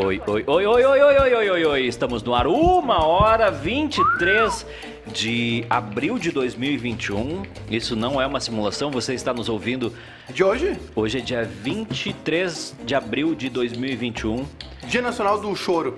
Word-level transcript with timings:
Oi, 0.00 0.22
oi, 0.28 0.44
oi, 0.46 0.64
oi, 0.64 0.84
oi, 0.84 1.00
oi, 1.02 1.18
oi, 1.18 1.34
oi, 1.34 1.50
oi, 1.50 1.64
oi. 1.64 1.86
Estamos 1.88 2.22
no 2.22 2.32
ar, 2.32 2.46
uma 2.46 3.04
hora 3.04 3.50
23 3.50 4.64
de 5.08 5.66
abril 5.68 6.20
de 6.20 6.30
2021. 6.30 7.42
Isso 7.68 7.96
não 7.96 8.22
é 8.22 8.24
uma 8.24 8.38
simulação, 8.38 8.92
você 8.92 9.14
está 9.14 9.34
nos 9.34 9.48
ouvindo. 9.48 9.92
De 10.28 10.44
hoje? 10.44 10.78
Hoje 10.94 11.18
é 11.18 11.20
dia 11.20 11.42
23 11.42 12.76
de 12.84 12.94
abril 12.94 13.34
de 13.34 13.48
2021. 13.48 14.46
Dia 14.86 15.02
Nacional 15.02 15.40
do 15.40 15.52
Choro. 15.56 15.96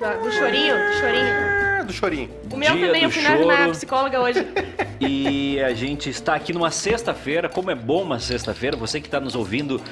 Da- 0.00 0.14
do 0.14 0.32
chorinho, 0.32 0.74
do 0.74 0.92
chorinho. 0.94 1.34
Ah, 1.80 1.82
do 1.84 1.92
chorinho. 1.92 2.30
O 2.50 2.56
meu 2.56 2.72
Dia 2.74 2.86
também, 2.86 3.02
do 3.02 3.06
eu 3.08 3.10
fui 3.10 3.44
na, 3.44 3.68
psicóloga 3.68 4.20
hoje. 4.22 4.40
E 5.04 5.60
a 5.60 5.74
gente 5.74 6.08
está 6.08 6.36
aqui 6.36 6.52
numa 6.52 6.70
sexta-feira. 6.70 7.48
Como 7.48 7.72
é 7.72 7.74
bom 7.74 8.04
uma 8.04 8.20
sexta-feira, 8.20 8.76
você 8.76 9.00
que 9.00 9.08
está 9.08 9.18
nos 9.18 9.34
ouvindo 9.34 9.82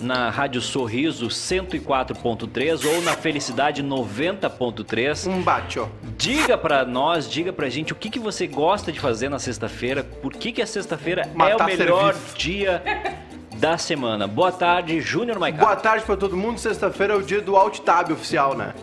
na 0.00 0.30
Rádio 0.30 0.60
Sorriso 0.60 1.28
104.3 1.28 2.84
ou 2.84 3.02
na 3.02 3.12
Felicidade 3.12 3.82
90.3. 3.82 5.26
Um 5.30 5.42
bate, 5.42 5.78
ó. 5.78 5.86
Diga 6.16 6.56
pra 6.58 6.84
nós, 6.84 7.28
diga 7.28 7.52
pra 7.52 7.68
gente 7.68 7.92
o 7.92 7.96
que, 7.96 8.10
que 8.10 8.18
você 8.18 8.46
gosta 8.46 8.92
de 8.92 9.00
fazer 9.00 9.28
na 9.28 9.38
sexta-feira, 9.38 10.04
por 10.04 10.32
que, 10.32 10.52
que 10.52 10.62
a 10.62 10.66
sexta-feira 10.66 11.22
é 11.22 11.56
o 11.56 11.64
melhor 11.64 12.14
serviço. 12.14 12.36
dia 12.36 12.82
da 13.56 13.78
semana. 13.78 14.26
Boa 14.26 14.52
tarde, 14.52 15.00
Júnior 15.00 15.38
Maiká. 15.38 15.58
Boa 15.58 15.76
tarde 15.76 16.04
pra 16.04 16.16
todo 16.16 16.36
mundo. 16.36 16.58
Sexta-feira 16.58 17.14
é 17.14 17.16
o 17.16 17.22
dia 17.22 17.40
do 17.40 17.56
AltTab 17.56 18.12
oficial, 18.12 18.56
né? 18.56 18.74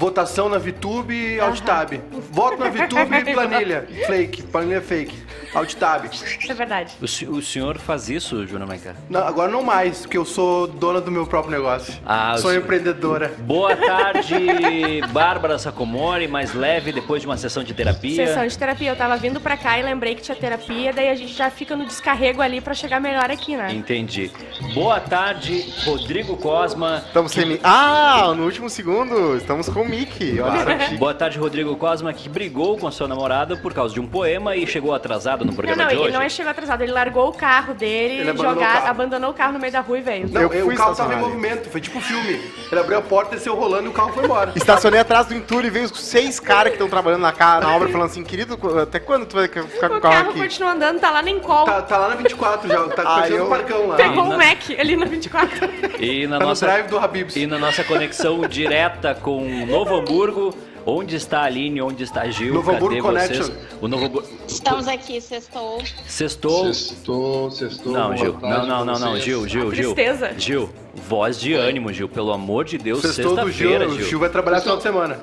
Votação 0.00 0.48
na 0.48 0.56
VTube 0.56 1.12
e 1.12 1.38
AltTab. 1.38 2.00
Voto 2.32 2.56
na 2.56 2.70
VTube 2.70 3.16
e 3.16 3.24
planilha. 3.34 3.86
Fake. 4.06 4.42
Planilha 4.44 4.80
fake. 4.80 5.14
AltTab. 5.54 6.08
É 6.48 6.54
verdade. 6.54 6.94
O, 7.02 7.04
o 7.36 7.42
senhor 7.42 7.76
faz 7.76 8.08
isso, 8.08 8.46
Júnior 8.46 8.66
Maiká? 8.66 8.94
Não, 9.10 9.20
agora 9.26 9.50
não 9.52 9.62
mais, 9.62 10.00
porque 10.00 10.16
eu 10.16 10.24
sou 10.24 10.66
dona 10.66 11.02
do 11.02 11.10
meu 11.10 11.26
próprio 11.26 11.50
negócio. 11.50 11.92
Ah, 12.06 12.34
sou 12.38 12.54
empreendedora. 12.54 13.34
Boa 13.40 13.76
tarde, 13.76 15.02
Bárbara 15.12 15.58
Sacomori, 15.58 16.26
mais 16.26 16.54
leve 16.54 16.92
depois 16.92 17.20
de 17.20 17.26
uma 17.26 17.36
sessão 17.36 17.62
de 17.62 17.74
terapia. 17.74 18.26
Sessão 18.26 18.46
de 18.46 18.56
terapia. 18.56 18.92
Eu 18.92 18.96
tava 18.96 19.18
vindo 19.18 19.38
pra 19.38 19.54
cá 19.54 19.78
e 19.78 19.82
lembrei 19.82 20.14
que 20.14 20.22
tinha 20.22 20.36
terapia, 20.36 20.94
daí 20.94 21.10
a 21.10 21.14
gente 21.14 21.34
já 21.34 21.50
fica 21.50 21.76
no 21.76 21.84
descarrego 21.84 22.40
ali 22.40 22.62
pra 22.62 22.72
chegar 22.72 23.00
melhor 23.00 23.30
aqui, 23.30 23.54
né? 23.54 23.70
Entendi. 23.70 24.30
Boa 24.72 24.98
tarde, 24.98 25.70
Rodrigo 25.84 26.38
Cosma. 26.38 27.02
Estamos 27.06 27.32
sem 27.32 27.44
Mickey. 27.44 27.60
Ah, 27.64 28.32
no 28.34 28.44
último 28.44 28.70
segundo, 28.70 29.36
estamos 29.36 29.68
com 29.68 29.89
Mickey. 29.90 30.36
Chique. 30.36 30.96
Boa 30.96 31.12
tarde, 31.14 31.38
Rodrigo 31.38 31.74
Cosma, 31.76 32.12
que 32.12 32.28
brigou 32.28 32.78
com 32.78 32.86
a 32.86 32.92
sua 32.92 33.08
namorada 33.08 33.56
por 33.56 33.72
causa 33.74 33.92
de 33.94 34.00
um 34.00 34.06
poema 34.06 34.54
e 34.56 34.66
chegou 34.66 34.94
atrasado 34.94 35.40
no 35.44 35.48
Não, 35.48 35.54
programa 35.54 35.82
não, 35.82 35.88
de 35.88 35.94
ele 35.94 36.02
hoje. 36.04 36.12
não 36.12 36.22
é 36.22 36.28
chegou 36.28 36.50
atrasado, 36.50 36.82
ele 36.82 36.92
largou 36.92 37.28
o 37.28 37.32
carro 37.32 37.74
dele, 37.74 38.14
Ele 38.20 38.30
abandonou 38.30 38.54
jogar, 38.54 38.68
o 38.70 38.72
carro. 38.74 38.86
abandonou 38.88 39.30
o 39.30 39.34
carro 39.34 39.52
no 39.54 39.58
meio 39.58 39.72
da 39.72 39.80
rua 39.80 39.98
e 39.98 40.02
veio. 40.02 40.28
Não, 40.30 40.40
Eu 40.42 40.48
o 40.48 40.64
fui 40.66 40.76
carro 40.76 40.94
tava 40.94 41.14
em 41.14 41.18
movimento. 41.18 41.68
Foi 41.70 41.80
tipo 41.80 41.98
um 41.98 42.00
filme. 42.00 42.40
Ele 42.70 42.80
abriu 42.80 42.98
a 42.98 43.02
porta, 43.02 43.34
desceu 43.36 43.54
rolando 43.54 43.86
e 43.86 43.88
o 43.88 43.92
carro 43.92 44.12
foi 44.12 44.24
embora. 44.24 44.52
Estacionei 44.54 45.00
atrás 45.00 45.26
do 45.26 45.34
entulho 45.34 45.66
e 45.66 45.70
veio 45.70 45.86
os 45.86 46.00
seis 46.00 46.38
caras 46.38 46.68
que 46.70 46.74
estão 46.76 46.88
trabalhando 46.88 47.22
na, 47.22 47.32
na 47.60 47.74
obra 47.76 47.88
falando 47.88 48.08
assim, 48.10 48.22
querido, 48.22 48.58
até 48.80 48.98
quando 49.00 49.26
tu 49.26 49.36
vai 49.36 49.48
ficar 49.48 49.62
com 49.88 49.94
o 49.94 49.98
O 49.98 50.00
carro 50.00 50.14
carro 50.14 50.30
aqui? 50.30 50.38
continua 50.40 50.72
andando, 50.72 51.00
tá 51.00 51.10
lá 51.10 51.22
nem 51.22 51.38
call. 51.40 51.64
Tá, 51.64 51.82
tá 51.82 51.98
lá 51.98 52.08
na 52.10 52.14
24 52.16 52.68
já. 52.68 52.80
Tá 52.88 53.02
Ah, 53.06 53.28
eu- 53.28 53.46
o 53.46 53.48
parcão 53.48 53.88
lá. 53.88 53.96
Pegou 53.96 54.24
um 54.24 54.28
na- 54.30 54.36
Mac 54.38 54.70
ali 54.78 54.96
na 54.96 55.06
24. 55.06 55.68
E 55.98 56.26
na 56.26 56.38
Tá 56.38 56.44
no 56.44 56.48
nossa 56.50 56.66
drive 56.66 56.86
do 56.88 56.98
Habibs. 56.98 57.36
e 57.36 57.46
na 57.46 57.58
nossa 57.58 57.82
conexão 57.84 58.40
direta 58.42 59.14
com 59.14 59.66
Novo 59.84 59.96
Hamburgo, 59.96 60.54
onde 60.86 61.16
está 61.16 61.40
a 61.40 61.44
Aline, 61.44 61.80
onde 61.80 62.04
está 62.04 62.22
a 62.22 62.30
Gil? 62.30 62.54
Novo 62.54 62.70
Hamburgo? 62.70 63.00
Connection. 63.02 63.48
O 63.80 63.88
Novo 63.88 64.04
Hamburgo 64.06 64.28
Estamos 64.46 64.86
aqui, 64.86 65.20
sextou. 65.20 65.82
Sextou. 66.06 66.72
Sextou, 66.74 67.50
sextou. 67.50 67.92
Não, 67.92 68.16
Gil. 68.16 68.36
Não, 68.40 68.66
não, 68.66 68.84
não, 68.84 68.98
não. 68.98 69.18
Gil, 69.18 69.48
Gil, 69.48 69.72
Gil. 69.74 69.94
tristeza. 69.94 70.34
Gil, 70.38 70.70
voz 70.94 71.40
de 71.40 71.54
ânimo, 71.54 71.92
Gil, 71.92 72.08
pelo 72.08 72.32
amor 72.32 72.64
de 72.64 72.76
Deus, 72.78 73.00
Sextou 73.00 73.36
do 73.36 73.50
Gil. 73.50 73.70
sexta-feira, 73.70 73.88
O 73.88 74.02
Gil. 74.08 74.18
Vai 74.18 74.28
trabalhar 74.28 74.60
final 74.60 74.76
de 74.76 74.82
semana. 74.82 75.18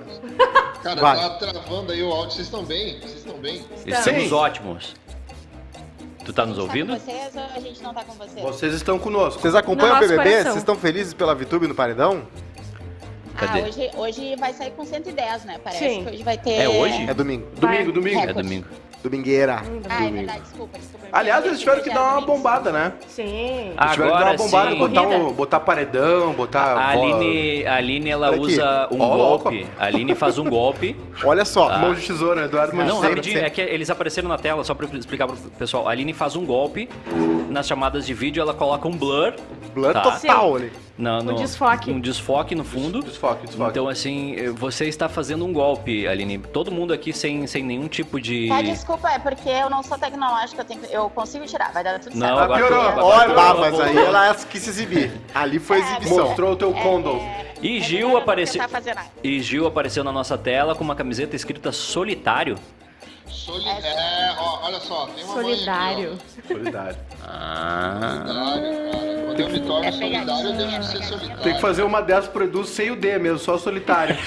Cara, 0.83 1.01
Vai. 1.01 1.17
tá 1.17 1.29
travando 1.31 1.91
aí 1.91 2.01
o 2.01 2.11
áudio. 2.11 2.31
Vocês 2.35 2.47
estão 2.47 2.63
bem? 2.63 2.99
Vocês 2.99 3.17
estão 3.17 3.37
bem? 3.37 3.61
Estamos 3.85 4.31
ótimos. 4.31 4.95
Tu 6.23 6.33
tá 6.33 6.45
nos 6.45 6.57
Tá 6.57 6.63
ouvindo? 6.63 6.93
com 6.93 6.99
vocês 6.99 7.35
ou 7.35 7.41
a 7.55 7.59
gente 7.59 7.81
não 7.81 7.93
tá 7.93 8.03
com 8.03 8.13
vocês? 8.13 8.41
Vocês 8.43 8.73
estão 8.73 8.99
conosco. 8.99 9.41
Vocês 9.41 9.55
acompanham 9.55 9.95
o 9.95 9.99
BBB? 9.99 10.23
coração. 10.23 10.43
Vocês 10.43 10.57
estão 10.57 10.75
felizes 10.75 11.13
pela 11.13 11.33
VTube 11.33 11.67
no 11.67 11.75
paredão? 11.75 12.23
Cadê? 13.37 13.59
Ah, 13.59 13.63
hoje, 13.63 13.91
hoje 13.95 14.35
vai 14.35 14.51
sair 14.51 14.71
com 14.71 14.83
110, 14.83 15.45
né? 15.45 15.59
Parece 15.63 15.87
Sim. 15.87 16.03
que 16.03 16.09
hoje 16.09 16.23
vai 16.23 16.37
ter... 16.37 16.53
É 16.53 16.67
hoje? 16.67 17.07
É 17.07 17.13
domingo. 17.13 17.47
Domingo, 17.55 17.91
domingo. 17.91 18.19
É 18.19 18.33
domingo. 18.33 18.67
Domingueira. 19.03 19.61
Ah, 19.89 20.05
é 20.05 20.09
verdade, 20.11 20.41
desculpa, 20.41 20.77
desculpa. 20.77 21.07
Aliás, 21.11 21.45
eles 21.45 21.59
tiveram 21.59 21.81
que 21.83 21.89
dar 21.89 22.01
uma 22.17 22.21
bombada, 22.21 22.71
né? 22.71 22.93
Sim. 23.07 23.71
Ah, 23.77 23.85
Eles 23.85 23.93
tiveram 23.93 24.11
que 24.13 24.19
dar 24.19 24.25
uma 24.31 24.37
bombada, 24.37 24.71
sim. 24.71 24.77
botar, 24.77 25.01
um, 25.03 25.31
botar 25.33 25.59
paredão, 25.61 26.33
botar. 26.33 26.77
A 26.77 26.89
Aline, 26.89 27.65
a 27.65 27.75
Aline, 27.75 28.09
ela 28.09 28.27
Olha 28.27 28.35
aqui. 28.37 28.45
usa 28.53 28.87
um 28.91 28.99
Ó, 28.99 29.15
louco. 29.15 29.43
golpe. 29.49 29.65
A 29.79 29.85
Aline 29.85 30.15
faz 30.15 30.37
um 30.37 30.49
golpe. 30.49 30.95
Olha 31.23 31.45
só. 31.45 31.69
Ah. 31.69 31.77
Mão 31.77 31.93
de 31.93 32.05
tesoura, 32.05 32.45
Eduardo 32.45 32.75
Mão 32.75 32.85
Não, 32.85 32.99
rapidinho, 32.99 33.39
é 33.39 33.49
que 33.49 33.61
eles 33.61 33.89
apareceram 33.89 34.27
na 34.27 34.37
tela, 34.37 34.63
só 34.63 34.73
pra 34.73 34.87
eu 34.87 34.97
explicar 34.99 35.27
pro 35.27 35.37
pessoal. 35.57 35.87
A 35.87 35.91
Aline 35.91 36.13
faz 36.13 36.35
um 36.35 36.45
golpe. 36.45 36.89
Nas 37.49 37.65
chamadas 37.67 38.05
de 38.05 38.13
vídeo, 38.13 38.41
ela 38.41 38.53
coloca 38.53 38.87
um 38.87 38.91
blur. 38.97 39.33
Blur 39.73 39.93
Tá. 39.93 40.01
total 40.01 40.55
ali. 40.55 40.71
na- 40.97 41.21
no- 41.21 41.35
desfoque. 41.35 41.91
Um 41.91 41.99
desfoque 41.99 42.55
no 42.55 42.63
fundo. 42.63 43.01
Desfoque, 43.03 43.45
desfoque. 43.45 43.69
Então, 43.69 43.87
assim, 43.87 44.35
você 44.55 44.85
está 44.87 45.07
fazendo 45.07 45.45
um 45.45 45.53
golpe, 45.53 46.07
Aline. 46.07 46.39
Todo 46.39 46.71
mundo 46.71 46.91
aqui 46.91 47.13
sem, 47.13 47.45
sem 47.45 47.63
nenhum 47.63 47.87
tipo 47.87 48.19
de. 48.19 48.47
Tá, 48.49 48.61
desculpa, 48.87 49.09
é 49.11 49.19
porque 49.19 49.49
eu 49.49 49.69
não 49.69 49.83
sou 49.83 49.97
tecnológica, 49.97 50.61
eu, 50.61 50.65
tenho 50.65 50.85
eu 50.85 51.09
consigo 51.09 51.45
tirar, 51.45 51.73
vai 51.73 51.83
dar 51.83 51.99
tudo 51.99 52.15
Não, 52.15 52.25
certo. 52.25 52.39
agora 52.39 52.57
piorou. 52.59 52.81
agora 52.87 53.05
Olha, 53.05 53.25
piorou, 53.33 53.57
mas 53.59 53.71
voltou. 53.71 53.81
aí 53.85 53.97
ela 53.97 54.35
quis 54.35 54.63
se 54.63 54.69
exibir. 54.69 55.11
Ali 55.35 55.59
foi 55.59 55.79
exibição. 55.79 56.25
Mostrou 56.27 56.53
o 56.53 56.55
teu 56.55 56.73
condom. 56.73 57.19
E 57.61 57.77
É 57.79 57.81
Gil 57.81 57.97
melhor 57.97 58.07
eu 58.07 58.13
não 58.13 58.17
apareceu. 58.23 58.61
tentar 58.61 58.69
fazer 58.69 58.93
nada. 58.95 59.07
E 59.21 59.41
Gil 59.41 59.67
apareceu 59.67 60.03
na 60.05 60.11
nossa 60.13 60.37
tela 60.37 60.73
com 60.73 60.83
uma 60.85 60.95
camiseta 60.95 61.35
escrita 61.35 61.71
solitário. 61.73 62.55
Soli... 63.27 63.67
É, 63.67 64.33
ó, 64.39 64.59
olha 64.67 64.79
só, 64.79 65.05
tem 65.07 65.21
uma 65.25 65.33
Solidário. 65.33 66.13
aqui, 66.39 66.47
Solidário. 66.47 66.97
Ah. 67.27 68.23
Solidário, 68.25 68.91
cara. 68.91 69.25
Quando 69.25 69.39
eu 69.41 69.49
me 69.49 69.59
torno 69.59 69.85
É 69.85 69.91
solidário, 69.91 70.47
eu 70.49 70.53
deixo 70.53 70.79
de 70.79 70.87
ser 70.87 71.03
solitário. 71.03 71.43
Tem 71.43 71.53
que 71.55 71.61
fazer 71.61 71.83
uma 71.83 72.01
dessas 72.01 72.29
pro 72.29 72.45
Edu 72.45 72.63
sem 72.63 72.89
o 72.91 72.95
D 72.95 73.19
mesmo, 73.19 73.37
só 73.37 73.57
solitário. 73.57 74.17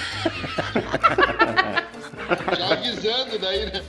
Já 2.59 2.73
avisando 2.75 3.39
daí, 3.39 3.67
né? 3.73 3.83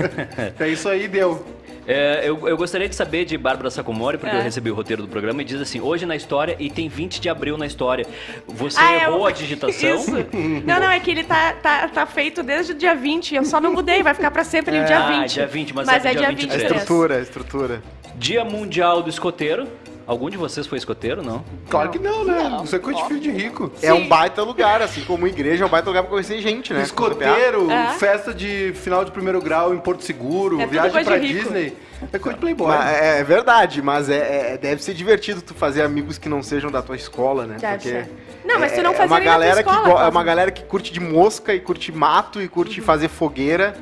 é 0.58 0.68
isso 0.68 0.88
aí, 0.88 1.08
deu. 1.08 1.44
É, 1.88 2.22
eu, 2.24 2.48
eu 2.48 2.56
gostaria 2.56 2.88
de 2.88 2.96
saber 2.96 3.24
de 3.24 3.38
Bárbara 3.38 3.70
Sacomori, 3.70 4.18
porque 4.18 4.34
É. 4.34 4.38
eu 4.40 4.42
recebi 4.42 4.72
o 4.72 4.74
roteiro 4.74 5.02
do 5.02 5.08
programa, 5.08 5.40
e 5.40 5.44
diz 5.44 5.60
assim: 5.60 5.80
hoje 5.80 6.04
na 6.04 6.16
história 6.16 6.56
e 6.58 6.68
tem 6.68 6.88
20 6.88 7.20
de 7.20 7.28
abril 7.28 7.56
na 7.56 7.64
história. 7.64 8.04
Você 8.48 8.76
Ah, 8.80 8.92
é 8.92 9.02
errou 9.04 9.20
o- 9.20 9.26
a 9.26 9.30
digitação? 9.30 9.94
Isso. 9.94 10.10
Não, 10.66 10.80
não, 10.80 10.90
é 10.90 10.98
que 10.98 11.10
ele 11.12 11.22
tá, 11.22 11.52
tá, 11.52 11.86
tá 11.86 12.04
feito 12.04 12.42
desde 12.42 12.72
o 12.72 12.74
dia 12.74 12.92
20. 12.96 13.36
Eu 13.36 13.44
só 13.44 13.60
não 13.60 13.72
mudei, 13.72 14.02
vai 14.02 14.14
ficar 14.14 14.32
pra 14.32 14.42
sempre 14.42 14.76
no 14.76 14.84
dia 14.84 14.98
Ah, 14.98 15.20
20. 15.20 15.34
dia 15.34 15.46
20, 15.46 15.74
mas 15.74 15.86
mas 15.86 16.04
é 16.04 16.08
é 16.08 16.10
dia 16.12 16.20
dia 16.22 16.28
23. 16.30 16.50
A 16.50 16.56
23. 16.56 16.82
estrutura, 16.82 17.16
a 17.16 17.20
estrutura. 17.20 17.82
Dia 18.16 18.44
Mundial 18.44 19.00
do 19.02 19.08
Escoteiro. 19.10 19.68
Algum 20.06 20.30
de 20.30 20.36
vocês 20.36 20.66
foi 20.68 20.78
escoteiro, 20.78 21.20
não? 21.20 21.44
Claro 21.68 21.90
que 21.90 21.98
não, 21.98 22.24
né? 22.24 22.48
Não. 22.48 22.62
Isso 22.62 22.76
é 22.76 22.78
coisa 22.78 23.00
de 23.02 23.08
filho 23.08 23.20
de 23.20 23.30
rico. 23.30 23.72
É 23.82 23.92
um 23.92 24.06
baita 24.06 24.40
lugar, 24.42 24.80
assim 24.80 25.02
como 25.02 25.26
igreja 25.26 25.64
é 25.64 25.66
um 25.66 25.70
baita 25.70 25.88
lugar 25.88 26.02
pra 26.02 26.10
conhecer 26.10 26.40
gente, 26.40 26.72
né? 26.72 26.82
Escoteiro, 26.82 27.68
É. 27.70 27.94
festa 27.94 28.32
de 28.32 28.72
final 28.76 29.04
de 29.04 29.10
primeiro 29.10 29.40
grau 29.40 29.74
em 29.74 29.78
Porto 29.78 30.04
Seguro, 30.04 30.60
É 30.60 30.66
viagem 30.66 31.02
pra. 31.04 31.18
Disney. 31.18 31.76
É 32.12 32.18
coisa 32.18 32.34
de 32.36 32.40
playboy. 32.40 32.68
Mas 32.68 32.86
é, 32.88 33.18
é 33.20 33.24
verdade, 33.24 33.82
mas 33.82 34.08
é, 34.08 34.52
é- 34.54 34.58
deve 34.58 34.80
ser 34.82 34.94
divertido 34.94 35.40
tu 35.42 35.54
fazer 35.54 35.82
amigos 35.82 36.18
que 36.18 36.28
não 36.28 36.42
sejam 36.42 36.70
da 36.70 36.82
tua 36.82 36.94
escola, 36.94 37.44
né? 37.46 37.56
Deve 37.58 37.72
Porque 37.74 37.88
ser. 37.88 38.10
Não, 38.44 38.60
mas 38.60 38.72
tu 38.72 38.80
é- 38.80 38.82
não 38.84 38.90
é 38.92 38.94
fazia 38.94 39.06
uma 39.16 39.18
na 39.18 39.24
tua 39.24 39.32
galera 39.32 39.62
que 39.64 39.70
escola, 39.70 39.88
go- 39.94 40.00
É 40.02 40.08
uma 40.08 40.22
galera 40.24 40.50
que 40.52 40.62
curte 40.62 40.92
de 40.92 41.00
mosca 41.00 41.52
e 41.52 41.58
curte 41.58 41.90
mato 41.90 42.40
e 42.40 42.46
curte 42.48 42.80
fazer 42.80 43.08
fogueira. 43.08 43.74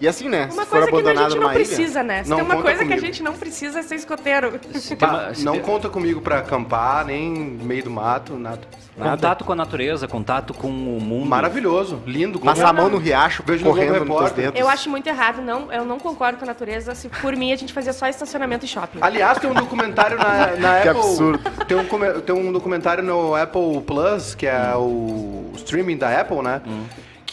E 0.00 0.08
assim, 0.08 0.28
né? 0.28 0.48
Uma 0.52 0.64
se 0.64 0.68
for 0.70 0.78
coisa 0.80 0.86
que 0.86 0.94
a 0.94 0.98
abandonado 0.98 1.30
gente 1.30 1.40
não 1.40 1.46
ilha. 1.52 1.54
precisa, 1.54 2.02
né? 2.02 2.24
Se 2.24 2.30
Não 2.30 2.36
tem 2.38 2.44
uma 2.46 2.54
coisa 2.62 2.78
que 2.78 2.84
comigo. 2.84 3.02
a 3.02 3.06
gente 3.06 3.22
não 3.22 3.32
precisa 3.34 3.78
é 3.78 3.82
ser 3.82 3.94
escoteiro. 3.94 4.60
Uma- 5.00 5.34
se 5.34 5.44
não 5.44 5.52
tem- 5.54 5.62
conta 5.62 5.88
comigo 5.88 6.20
pra 6.20 6.38
acampar, 6.38 7.04
nem 7.06 7.30
no 7.32 7.64
meio 7.64 7.84
do 7.84 7.90
mato, 7.90 8.34
nada. 8.36 8.60
Contato 8.96 9.44
com 9.44 9.52
a 9.52 9.56
natureza, 9.56 10.06
contato 10.06 10.54
com 10.54 10.68
o 10.68 11.00
mundo. 11.00 11.26
Maravilhoso, 11.26 12.00
lindo. 12.06 12.38
Passar 12.38 12.68
a 12.68 12.72
mão 12.72 12.88
no 12.88 12.98
riacho, 12.98 13.42
Vejo 13.44 13.64
no 13.64 13.70
correndo 13.70 14.04
Globo 14.04 14.22
nos 14.22 14.32
dedos. 14.32 14.60
Eu 14.60 14.68
acho 14.68 14.88
muito 14.88 15.06
errado, 15.08 15.42
não, 15.42 15.72
eu 15.72 15.84
não 15.84 15.98
concordo 15.98 16.38
com 16.38 16.44
a 16.44 16.46
natureza. 16.46 16.94
Se 16.94 17.08
por 17.08 17.34
mim 17.34 17.52
a 17.52 17.56
gente 17.56 17.72
fazia 17.72 17.92
só 17.92 18.06
estacionamento 18.06 18.64
e 18.64 18.68
shopping. 18.68 18.98
Aliás, 19.00 19.38
tem 19.38 19.50
um 19.50 19.54
documentário 19.54 20.16
na, 20.16 20.46
na 20.58 20.80
Que 20.82 20.88
Apple. 20.88 21.00
absurdo. 21.02 21.40
Tem 21.66 21.76
um, 21.76 22.20
tem 22.20 22.34
um 22.36 22.52
documentário 22.52 23.02
no 23.02 23.34
Apple 23.34 23.80
Plus, 23.84 24.34
que 24.36 24.46
é 24.46 24.74
o 24.76 25.50
streaming 25.56 25.96
da 25.96 26.20
Apple, 26.20 26.42
né? 26.42 26.60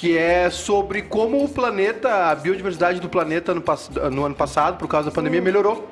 Que 0.02 0.18
é 0.18 0.50
sobre 0.50 1.04
como 1.04 1.46
o 1.46 1.48
planeta, 1.48 2.32
a 2.32 2.34
biodiversidade 2.34 3.00
do 3.00 3.08
planeta 3.08 3.54
no, 3.54 3.64
no 4.10 4.26
ano 4.26 4.34
passado, 4.34 4.80
por 4.80 4.88
causa 4.88 5.12
da 5.12 5.16
pandemia, 5.16 5.40
melhorou. 5.40 5.88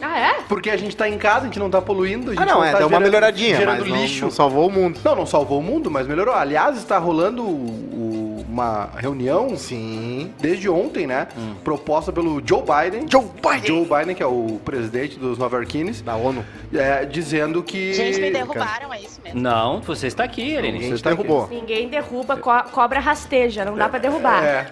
Ah, 0.00 0.18
é? 0.18 0.34
Porque 0.48 0.70
a 0.70 0.76
gente 0.76 0.96
tá 0.96 1.08
em 1.08 1.18
casa, 1.18 1.40
a 1.40 1.44
gente 1.44 1.58
não 1.58 1.70
tá 1.70 1.80
poluindo, 1.80 2.30
a 2.30 2.34
gente 2.34 2.42
Ah, 2.42 2.46
não, 2.46 2.64
é, 2.64 2.72
tá 2.72 2.78
deu 2.78 2.86
uma 2.86 2.98
gerando- 2.98 3.04
melhoradinha, 3.04 3.56
gerando 3.56 3.80
mas 3.80 3.88
não, 3.88 3.96
lixo. 3.96 4.24
não 4.24 4.30
salvou 4.30 4.68
o 4.68 4.70
mundo. 4.72 5.00
Não, 5.04 5.14
não 5.16 5.26
salvou 5.26 5.58
o 5.58 5.62
mundo, 5.62 5.90
mas 5.90 6.06
melhorou. 6.06 6.34
Aliás, 6.34 6.76
está 6.76 6.98
rolando 6.98 7.42
o, 7.42 7.46
o 7.46 8.26
uma 8.48 8.88
reunião, 8.96 9.54
Sim. 9.54 10.32
desde 10.40 10.66
ontem, 10.66 11.06
né? 11.06 11.26
Proposta 11.62 12.10
pelo 12.10 12.40
Joe 12.42 12.62
Biden. 12.62 13.06
Joe 13.10 13.22
Biden! 13.42 13.66
Joe 13.66 13.84
Biden, 13.84 14.14
que 14.16 14.22
é 14.22 14.26
o 14.26 14.58
presidente 14.64 15.18
dos 15.18 15.36
Nova 15.36 15.56
Yorkines, 15.56 16.00
Da 16.00 16.16
ONU. 16.16 16.42
é, 16.72 17.04
dizendo 17.04 17.62
que. 17.62 17.92
Gente, 17.92 18.18
me 18.18 18.30
derrubaram, 18.30 18.94
é 18.94 19.00
isso 19.02 19.20
mesmo. 19.22 19.38
Não, 19.38 19.80
você 19.82 20.06
está 20.06 20.24
aqui. 20.24 20.56
Ninguém 20.62 20.88
Você 20.88 20.94
está 20.94 21.10
aqui. 21.10 21.22
derrubou. 21.22 21.48
Ninguém 21.50 21.88
derruba, 21.88 22.36
co- 22.38 22.62
cobra 22.72 22.98
rasteja, 22.98 23.62
não 23.62 23.76
dá 23.76 23.90
pra 23.90 23.98
derrubar. 23.98 24.42
É. 24.42 24.66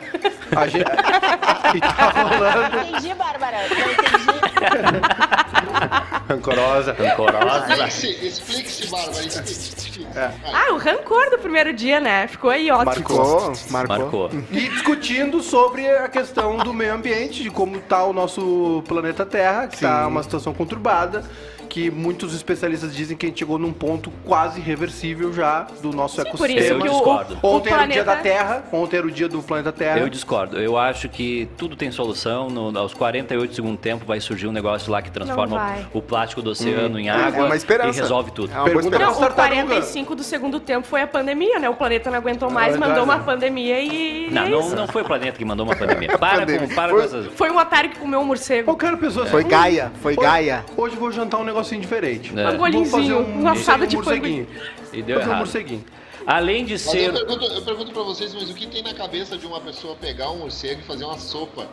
A 0.56 0.66
gente. 0.66 0.84
e 1.76 1.80
tá 1.80 2.10
rolando. 2.10 2.88
Entendi, 2.88 3.14
Bárbara. 3.14 3.56
Eu 3.68 3.92
entendi. 3.92 4.43
Rancorosa. 6.28 6.92
Rancorosa. 6.92 7.86
Explique-se, 7.86 8.26
explique-se, 8.26 8.86
Bárbara. 8.88 9.24
Explique-se. 9.24 9.84
Vai. 10.14 10.34
Ah, 10.52 10.72
o 10.72 10.78
rancor 10.78 11.30
do 11.30 11.38
primeiro 11.38 11.72
dia, 11.72 12.00
né? 12.00 12.26
Ficou 12.26 12.50
aí 12.50 12.70
ótimo. 12.70 12.86
Marcou. 12.86 13.52
Marcou. 13.70 13.98
Marcou. 13.98 14.30
E 14.50 14.68
discutindo 14.68 15.42
sobre 15.42 15.88
a 15.88 16.08
questão 16.08 16.58
do 16.58 16.72
meio 16.72 16.94
ambiente, 16.94 17.42
de 17.42 17.50
como 17.50 17.76
está 17.76 18.04
o 18.04 18.12
nosso 18.12 18.82
planeta 18.86 19.26
Terra, 19.26 19.66
que 19.66 19.74
está 19.74 20.06
uma 20.06 20.22
situação 20.22 20.54
conturbada, 20.54 21.24
que 21.74 21.90
muitos 21.90 22.32
especialistas 22.32 22.94
dizem 22.94 23.16
que 23.16 23.26
a 23.26 23.28
gente 23.28 23.40
chegou 23.40 23.58
num 23.58 23.72
ponto 23.72 24.12
quase 24.24 24.60
irreversível 24.60 25.32
já 25.32 25.66
do 25.82 25.90
nosso 25.90 26.16
Por 26.18 26.26
ecossistema. 26.28 26.60
isso 26.60 26.72
Eu 26.72 26.78
que 26.78 26.86
o, 26.86 26.90
discordo. 26.92 27.38
o, 27.42 27.46
o 27.48 27.56
Ontem 27.56 27.72
era 27.72 27.82
o 27.82 27.86
dia 27.88 28.04
planeta... 28.04 28.04
da 28.04 28.16
Terra, 28.16 28.64
ontem 28.72 28.96
era 28.96 29.06
o 29.08 29.10
dia 29.10 29.28
do 29.28 29.42
planeta 29.42 29.72
Terra. 29.72 29.98
Eu 29.98 30.08
discordo. 30.08 30.56
Eu 30.60 30.78
acho 30.78 31.08
que 31.08 31.48
tudo 31.58 31.74
tem 31.74 31.90
solução. 31.90 32.48
No- 32.48 32.78
aos 32.78 32.94
48 32.94 33.48
do 33.50 33.54
segundo 33.56 33.76
tempo 33.76 34.04
vai 34.06 34.20
surgir 34.20 34.46
um 34.46 34.52
negócio 34.52 34.92
lá 34.92 35.02
que 35.02 35.10
transforma 35.10 35.74
o, 35.92 35.98
o 35.98 36.02
plástico 36.02 36.40
do 36.40 36.50
oceano 36.50 36.96
em 36.96 37.08
É 37.08 37.10
água 37.10 37.46
uma 37.46 37.56
esperança. 37.56 37.98
e 37.98 38.02
resolve 38.02 38.30
tudo. 38.30 38.52
É 38.56 38.62
Pergunta. 38.62 38.96
Não, 38.96 39.10
o 39.10 39.16
tartaruga. 39.16 39.64
45 39.64 40.14
do 40.14 40.22
segundo 40.22 40.60
tempo 40.60 40.86
foi 40.86 41.02
a 41.02 41.08
pandemia, 41.08 41.58
né? 41.58 41.68
O 41.68 41.74
planeta 41.74 42.08
não 42.08 42.18
aguentou 42.18 42.50
mais, 42.52 42.70
verdade. 42.74 42.88
mandou 42.92 43.02
uma 43.04 43.18
pandemia 43.24 43.80
e. 43.80 44.28
Não, 44.30 44.42
é 44.42 44.48
não, 44.48 44.60
isso. 44.60 44.76
não 44.76 44.86
foi 44.86 45.02
o 45.02 45.04
planeta 45.04 45.36
que 45.36 45.44
mandou 45.44 45.66
uma 45.66 45.74
pandemia. 45.74 46.16
Para 46.18 46.38
Pandemia. 46.38 46.68
com, 46.68 46.74
para 46.76 46.90
Foi- 46.92 46.98
com 47.00 47.04
essas. 47.04 47.26
Foi 47.34 47.50
um 47.50 47.58
otário 47.58 47.90
que 47.90 47.98
comeu 47.98 48.20
um 48.20 48.24
morcego. 48.24 48.64
Qualquer 48.66 48.96
pessoa 48.96 49.26
Foi 49.26 49.42
Gaia, 49.42 49.90
foi 50.00 50.12
Hoje- 50.12 50.22
Gaia. 50.22 50.64
Hoje 50.76 50.94
eu 50.94 51.00
vou 51.00 51.10
jantar 51.10 51.38
um 51.40 51.44
negocinho 51.64 51.80
diferente. 51.80 52.32
É. 52.38 52.50
Um 52.50 52.56
bolinzinho, 52.58 52.90
fazer 52.90 53.14
um 53.38 53.48
assado 53.48 53.86
de 53.86 53.96
morceguinho. 53.96 54.46
E 54.92 55.02
deu 55.02 55.16
Fazer 55.16 55.28
um 55.28 55.30
errado. 55.32 55.38
morceguinho. 55.38 55.84
Além 56.26 56.64
de 56.64 56.72
Mas 56.74 56.80
ser. 56.82 57.06
eu 57.08 57.12
pergunto, 57.12 57.44
eu 57.44 57.62
pergunto 57.62 57.92
pra 57.92 58.02
vocês, 58.02 58.32
mas 58.34 58.48
o 58.48 58.54
que 58.54 58.66
tem 58.66 58.82
na 58.82 58.94
cabeça 58.94 59.36
de 59.36 59.46
uma 59.46 59.60
pessoa 59.60 59.94
pegar 59.96 60.30
um 60.30 60.38
morcego 60.38 60.80
e 60.80 60.84
fazer 60.84 61.04
uma 61.04 61.18
sopa? 61.18 61.66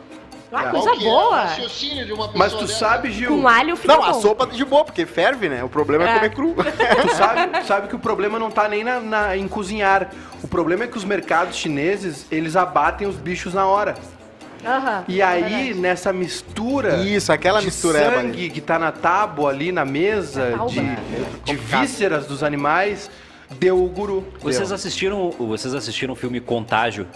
Ah, 0.54 0.64
Qual 0.64 0.82
coisa 0.84 0.90
que 1.00 1.06
é 1.06 1.08
o 1.08 1.12
boa. 1.14 1.40
raciocínio 1.44 2.04
de 2.04 2.12
uma 2.12 2.26
pessoa 2.28 2.38
Mas 2.44 2.52
tu 2.52 2.66
dessa? 2.66 2.78
sabe, 2.78 3.10
Gil, 3.10 3.30
Com 3.40 3.48
alho 3.48 3.74
fica 3.74 3.94
Não, 3.94 4.02
a 4.04 4.12
bom. 4.12 4.20
sopa 4.20 4.46
de 4.46 4.62
boa, 4.66 4.84
porque 4.84 5.06
ferve, 5.06 5.48
né? 5.48 5.64
O 5.64 5.68
problema 5.70 6.04
é, 6.06 6.10
É. 6.10 6.14
comer 6.16 6.34
cru. 6.34 6.54
tu 7.02 7.14
sabe, 7.16 7.64
sabe 7.64 7.88
que 7.88 7.96
o 7.96 7.98
problema 7.98 8.38
não 8.38 8.50
tá 8.50 8.68
nem 8.68 8.84
na, 8.84 9.00
na- 9.00 9.34
em 9.34 9.48
cozinhar. 9.48 10.10
O 10.42 10.48
problema 10.48 10.84
é 10.84 10.86
que 10.86 10.98
os 10.98 11.04
mercados 11.04 11.56
chineses, 11.56 12.26
eles 12.30 12.54
abatem 12.54 13.06
os 13.08 13.16
bichos 13.16 13.54
na 13.54 13.66
hora. 13.66 13.94
Aham, 14.64 15.04
E 15.08 15.20
é 15.20 15.24
aí, 15.24 15.42
verdade. 15.42 15.74
nessa 15.74 16.12
mistura. 16.12 16.96
Isso, 17.04 17.32
aquela 17.32 17.60
de 17.60 17.66
mistura 17.66 17.98
é, 17.98 18.10
sangue 18.10 18.50
que 18.50 18.60
tá 18.60 18.78
na 18.78 18.92
tábua 18.92 19.50
ali 19.50 19.72
na 19.72 19.84
mesa, 19.84 20.46
de, 20.68 20.76
tábua. 20.80 20.96
de 21.44 21.56
vísceras 21.56 22.26
dos 22.26 22.42
animais, 22.42 23.10
deu 23.58 23.82
o 23.82 23.88
guru. 23.88 24.24
Vocês 24.40 24.68
Deu. 24.68 24.74
assistiram, 24.74 25.30
vocês 25.30 25.74
assistiram 25.74 26.12
o 26.12 26.16
filme 26.16 26.40
Contágio? 26.40 27.06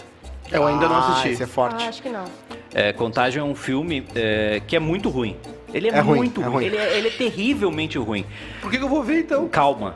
Eu 0.51 0.65
ainda 0.65 0.87
não 0.87 0.95
Ah, 0.95 1.09
assisti. 1.11 1.29
Esse 1.29 1.43
é 1.43 1.45
Ah, 1.45 1.49
forte. 1.49 1.83
acho 1.87 2.01
que 2.01 2.09
não. 2.09 2.25
É, 2.73 2.93
Contágio 2.93 3.39
é 3.41 3.43
um 3.43 3.55
filme 3.55 4.05
é, 4.15 4.61
que 4.65 4.75
é 4.75 4.79
muito 4.79 5.09
ruim. 5.09 5.35
Ele 5.73 5.89
é, 5.89 5.91
É 5.95 5.99
ruim, 5.99 6.17
muito 6.19 6.41
é 6.41 6.43
ruim. 6.45 6.53
ruim. 6.53 6.65
Ele, 6.65 6.77
é, 6.77 6.97
ele 6.97 7.07
é 7.09 7.11
terrivelmente 7.11 7.97
ruim. 7.97 8.25
Por 8.61 8.71
que, 8.71 8.77
que 8.77 8.83
eu 8.83 8.89
vou 8.89 9.03
ver 9.03 9.19
então? 9.21 9.47
Calma. 9.49 9.95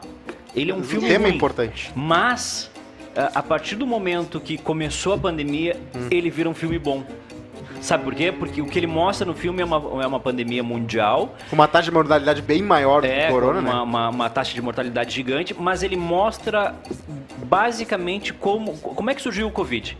Ele 0.56 0.72
é 0.72 0.76
um 0.76 0.84
filme 0.84 1.08
tema 1.08 1.26
ruim. 1.28 1.36
importante. 1.36 1.92
Mas, 1.96 2.70
a 3.16 3.40
a 3.40 3.44
partir 3.44 3.76
do 3.76 3.88
momento 3.88 4.40
que 4.42 4.58
começou 4.58 5.14
a 5.14 5.18
pandemia, 5.18 5.78
Hum. 5.96 6.08
ele 6.12 6.30
vira 6.30 6.50
um 6.50 6.54
filme 6.54 6.78
bom. 6.78 7.04
Sabe 7.82 8.04
por 8.04 8.14
quê? 8.14 8.32
Porque 8.32 8.62
o 8.62 8.66
que 8.66 8.78
ele 8.78 8.88
mostra 8.88 9.26
no 9.26 9.34
filme 9.34 9.62
é 9.62 9.66
uma, 9.66 10.04
é 10.04 10.08
uma 10.08 10.20
pandemia 10.20 10.62
mundial, 10.62 11.36
Uma 11.52 11.68
taxa 11.68 11.86
de 11.86 11.92
mortalidade 11.92 12.42
bem 12.42 12.62
maior 12.62 13.02
do 13.02 13.08
é 13.08 13.26
que 13.26 13.32
o 13.32 13.34
corona, 13.34 13.60
uma, 13.60 13.74
né? 13.74 13.82
uma, 13.82 14.10
uma 14.10 14.30
taxa 14.30 14.54
de 14.54 14.62
mortalidade 14.62 15.14
gigante, 15.14 15.56
mas 15.58 15.82
ele 15.82 15.96
mostra 15.96 16.76
basicamente 17.46 18.34
como, 18.34 18.78
como 18.78 19.10
é 19.10 19.16
que 19.16 19.22
surgiu 19.22 19.48
o 19.48 19.52
Covid. 19.52 19.98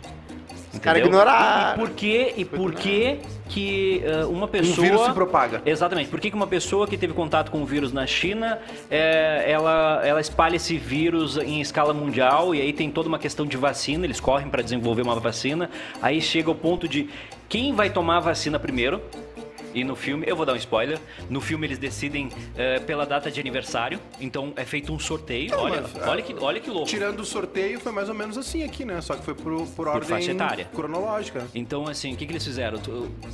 Os 0.82 0.84
caras 0.84 1.00
ignoraram. 1.00 1.74
E, 1.74 1.78
por 1.78 1.90
que, 1.94 2.34
e 2.36 2.44
por 2.44 2.74
que 2.74 3.18
que 3.48 4.02
ah, 4.04 4.26
uma 4.26 4.46
Um 4.46 4.48
pessoa... 4.48 4.86
vírus 4.86 5.02
se 5.02 5.12
propaga. 5.12 5.62
Exatamente. 5.64 6.10
Por 6.10 6.18
que 6.18 6.28
que 6.28 6.36
uma 6.36 6.46
pessoa 6.46 6.88
que 6.88 6.98
teve 6.98 7.12
contato 7.12 7.52
com 7.52 7.62
o 7.62 7.64
vírus 7.64 7.92
na 7.92 8.04
China, 8.04 8.58
é, 8.90 9.44
ela, 9.46 10.00
ela 10.04 10.20
espalha 10.20 10.56
esse 10.56 10.76
vírus 10.76 11.36
em 11.36 11.60
escala 11.60 11.94
mundial 11.94 12.52
e 12.52 12.60
aí 12.60 12.72
tem 12.72 12.90
toda 12.90 13.08
uma 13.08 13.18
questão 13.18 13.46
de 13.46 13.56
vacina, 13.56 14.04
eles 14.04 14.18
correm 14.18 14.48
para 14.48 14.60
desenvolver 14.60 15.02
uma 15.02 15.14
vacina, 15.20 15.70
aí 16.00 16.20
chega 16.20 16.48
ao 16.48 16.54
ponto 16.54 16.88
de 16.88 17.08
quem 17.48 17.74
vai 17.74 17.90
tomar 17.90 18.16
a 18.16 18.20
vacina 18.20 18.58
primeiro, 18.58 19.00
e 19.74 19.84
no 19.84 19.96
filme, 19.96 20.24
eu 20.26 20.36
vou 20.36 20.44
dar 20.46 20.52
um 20.52 20.56
spoiler, 20.56 20.98
no 21.28 21.40
filme 21.40 21.66
eles 21.66 21.78
decidem 21.78 22.28
é, 22.56 22.78
pela 22.80 23.04
data 23.06 23.30
de 23.30 23.40
aniversário, 23.40 24.00
então 24.20 24.52
é 24.56 24.64
feito 24.64 24.92
um 24.92 24.98
sorteio, 24.98 25.50
Não, 25.50 25.60
olha, 25.64 25.82
mas, 25.82 26.08
olha, 26.08 26.22
que, 26.22 26.34
olha 26.34 26.60
que 26.60 26.70
louco. 26.70 26.88
Tirando 26.88 27.20
o 27.20 27.24
sorteio, 27.24 27.80
foi 27.80 27.92
mais 27.92 28.08
ou 28.08 28.14
menos 28.14 28.36
assim 28.38 28.62
aqui, 28.62 28.84
né? 28.84 29.00
Só 29.00 29.14
que 29.14 29.24
foi 29.24 29.34
por, 29.34 29.66
por 29.68 29.88
ordem 29.88 30.08
faixa 30.08 30.32
etária. 30.32 30.64
cronológica. 30.74 31.46
Então, 31.54 31.86
assim, 31.88 32.12
o 32.14 32.16
que, 32.16 32.26
que 32.26 32.32
eles 32.32 32.44
fizeram? 32.44 32.78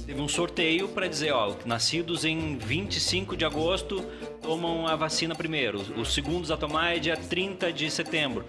Teve 0.06 0.20
um 0.20 0.28
sorteio 0.28 0.88
para 0.88 1.06
dizer, 1.08 1.32
ó, 1.32 1.54
nascidos 1.64 2.24
em 2.24 2.56
25 2.56 3.36
de 3.36 3.44
agosto 3.44 4.04
tomam 4.42 4.86
a 4.86 4.96
vacina 4.96 5.34
primeiro. 5.34 5.80
Os 5.96 6.14
segundos 6.14 6.50
a 6.50 6.56
tomar 6.56 6.96
é 6.96 6.98
dia 6.98 7.16
30 7.16 7.72
de 7.72 7.90
setembro. 7.90 8.44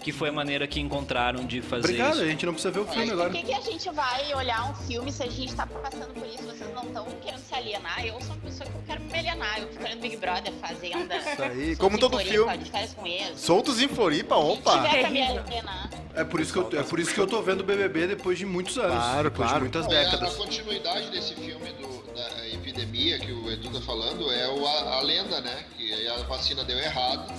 Que 0.00 0.10
foi 0.10 0.30
a 0.30 0.32
maneira 0.32 0.66
que 0.66 0.80
encontraram 0.80 1.44
de 1.46 1.62
fazer 1.62 1.84
Obrigado, 1.84 2.14
isso. 2.14 2.22
a 2.22 2.26
gente 2.26 2.44
não 2.44 2.52
precisa 2.54 2.72
ver 2.72 2.80
o 2.80 2.86
filme 2.86 3.06
Por 3.06 3.12
agora. 3.12 3.30
que, 3.30 3.42
que 3.44 3.54
a 3.54 3.60
gente 3.60 3.88
vai 3.90 4.34
olhar 4.34 4.68
um 4.68 4.74
filme 4.74 5.12
se 5.12 5.22
a 5.22 5.28
gente 5.30 5.54
tá 5.54 5.64
passando 5.64 6.12
por 6.12 6.26
isso? 6.26 6.42
Vocês 6.42 6.74
não 6.74 6.82
estão 6.82 7.06
querendo 7.32 7.38
se 7.48 7.54
alienar? 7.54 8.04
Eu 8.06 8.20
sou 8.20 8.30
uma 8.34 8.36
pessoa 8.36 8.68
que 8.68 8.76
eu 8.76 8.82
quero 8.86 9.00
me 9.04 9.18
alienar. 9.18 9.58
Eu 9.60 9.68
fico 9.68 9.84
olhando 9.84 10.00
Big 10.00 10.16
Brother, 10.16 10.52
Fazenda. 10.54 11.16
Isso 11.16 11.42
aí, 11.42 11.76
como 11.76 11.98
todo 11.98 12.12
Floripa, 12.12 12.32
filme. 12.32 12.58
De 12.58 12.70
férias 12.70 12.94
com 12.94 13.06
eles. 13.06 13.40
Soltos 13.40 13.80
em 13.80 13.88
Floripa, 13.88 14.34
Se 14.36 14.40
opa! 14.40 14.82
tiver 14.82 15.00
pra 15.00 15.10
me 15.10 15.22
alienar. 15.22 15.90
É 16.14 16.24
por 16.24 16.40
isso 16.40 16.52
que 16.52 16.58
eu, 16.58 16.80
é 16.80 16.82
por 16.82 17.00
isso 17.00 17.14
que 17.14 17.20
eu 17.20 17.26
tô 17.26 17.40
vendo 17.40 17.60
o 17.60 17.64
BBB 17.64 18.08
depois 18.08 18.38
de 18.38 18.44
muitos 18.44 18.76
anos. 18.78 18.92
Claro, 18.92 19.30
depois 19.30 19.48
claro. 19.48 19.54
de 19.54 19.60
muitas 19.60 19.86
Não, 19.86 19.92
e 19.92 19.96
a- 19.96 20.04
décadas. 20.04 20.34
A, 20.34 20.36
continuidade 20.36 21.10
desse 21.10 21.34
filme 21.34 21.72
do- 21.72 22.02
da 22.12 22.48
epidemia 22.48 23.18
que 23.18 23.32
o 23.32 23.50
Edu 23.50 23.70
tá 23.70 23.80
falando 23.80 24.30
é 24.30 24.46
o, 24.48 24.66
a, 24.66 24.96
a 24.98 25.00
lenda, 25.00 25.40
né? 25.40 25.64
Que 25.78 26.06
a 26.08 26.16
vacina 26.24 26.62
deu 26.64 26.78
errado. 26.78 27.32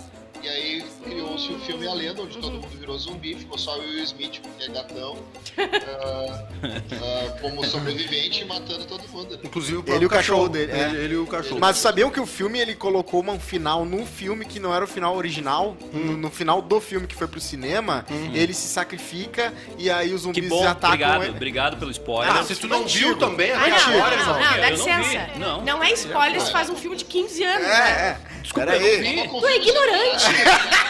E 0.43 0.47
aí 0.49 0.85
criou-se 1.03 1.51
o 1.53 1.59
filme 1.59 1.87
A 1.87 1.93
Lenda, 1.93 2.21
onde 2.21 2.37
todo 2.37 2.51
mundo 2.51 2.67
virou 2.77 2.97
zumbi, 2.97 3.33
ficou 3.33 3.57
só 3.57 3.77
o 3.77 3.79
Will 3.79 4.03
Smith, 4.03 4.41
que 4.57 4.63
é 4.65 4.67
gatão, 4.67 5.17
ah, 5.57 6.45
ah, 6.91 7.37
como 7.41 7.63
sobrevivente 7.65 8.41
e 8.41 8.45
matando 8.45 8.83
todo 8.83 9.07
mundo. 9.07 9.31
Né? 9.35 9.39
Inclusive 9.43 9.77
o 9.77 9.79
Ele 9.79 9.83
próprio 9.85 10.03
e 10.03 10.05
o 10.05 10.09
cachorro 10.09 10.49
dele, 10.49 10.71
é. 10.73 10.81
Ele, 10.89 10.97
ele 10.97 11.13
e 11.13 11.17
o 11.17 11.25
cachorro. 11.25 11.59
Mas 11.61 11.77
sabiam 11.77 12.09
que 12.11 12.19
o 12.19 12.25
filme 12.25 12.59
ele 12.59 12.75
colocou 12.75 13.23
um 13.23 13.39
final 13.39 13.85
num 13.85 14.05
filme 14.05 14.43
que 14.45 14.59
não 14.59 14.75
era 14.75 14.83
o 14.83 14.87
final 14.87 15.15
original? 15.15 15.77
No, 15.93 16.17
no 16.17 16.29
final 16.29 16.61
do 16.61 16.81
filme 16.81 17.07
que 17.07 17.15
foi 17.15 17.27
pro 17.27 17.39
cinema, 17.39 18.05
ele 18.33 18.53
se 18.53 18.67
sacrifica 18.67 19.53
e 19.77 19.89
aí 19.89 20.13
os 20.13 20.21
Que 20.25 20.41
zumbis 20.41 20.49
bom, 20.49 20.67
atacam 20.67 20.89
obrigado, 20.89 21.23
ele. 21.23 21.31
obrigado 21.31 21.77
pelo 21.77 21.91
spoiler. 21.91 22.35
Ah, 22.35 22.43
se 22.43 22.55
tu 22.57 22.67
não 22.67 22.85
viu 22.85 23.15
também, 23.17 23.51
Ah, 23.51 23.61
até 23.61 23.69
não, 23.69 23.77
não, 23.77 23.93
não, 23.93 23.99
não, 23.99 24.17
dá 24.17 24.69
não 24.69 24.85
vi, 24.85 24.91
licença. 24.91 25.29
não. 25.37 25.61
Não 25.61 25.83
é 25.83 25.91
spoiler, 25.93 26.41
se 26.41 26.51
faz 26.51 26.69
um 26.69 26.75
filme 26.75 26.97
de 26.97 27.05
15 27.05 27.43
anos, 27.45 27.67
né? 27.67 27.73
É, 27.73 28.01
é. 28.29 28.33
Desculpa, 28.43 28.71
Pera 28.71 28.83
eu 28.83 29.01
não 29.03 29.07
aí. 29.07 29.27
vi. 29.27 29.39
Tu 29.39 29.47
é 29.47 29.55
ignorante. 29.55 30.32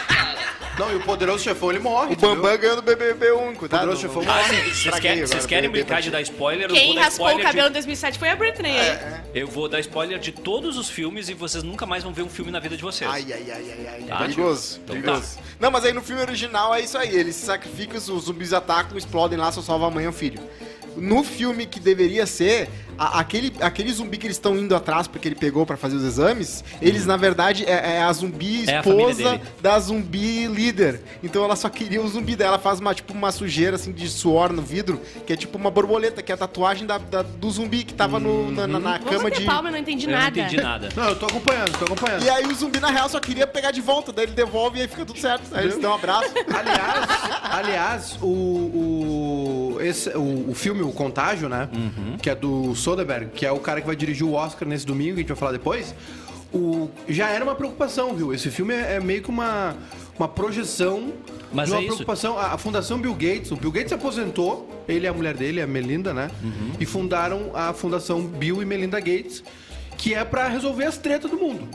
Não, 0.78 0.90
e 0.90 0.96
o 0.96 1.00
poderoso 1.00 1.42
chefão 1.42 1.70
ele 1.70 1.78
morre. 1.78 2.14
O? 2.14 2.16
Bambam 2.16 2.58
ganhando 2.58 2.82
BBB 2.82 3.30
1, 3.30 3.54
cuidado. 3.54 3.80
Poderoso 3.80 4.02
chefão 4.02 4.24
morre. 4.24 4.72
vocês 4.72 4.98
querem, 4.98 5.20
vocês 5.20 5.46
querem 5.46 5.70
BBB 5.70 5.84
brincar 5.84 6.02
de 6.02 6.10
dar 6.10 6.20
spoiler? 6.22 6.64
eu 6.64 6.68
vou 6.68 6.78
Quem 6.78 6.94
dar 6.96 7.02
raspou 7.02 7.26
o 7.26 7.28
spoiler 7.28 7.46
cabelo 7.46 7.66
em 7.68 7.70
de, 7.70 7.74
2007 7.74 8.18
foi 8.18 8.28
a 8.28 8.36
Britney. 8.36 8.74
Eu 9.32 9.46
vou 9.46 9.68
dar 9.68 9.78
spoiler 9.80 10.18
de 10.18 10.32
todos 10.32 10.76
os 10.76 10.90
filmes 10.90 11.28
e 11.28 11.34
vocês 11.34 11.62
nunca 11.62 11.86
mais 11.86 12.02
vão 12.02 12.12
ver 12.12 12.22
um 12.22 12.28
filme 12.28 12.50
na 12.50 12.58
vida 12.58 12.76
de 12.76 12.82
vocês. 12.82 13.08
Ai, 13.08 13.24
ai, 13.30 13.44
ai, 13.52 13.64
ai, 13.70 13.88
ai. 13.92 14.02
Tá, 14.02 14.18
perigoso, 14.18 14.80
Então 14.82 14.96
perigoso. 15.00 15.38
Não, 15.60 15.70
mas 15.70 15.84
aí 15.84 15.92
no 15.92 16.02
filme 16.02 16.20
original 16.20 16.74
é 16.74 16.80
isso 16.80 16.98
aí. 16.98 17.14
Ele 17.14 17.32
se 17.32 17.46
sacrifica, 17.46 17.96
os 17.96 18.24
zumbis 18.24 18.52
atacam, 18.52 18.98
explodem 18.98 19.38
lá, 19.38 19.52
só 19.52 19.62
salva 19.62 19.86
a 19.86 19.90
mãe 19.90 20.06
e 20.06 20.08
o 20.08 20.12
filho. 20.12 20.42
No 20.96 21.22
filme 21.24 21.66
que 21.66 21.80
deveria 21.80 22.26
ser, 22.26 22.68
a- 22.96 23.18
aquele, 23.20 23.52
aquele 23.60 23.92
zumbi 23.92 24.16
que 24.16 24.26
eles 24.26 24.36
estão 24.36 24.56
indo 24.56 24.74
atrás 24.76 25.06
porque 25.08 25.26
ele 25.26 25.34
pegou 25.34 25.66
pra 25.66 25.76
fazer 25.76 25.96
os 25.96 26.04
exames, 26.04 26.62
eles 26.80 27.04
na 27.06 27.16
verdade 27.16 27.64
é, 27.64 27.96
é 27.96 28.02
a 28.02 28.12
zumbi 28.12 28.64
É 28.68 28.76
a 28.76 28.80
esposa 28.80 29.40
da 29.60 29.78
zumbi 29.78 30.46
líder. 30.46 31.00
Então 31.22 31.42
ela 31.44 31.56
só 31.56 31.68
queria 31.68 32.00
o 32.00 32.06
zumbi 32.08 32.36
dela, 32.36 32.58
faz 32.58 32.78
uma 32.80 32.94
tipo 32.94 33.12
uma 33.12 33.32
sujeira 33.32 33.74
assim 33.76 33.90
de 33.92 34.08
suor 34.08 34.52
no 34.52 34.62
vidro, 34.62 35.00
que 35.26 35.32
é 35.32 35.36
tipo 35.36 35.58
uma 35.58 35.70
borboleta, 35.70 36.22
que 36.22 36.30
é 36.30 36.34
a 36.34 36.38
tatuagem 36.38 36.86
da, 36.86 36.98
da- 36.98 37.22
do 37.22 37.50
zumbi 37.50 37.82
que 37.84 37.94
tava 37.94 38.20
no- 38.20 38.50
na, 38.52 38.66
na- 38.66 38.78
na 38.78 38.98
cama 39.00 39.30
de. 39.30 39.44
palma, 39.44 39.68
eu 39.68 39.72
não 39.72 39.78
entendi 39.78 40.06
eu 40.06 40.12
não 40.12 40.18
nada. 40.18 40.38
entendi 40.40 40.56
nada. 40.56 40.88
Não, 40.94 41.08
eu 41.08 41.16
tô 41.18 41.26
acompanhando, 41.26 41.76
tô 41.78 41.84
acompanhando. 41.86 42.22
E 42.24 42.30
aí 42.30 42.46
o 42.46 42.54
zumbi, 42.54 42.78
na 42.78 42.90
real, 42.90 43.08
só 43.08 43.18
queria 43.18 43.46
pegar 43.46 43.70
de 43.72 43.80
volta, 43.80 44.12
daí 44.12 44.26
ele 44.26 44.32
devolve 44.32 44.78
e 44.78 44.82
aí 44.82 44.88
fica 44.88 45.04
tudo 45.04 45.18
certo. 45.18 45.42
Aí 45.52 45.64
eles 45.64 45.78
dão 45.78 45.90
um 45.90 45.94
abraço. 45.94 46.30
Aliás, 46.54 47.06
aliás 47.42 48.18
o, 48.22 48.26
o, 48.26 49.73
esse, 49.84 50.08
o, 50.10 50.50
o 50.50 50.54
filme 50.54 50.82
O 50.82 50.92
Contágio, 50.92 51.48
né? 51.48 51.68
Que 52.22 52.30
é 52.30 52.34
do 52.34 52.74
Soderbergh, 52.74 53.30
que 53.34 53.44
é 53.46 53.52
o 53.52 53.58
cara 53.58 53.80
que 53.80 53.86
vai 53.86 53.96
dirigir 53.96 54.26
o 54.26 54.32
Oscar 54.32 54.66
nesse 54.68 54.86
domingo, 54.86 55.14
que 55.14 55.20
a 55.20 55.22
gente 55.22 55.28
vai 55.28 55.36
falar 55.36 55.52
depois. 55.52 55.94
o, 56.52 56.88
já 57.08 57.28
era 57.30 57.44
uma 57.44 57.54
preocupação, 57.54 58.14
viu? 58.14 58.32
Esse 58.32 58.50
filme 58.50 58.72
é, 58.74 58.94
é 58.94 59.00
meio 59.00 59.22
que 59.22 59.28
uma, 59.28 59.76
uma 60.18 60.28
projeção 60.28 61.12
Mas 61.52 61.66
de 61.68 61.72
uma 61.72 61.80
é 61.80 61.84
isso. 61.84 61.94
preocupação. 61.96 62.38
A, 62.38 62.52
a 62.54 62.58
Fundação 62.58 62.98
Bill 62.98 63.14
Gates, 63.14 63.50
o 63.50 63.56
Bill 63.56 63.72
Gates 63.72 63.88
se 63.88 63.94
aposentou, 63.94 64.68
ele 64.88 65.06
e 65.06 65.08
a 65.08 65.12
mulher 65.12 65.34
dele, 65.36 65.60
a 65.60 65.66
Melinda, 65.66 66.14
né? 66.14 66.30
Uhum. 66.42 66.72
E 66.78 66.86
fundaram 66.86 67.50
a 67.54 67.72
Fundação 67.72 68.22
Bill 68.22 68.62
e 68.62 68.64
Melinda 68.64 69.00
Gates, 69.00 69.42
que 69.98 70.14
é 70.14 70.24
pra 70.24 70.48
resolver 70.48 70.84
as 70.84 70.96
tretas 70.96 71.30
do 71.30 71.36
mundo. 71.36 71.68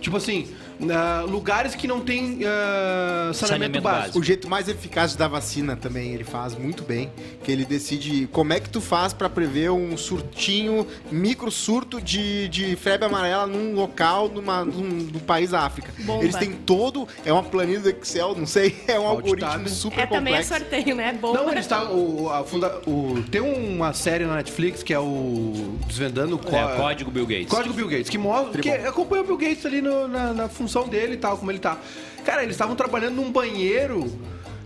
Tipo 0.00 0.16
assim, 0.16 0.48
na- 0.78 1.22
lugares 1.22 1.74
que 1.74 1.86
não 1.86 2.00
tem 2.00 2.40
ah, 2.44 3.30
saneamento, 3.32 3.36
Saneamento 3.36 3.80
básico. 3.80 4.00
básico. 4.02 4.18
O 4.18 4.22
jeito 4.22 4.48
mais 4.48 4.68
eficaz 4.68 5.12
de 5.12 5.18
dar 5.18 5.28
vacina 5.28 5.76
também, 5.76 6.12
ele 6.12 6.24
faz 6.24 6.54
muito 6.54 6.82
bem, 6.82 7.10
que 7.42 7.50
ele 7.50 7.64
decide 7.64 8.28
como 8.32 8.52
é 8.52 8.60
que 8.60 8.68
tu 8.68 8.80
faz 8.80 9.12
pra 9.12 9.28
prever 9.28 9.70
um 9.70 9.96
surtinho, 9.96 10.86
micro 11.10 11.50
surto 11.50 12.00
de, 12.00 12.48
de 12.48 12.76
febre 12.76 13.06
amarela 13.06 13.46
num 13.46 13.74
local, 13.74 14.28
numa, 14.28 14.64
num, 14.64 14.82
num 15.12 15.18
país 15.20 15.50
da 15.50 15.60
África. 15.60 15.92
Bomba. 16.00 16.22
Eles 16.24 16.36
têm 16.36 16.52
todo, 16.52 17.06
é 17.24 17.32
uma 17.32 17.42
planilha 17.42 17.80
do 17.80 17.88
Excel, 17.90 18.34
não 18.36 18.46
sei, 18.46 18.74
é 18.86 18.98
um 18.98 19.06
Auditado. 19.06 19.44
algoritmo 19.44 19.68
super 19.68 20.00
É 20.02 20.06
também 20.06 20.34
é 20.34 20.42
complexo. 20.42 20.48
sorteio, 20.66 20.96
né? 20.96 21.18
Bom. 21.20 21.32
Não, 21.34 21.50
eles 21.50 21.66
tá, 21.66 21.84
o, 21.90 22.30
a 22.30 22.44
funda, 22.44 22.80
o, 22.86 23.22
tem 23.30 23.40
uma 23.40 23.92
série 23.92 24.24
na 24.24 24.36
Netflix 24.36 24.82
que 24.82 24.92
é 24.92 24.98
o 24.98 25.76
Desvendando 25.86 26.36
o 26.36 26.54
É, 26.56 26.76
Código 26.76 27.10
Bill 27.10 27.26
Gates. 27.26 27.48
Código 27.48 27.74
Bill 27.74 27.88
Gates, 27.88 28.08
que 28.10 28.18
mostra 28.18 28.60
que 28.60 28.70
acompanha 28.70 29.22
o 29.22 29.26
Bill 29.26 29.36
Gates 29.38 29.64
ali 29.66 29.80
no- 29.80 30.06
na, 30.08 30.32
na 30.32 30.48
função 30.66 30.88
dele 30.88 31.14
e 31.14 31.16
tal, 31.16 31.38
como 31.38 31.50
ele 31.50 31.58
tá. 31.58 31.78
Cara, 32.24 32.42
eles 32.42 32.54
estavam 32.54 32.74
trabalhando 32.74 33.16
num 33.16 33.30
banheiro 33.30 34.12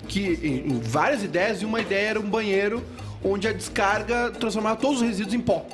que 0.09 0.38
em, 0.42 0.73
em 0.73 0.80
várias 0.80 1.23
ideias 1.23 1.62
e 1.62 1.64
uma 1.64 1.80
ideia 1.80 2.11
era 2.11 2.21
um 2.21 2.28
banheiro 2.28 2.83
onde 3.23 3.47
a 3.47 3.52
descarga 3.52 4.30
transformava 4.30 4.76
todos 4.76 5.00
os 5.00 5.07
resíduos 5.07 5.35
em 5.35 5.40
pó. 5.40 5.66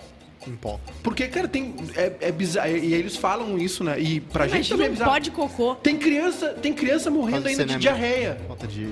Em 0.47 0.55
pó. 0.55 0.79
Porque, 1.03 1.26
cara, 1.29 1.49
tem. 1.49 1.75
É, 1.95 2.12
é 2.21 2.33
bizarro. 2.33 2.69
E 2.76 2.95
eles 2.95 3.17
falam 3.17 3.59
isso, 3.59 3.83
né? 3.83 4.00
E 4.00 4.21
pra 4.21 4.47
gente 4.47 4.69
também 4.69 4.87
é 4.87 4.91
um 4.91 4.93
bizarro. 4.93 5.11
pó 5.11 5.19
de 5.19 5.31
cocô. 5.31 5.75
Tem 5.76 5.97
criança, 5.97 6.50
tem 6.50 6.73
criança 6.73 7.11
morrendo 7.11 7.43
Falta 7.43 7.55
de 7.55 7.61
ainda 7.61 7.73
de 7.75 7.79
diarreia. 7.79 8.38
Falta 8.47 8.67
de... 8.67 8.88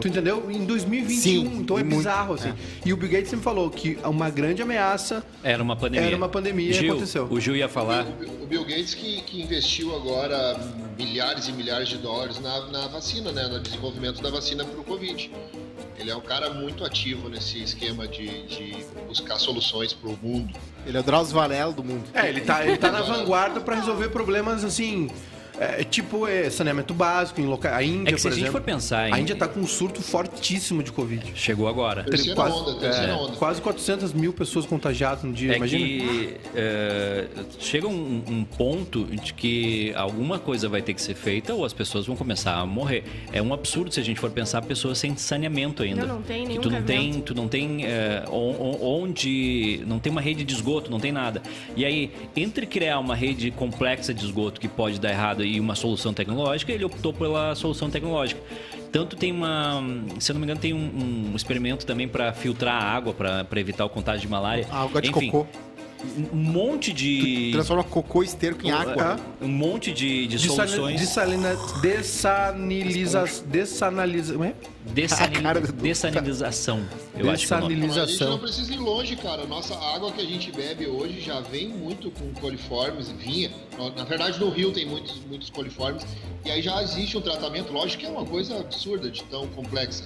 Tu 0.00 0.08
entendeu? 0.08 0.50
Em 0.50 0.64
2021. 0.64 1.20
Sim, 1.20 1.58
então 1.58 1.76
é 1.76 1.80
e 1.80 1.84
muito, 1.84 1.98
bizarro, 1.98 2.34
assim. 2.34 2.48
é. 2.48 2.54
E 2.84 2.92
o 2.92 2.96
Bill 2.96 3.10
Gates 3.10 3.28
sempre 3.28 3.44
falou 3.44 3.70
que 3.70 3.98
uma 4.04 4.30
grande 4.30 4.62
ameaça 4.62 5.24
Era 5.42 5.62
uma 5.62 5.76
pandemia. 5.76 6.06
Era 6.06 6.16
uma 6.16 6.28
pandemia 6.28 6.70
e 6.70 6.72
Gil, 6.72 6.92
aconteceu. 6.92 7.26
O 7.30 7.40
Gil 7.40 7.56
ia 7.56 7.68
falar. 7.68 8.06
O 8.40 8.46
Bill 8.46 8.64
Gates 8.64 8.94
que, 8.94 9.20
que 9.22 9.42
investiu 9.42 9.94
agora 9.94 10.58
milhares 10.98 11.48
e 11.48 11.52
milhares 11.52 11.88
de 11.88 11.98
dólares 11.98 12.40
na, 12.40 12.66
na 12.70 12.88
vacina, 12.88 13.32
né? 13.32 13.46
No 13.48 13.60
desenvolvimento 13.60 14.22
da 14.22 14.30
vacina 14.30 14.64
para 14.64 14.80
o 14.80 14.84
Covid. 14.84 15.30
Ele 15.98 16.10
é 16.10 16.16
um 16.16 16.20
cara 16.20 16.50
muito 16.50 16.84
ativo 16.84 17.28
nesse 17.28 17.62
esquema 17.62 18.06
de, 18.08 18.42
de 18.46 18.84
buscar 19.06 19.38
soluções 19.38 19.92
para 19.92 20.10
o 20.10 20.18
mundo. 20.20 20.52
Ele 20.86 20.96
é 20.96 21.00
o 21.00 21.02
Drauzio 21.02 21.34
Varela 21.34 21.72
do 21.72 21.84
mundo. 21.84 22.04
É, 22.12 22.28
ele 22.28 22.40
tá, 22.40 22.64
ele 22.64 22.76
tá 22.76 22.90
na 22.90 23.02
vanguarda 23.02 23.60
pra 23.60 23.76
resolver 23.76 24.08
problemas 24.08 24.64
assim. 24.64 25.10
É, 25.58 25.84
tipo, 25.84 26.26
é, 26.26 26.50
saneamento 26.50 26.92
básico 26.94 27.40
em 27.40 27.46
locais. 27.46 27.74
A 27.76 27.82
Índia, 27.82 28.10
É 28.10 28.12
que 28.14 28.18
se 28.20 28.22
por 28.22 28.28
a 28.28 28.34
gente 28.34 28.44
exemplo. 28.44 28.60
for 28.60 28.64
pensar 28.64 29.08
em. 29.08 29.12
A 29.14 29.20
Índia 29.20 29.36
tá 29.36 29.46
com 29.48 29.60
um 29.60 29.66
surto 29.66 30.02
fortíssimo 30.02 30.82
de 30.82 30.90
Covid. 30.92 31.32
Chegou 31.34 31.68
agora. 31.68 32.04
Terceira 32.04 32.34
quase, 32.34 32.56
onda, 32.56 32.74
terceira 32.80 33.12
é, 33.12 33.14
onda. 33.14 33.36
quase 33.36 33.60
400 33.62 34.12
mil 34.12 34.32
pessoas 34.32 34.66
contagiadas 34.66 35.22
no 35.24 35.32
dia, 35.32 35.52
É 35.52 35.56
imagina. 35.56 35.84
que 35.86 36.36
é, 36.54 37.26
chega 37.58 37.86
um, 37.88 38.22
um 38.28 38.44
ponto 38.44 39.04
de 39.04 39.32
que 39.34 39.92
alguma 39.94 40.38
coisa 40.38 40.68
vai 40.68 40.82
ter 40.82 40.94
que 40.94 41.02
ser 41.02 41.14
feita 41.14 41.54
ou 41.54 41.64
as 41.64 41.72
pessoas 41.72 42.06
vão 42.06 42.16
começar 42.16 42.54
a 42.56 42.66
morrer. 42.66 43.04
É 43.32 43.40
um 43.40 43.52
absurdo 43.54 43.92
se 43.92 44.00
a 44.00 44.02
gente 44.02 44.18
for 44.20 44.30
pensar 44.30 44.62
pessoas 44.62 44.98
sem 44.98 45.16
saneamento 45.16 45.82
ainda. 45.82 46.06
Não, 46.06 46.16
não 46.16 46.22
tem 46.22 46.42
Que 46.42 46.48
nenhum 46.48 46.60
tu 46.62 46.70
não 46.70 46.82
tem, 46.82 47.12
tu 47.20 47.34
não 47.34 47.48
tem 47.48 47.84
é, 47.86 48.24
on- 48.30 48.56
on- 48.60 49.02
onde 49.02 49.82
não 49.86 49.98
tem 49.98 50.10
uma 50.10 50.20
rede 50.20 50.44
de 50.44 50.54
esgoto, 50.54 50.90
não 50.90 50.98
tem 51.00 51.12
nada. 51.12 51.42
E 51.76 51.84
aí, 51.84 52.10
entre 52.34 52.66
criar 52.66 52.98
uma 52.98 53.14
rede 53.14 53.50
complexa 53.50 54.12
de 54.14 54.24
esgoto 54.24 54.60
que 54.60 54.68
pode 54.68 54.98
dar 55.00 55.10
errado 55.10 55.43
e 55.44 55.60
uma 55.60 55.74
solução 55.74 56.12
tecnológica, 56.12 56.72
ele 56.72 56.84
optou 56.84 57.12
pela 57.12 57.54
solução 57.54 57.90
tecnológica. 57.90 58.40
Tanto 58.90 59.16
tem 59.16 59.32
uma, 59.32 59.82
se 60.20 60.30
eu 60.30 60.34
não 60.34 60.40
me 60.40 60.46
engano, 60.46 60.60
tem 60.60 60.72
um, 60.72 61.30
um 61.32 61.36
experimento 61.36 61.84
também 61.84 62.06
para 62.06 62.32
filtrar 62.32 62.80
a 62.80 62.86
água, 62.86 63.12
para 63.12 63.60
evitar 63.60 63.84
o 63.84 63.88
contágio 63.88 64.22
de 64.22 64.28
malária. 64.28 64.66
Água 64.70 65.02
de 65.02 65.10
Enfim, 65.10 65.30
cocô. 65.30 65.46
Um 66.32 66.36
monte 66.36 66.92
de 66.92 67.50
Transforma 67.52 67.84
cocô 67.84 68.22
e 68.22 68.26
esterco 68.26 68.66
em 68.66 68.70
água. 68.70 69.16
um 69.40 69.48
monte 69.48 69.92
de, 69.92 70.26
de 70.26 70.36
Dessal- 70.38 70.66
soluções 70.68 71.00
Dessalina, 71.00 71.56
dessaniliza, 71.80 73.24
dessanaliza, 73.46 74.34
é? 74.44 74.54
dessanil- 74.92 75.38
A 75.40 75.42
cara 75.42 75.60
do 75.60 75.66
Dudu. 75.68 75.82
dessanilização. 75.82 76.84
Eu 77.16 77.30
acho 77.30 77.46
que 77.46 77.52
é 77.52 77.56
o 77.56 77.60
nome. 77.60 77.76
Mas 77.76 77.96
a 77.98 78.06
gente 78.06 78.24
não 78.24 78.38
precisa 78.38 78.72
ir 78.72 78.78
longe, 78.78 79.16
cara. 79.16 79.44
Nossa 79.46 79.74
água 79.76 80.12
que 80.12 80.20
a 80.20 80.24
gente 80.24 80.50
bebe 80.52 80.86
hoje 80.86 81.20
já 81.20 81.40
vem 81.40 81.68
muito 81.68 82.10
com 82.10 82.32
coliformes, 82.40 83.08
vinha. 83.10 83.50
Na 83.96 84.04
verdade, 84.04 84.38
no 84.40 84.50
Rio 84.50 84.72
tem 84.72 84.86
muitos, 84.86 85.18
muitos 85.28 85.50
coliformes. 85.50 86.04
E 86.44 86.50
aí 86.50 86.62
já 86.62 86.82
existe 86.82 87.16
um 87.16 87.20
tratamento, 87.20 87.72
lógico 87.72 88.00
que 88.00 88.06
é 88.06 88.10
uma 88.10 88.24
coisa 88.24 88.58
absurda 88.60 89.10
de 89.10 89.22
tão 89.24 89.46
complexa. 89.48 90.04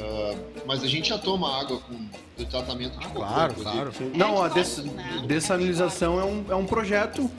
Ah, 0.00 0.34
mas 0.66 0.82
a 0.82 0.86
gente 0.88 1.08
já 1.10 1.18
toma 1.18 1.60
água 1.60 1.78
com 1.78 1.94
do 2.36 2.44
tratamento 2.44 2.98
de 2.98 3.06
cocô, 3.08 3.20
Claro, 3.20 3.54
claro. 3.54 3.92
Não, 4.14 4.42
a 4.42 4.48
de 4.48 4.54
des, 4.54 4.78
né? 4.84 5.22
dessalinização 5.26 6.20
é 6.20 6.24
um, 6.24 6.44
é 6.50 6.54
um 6.54 6.66
projeto 6.66 7.30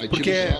Aí 0.00 0.08
Porque 0.08 0.30
né? 0.30 0.58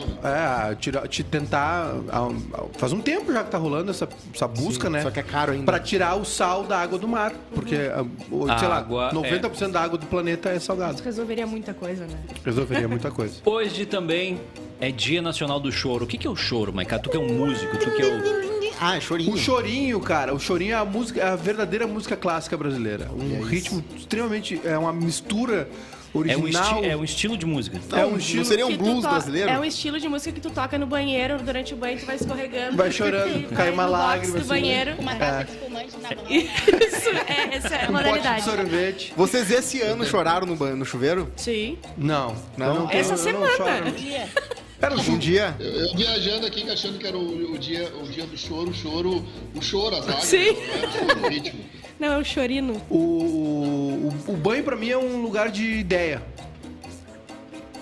é, 0.71 0.75
tira, 0.75 1.07
te 1.07 1.23
tentar. 1.23 1.95
ah, 2.11 2.28
ah, 2.54 2.64
Faz 2.76 2.92
um 2.92 3.00
tempo 3.00 3.33
já 3.33 3.45
que 3.45 3.50
tá 3.50 3.59
rolando 3.59 3.88
essa, 3.90 4.09
essa 4.35 4.49
busca, 4.49 4.88
Sim, 4.88 4.95
né? 4.95 5.02
só 5.02 5.12
que 5.12 5.21
é 5.21 5.23
caro 5.23 5.52
ainda. 5.52 5.64
Pra 5.64 5.78
tirar 5.78 6.16
o 6.16 6.25
sal 6.25 6.64
da 6.64 6.78
água 6.80 6.99
do 6.99 7.07
mar. 7.07 7.33
Porque, 7.54 7.76
ah, 7.95 8.04
o- 8.33 8.50
A 8.50 8.59
sei 8.59 8.66
lá, 8.66 8.78
água 8.78 9.12
90% 9.12 9.71
da 9.71 9.80
água 9.80 9.97
do 9.97 10.07
planeta 10.07 10.49
é 10.49 10.59
salgada. 10.59 10.95
Isso 10.95 11.04
resolveria 11.04 11.47
muita 11.47 11.73
coisa, 11.73 12.04
né? 12.07 12.18
Resolveria 12.45 12.88
muita 12.88 13.12
coisa. 13.12 13.35
Hoje 13.47 13.87
também 13.87 14.40
é 14.80 14.90
Dia 14.90 15.23
Nacional 15.23 15.61
do 15.61 15.71
Choro. 15.71 16.04
O 16.04 16.09
que, 16.09 16.18
que 16.18 16.26
é 16.26 16.30
o 16.30 16.35
choro, 16.37 16.73
Maiká? 16.73 16.99
Tu 16.99 17.09
que 17.11 17.16
é 17.16 17.21
um 17.21 17.33
músico, 17.33 17.76
tu 17.78 17.90
que 17.92 18.02
é 18.02 18.07
o. 18.07 18.47
Ah, 18.80 18.97
é 18.97 19.00
chorinho. 19.00 19.32
O 19.32 19.37
chorinho, 19.37 20.00
cara, 20.00 20.35
o 20.35 20.38
chorinho 20.40 20.73
é 20.73 20.76
a 20.76 20.85
música, 20.85 21.20
é 21.20 21.25
a 21.28 21.37
verdadeira 21.37 21.87
música 21.87 22.16
clássica 22.16 22.56
brasileira. 22.56 23.08
Um 23.12 23.42
ritmo 23.42 23.85
extremamente. 23.97 24.61
É 24.64 24.76
uma 24.78 24.92
mistura 24.92 25.68
É 26.14 26.16
um, 26.37 26.42
original. 26.42 26.85
é 26.85 26.97
um 26.97 27.04
estilo 27.04 27.37
de 27.37 27.44
música. 27.44 27.78
é 27.92 28.06
um 28.06 28.12
Não 28.12 28.18
estilo- 28.18 28.44
seria 28.44 28.66
um 28.66 28.76
blues 28.76 29.04
brasileiro? 29.04 29.50
É 29.50 29.58
um 29.58 29.64
estilo 29.64 29.99
de 30.00 30.08
música 30.08 30.32
que 30.32 30.40
tu 30.40 30.50
toca 30.50 30.78
no 30.78 30.87
banheiro, 30.87 31.38
durante 31.42 31.75
o 31.75 31.76
banho 31.76 31.99
tu 31.99 32.06
vai 32.06 32.16
escorregando. 32.16 32.76
Vai 32.76 32.90
chorando, 32.90 33.49
cai 33.54 33.70
uma 33.70 33.87
lágrima, 33.87 34.35
do 34.35 34.38
assim, 34.40 34.49
banheiro. 34.49 34.94
Uma 34.99 35.14
taça 35.16 35.44
de 35.44 35.52
espumante 35.52 35.97
na 36.00 36.08
mão. 36.14 36.25
Isso, 36.30 37.08
é, 37.11 37.56
essa 37.56 37.75
é 37.75 37.85
a 37.87 37.90
um 37.90 37.92
pote 38.02 38.35
de 38.35 38.42
sorvete. 38.42 39.12
Vocês 39.16 39.50
esse 39.50 39.80
ano 39.82 40.04
choraram 40.06 40.47
no, 40.47 40.56
ban- 40.56 40.76
no 40.76 40.85
chuveiro? 40.85 41.30
Sim. 41.37 41.76
Não. 41.97 42.35
Não? 42.56 42.87
tenho- 42.87 43.00
Essa 43.00 43.14
eu 43.14 43.16
não 43.38 43.47
semana. 43.47 43.56
choro. 43.56 43.94
Era 44.80 44.94
um 44.94 45.18
dia? 45.18 45.56
Eu, 45.58 45.70
eu 45.70 45.94
viajando 45.97 46.47
aqui 46.47 46.68
achando 46.70 46.99
que 46.99 47.06
era 47.06 47.16
o, 47.16 47.52
o 47.54 47.58
dia, 47.58 47.92
o 48.00 48.08
dia 48.08 48.25
do 48.25 48.37
choro, 48.38 48.70
o 48.70 48.75
choro, 48.75 49.25
o 49.54 49.61
choro, 49.62 49.97
as 49.97 50.06
lágrimas, 50.06 50.25
Sim. 50.25 50.56
não 51.20 51.28
ritmo. 51.28 51.61
Não, 51.99 52.12
é 52.12 52.18
o 52.18 52.25
chorino. 52.25 52.80
O, 52.88 52.97
o, 52.97 54.14
o 54.28 54.32
banho 54.37 54.62
pra 54.62 54.76
mim 54.76 54.88
é 54.90 54.97
um 54.97 55.20
lugar 55.20 55.50
de 55.50 55.64
ideia. 55.64 56.23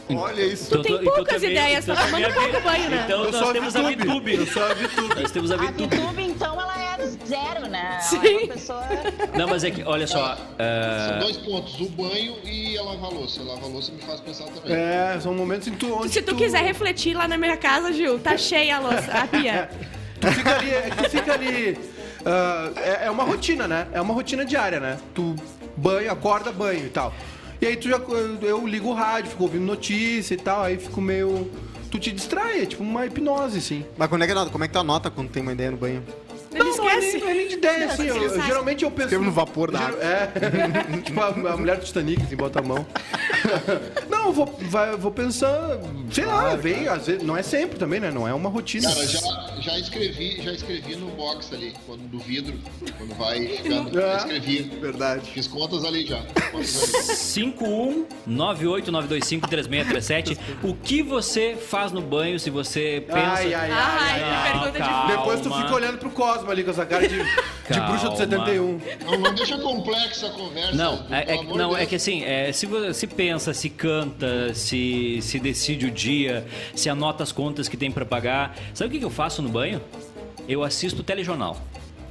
Olha 0.08 0.40
isso. 0.40 0.68
Então, 0.68 0.82
tem 0.82 0.94
então 0.94 1.14
poucas 1.14 1.34
também- 1.34 1.50
ideias, 1.50 1.84
então 1.84 1.96
tá 1.96 2.06
também 2.06 2.22
tomando 2.32 2.50
pouco 2.52 2.60
banho, 2.64 2.90
né? 2.90 3.02
Então 3.04 3.24
Eu 3.24 3.32
nós 3.32 3.52
temos 3.52 3.76
a 3.76 3.82
VTube. 3.82 4.34
Eu 4.34 4.46
sou 4.46 4.62
a 4.64 4.72
VTube. 4.74 5.20
Nós 5.20 5.30
temos 5.32 5.50
a 5.50 5.54
A 5.54 5.58
VTube. 5.58 5.96
Zero, 7.28 7.68
né? 7.68 7.98
Sim. 8.00 8.16
é 8.16 8.30
uma 8.30 8.46
pessoa... 8.48 8.84
Não, 9.36 9.48
mas 9.48 9.64
é 9.64 9.70
que, 9.70 9.82
olha 9.82 10.06
só. 10.06 10.36
São 10.36 10.44
é, 10.58 11.18
dois 11.20 11.36
pontos, 11.36 11.80
o 11.80 11.88
banho 11.90 12.36
e 12.44 12.76
a 12.78 12.82
lavar 12.82 13.10
louça. 13.10 13.40
A 13.40 13.44
lavar 13.44 13.70
louça 13.70 13.92
me 13.92 14.00
faz 14.02 14.20
pensar 14.20 14.44
também. 14.46 14.72
É, 14.72 15.18
são 15.20 15.34
momentos 15.34 15.68
em 15.68 15.72
que 15.72 15.78
tu, 15.78 15.92
onde 15.92 16.12
Se 16.12 16.22
tu 16.22 16.34
quiser 16.34 16.62
refletir 16.62 17.14
lá 17.14 17.26
na 17.28 17.36
minha 17.36 17.56
casa, 17.56 17.92
Gil, 17.92 18.18
tá 18.18 18.36
cheia 18.36 18.76
a 18.76 18.80
louça, 18.80 19.12
a 19.12 19.26
pia. 19.26 19.70
Tu 20.20 20.32
fica 20.32 20.56
ali, 20.56 20.70
é 20.70 20.90
tu 20.90 21.10
fica 21.10 21.34
ali. 21.34 21.78
ah, 22.24 22.72
é, 22.76 23.06
é 23.06 23.10
uma 23.10 23.22
rotina, 23.22 23.68
né? 23.68 23.86
É 23.92 24.00
uma 24.00 24.14
rotina 24.14 24.44
diária, 24.44 24.80
né? 24.80 24.98
Tu 25.14 25.36
banho, 25.76 26.10
acorda, 26.10 26.50
banho 26.50 26.86
e 26.86 26.88
tal. 26.88 27.12
E 27.60 27.66
aí 27.66 27.76
tu 27.76 27.88
já. 27.88 28.00
Eu 28.42 28.66
ligo 28.66 28.88
o 28.88 28.94
rádio, 28.94 29.30
fico 29.30 29.42
ouvindo 29.44 29.64
notícia 29.64 30.34
e 30.34 30.38
tal, 30.38 30.62
aí 30.62 30.78
fico 30.78 31.00
meio. 31.00 31.50
Tu 31.90 31.98
te 31.98 32.12
distrai, 32.12 32.62
é 32.62 32.66
tipo 32.66 32.82
uma 32.82 33.06
hipnose, 33.06 33.58
assim. 33.58 33.84
Mas 33.96 34.08
quando 34.08 34.22
é 34.22 34.26
que, 34.26 34.50
como 34.50 34.64
é 34.64 34.66
que 34.66 34.72
tu 34.72 34.78
anota 34.78 35.10
quando 35.10 35.30
tem 35.30 35.42
uma 35.42 35.52
ideia 35.52 35.70
no 35.70 35.76
banho? 35.76 36.02
Esquece. 36.84 37.18
não 37.18 37.28
é 37.28 37.34
nem 37.34 37.48
de 37.48 37.54
ideia, 37.54 37.86
assim. 37.86 38.06
eu- 38.06 38.16
eu- 38.22 38.42
geralmente 38.42 38.84
eu 38.84 38.90
penso. 38.90 39.06
Escrevo 39.08 39.24
no 39.24 39.32
vapor 39.32 39.70
da 39.70 39.78
Ger- 39.78 39.98
É. 40.00 40.30
tipo 41.02 41.20
a, 41.20 41.28
a 41.28 41.56
mulher 41.56 41.76
do 41.78 41.84
Titanic, 41.84 42.22
assim, 42.22 42.36
bota 42.36 42.58
a 42.60 42.62
mão. 42.62 42.86
não, 44.08 44.15
eu 44.26 44.32
vou, 44.32 44.46
vai, 44.62 44.96
vou 44.96 45.10
pensando. 45.10 46.12
Sei 46.12 46.24
lá, 46.24 46.54
vem, 46.56 46.88
às 46.88 47.06
vezes. 47.06 47.22
Não 47.22 47.36
é 47.36 47.42
sempre 47.42 47.78
também, 47.78 48.00
né? 48.00 48.10
Não 48.10 48.26
é 48.28 48.34
uma 48.34 48.48
rotina. 48.50 48.88
Cara, 48.92 49.06
já, 49.06 49.20
já 49.60 49.78
escrevi, 49.78 50.40
já 50.42 50.52
escrevi 50.52 50.96
no 50.96 51.08
box 51.10 51.52
ali, 51.54 51.74
quando 51.86 52.08
do 52.08 52.18
vidro, 52.18 52.58
quando 52.96 53.14
vai 53.16 53.46
ficando, 53.46 53.98
É. 54.00 54.16
escrevi. 54.16 54.62
Verdade. 54.80 55.30
Fiz 55.30 55.46
contas 55.46 55.84
ali 55.84 56.06
já. 56.06 56.22
Contas 56.52 56.94
ali. 56.94 57.06
51989253637. 58.26 60.38
O 60.62 60.74
que 60.74 61.02
você 61.02 61.56
faz 61.56 61.92
no 61.92 62.00
banho 62.00 62.38
se 62.38 62.50
você 62.50 63.02
pensa. 63.06 63.18
Ai, 63.20 63.54
ai, 63.54 63.54
ai. 63.54 63.70
Ai, 63.70 63.70
ai, 63.70 64.22
ai. 64.22 64.42
que 64.42 64.48
pergunta 64.58 64.78
calma. 64.78 64.94
difícil. 64.94 65.16
Depois 65.18 65.40
tu 65.40 65.50
fica 65.54 65.74
olhando 65.74 65.98
pro 65.98 66.10
Cosmo 66.10 66.50
ali 66.50 66.64
com 66.64 66.70
essa 66.70 66.86
cara 66.86 67.06
de, 67.08 67.16
de 67.72 67.80
bruxa 67.80 68.08
do 68.08 68.16
71. 68.16 68.80
Não, 69.04 69.18
não 69.18 69.34
deixa 69.34 69.58
complexa 69.58 70.26
a 70.26 70.30
conversa. 70.30 70.72
Não, 70.72 71.06
é, 71.10 71.34
é- 71.34 71.42
não 71.42 71.76
é 71.76 71.86
que 71.86 71.96
assim, 71.96 72.22
é, 72.24 72.52
se 72.52 72.66
se 72.94 73.06
pensa, 73.06 73.52
se 73.54 73.68
canta, 73.70 74.54
se, 74.54 75.20
se 75.22 75.38
decide 75.38 75.86
o 75.86 75.90
dia, 75.90 76.46
se 76.74 76.88
anota 76.88 77.22
as 77.22 77.32
contas 77.32 77.68
que 77.68 77.76
tem 77.76 77.90
pra 77.90 78.04
pagar. 78.04 78.56
Sabe 78.74 78.88
o 78.88 78.92
que, 78.92 78.98
que 78.98 79.04
eu 79.04 79.10
faço 79.10 79.42
no 79.42 79.48
banho? 79.48 79.80
Eu 80.48 80.62
assisto 80.62 81.02
telejornal. 81.02 81.56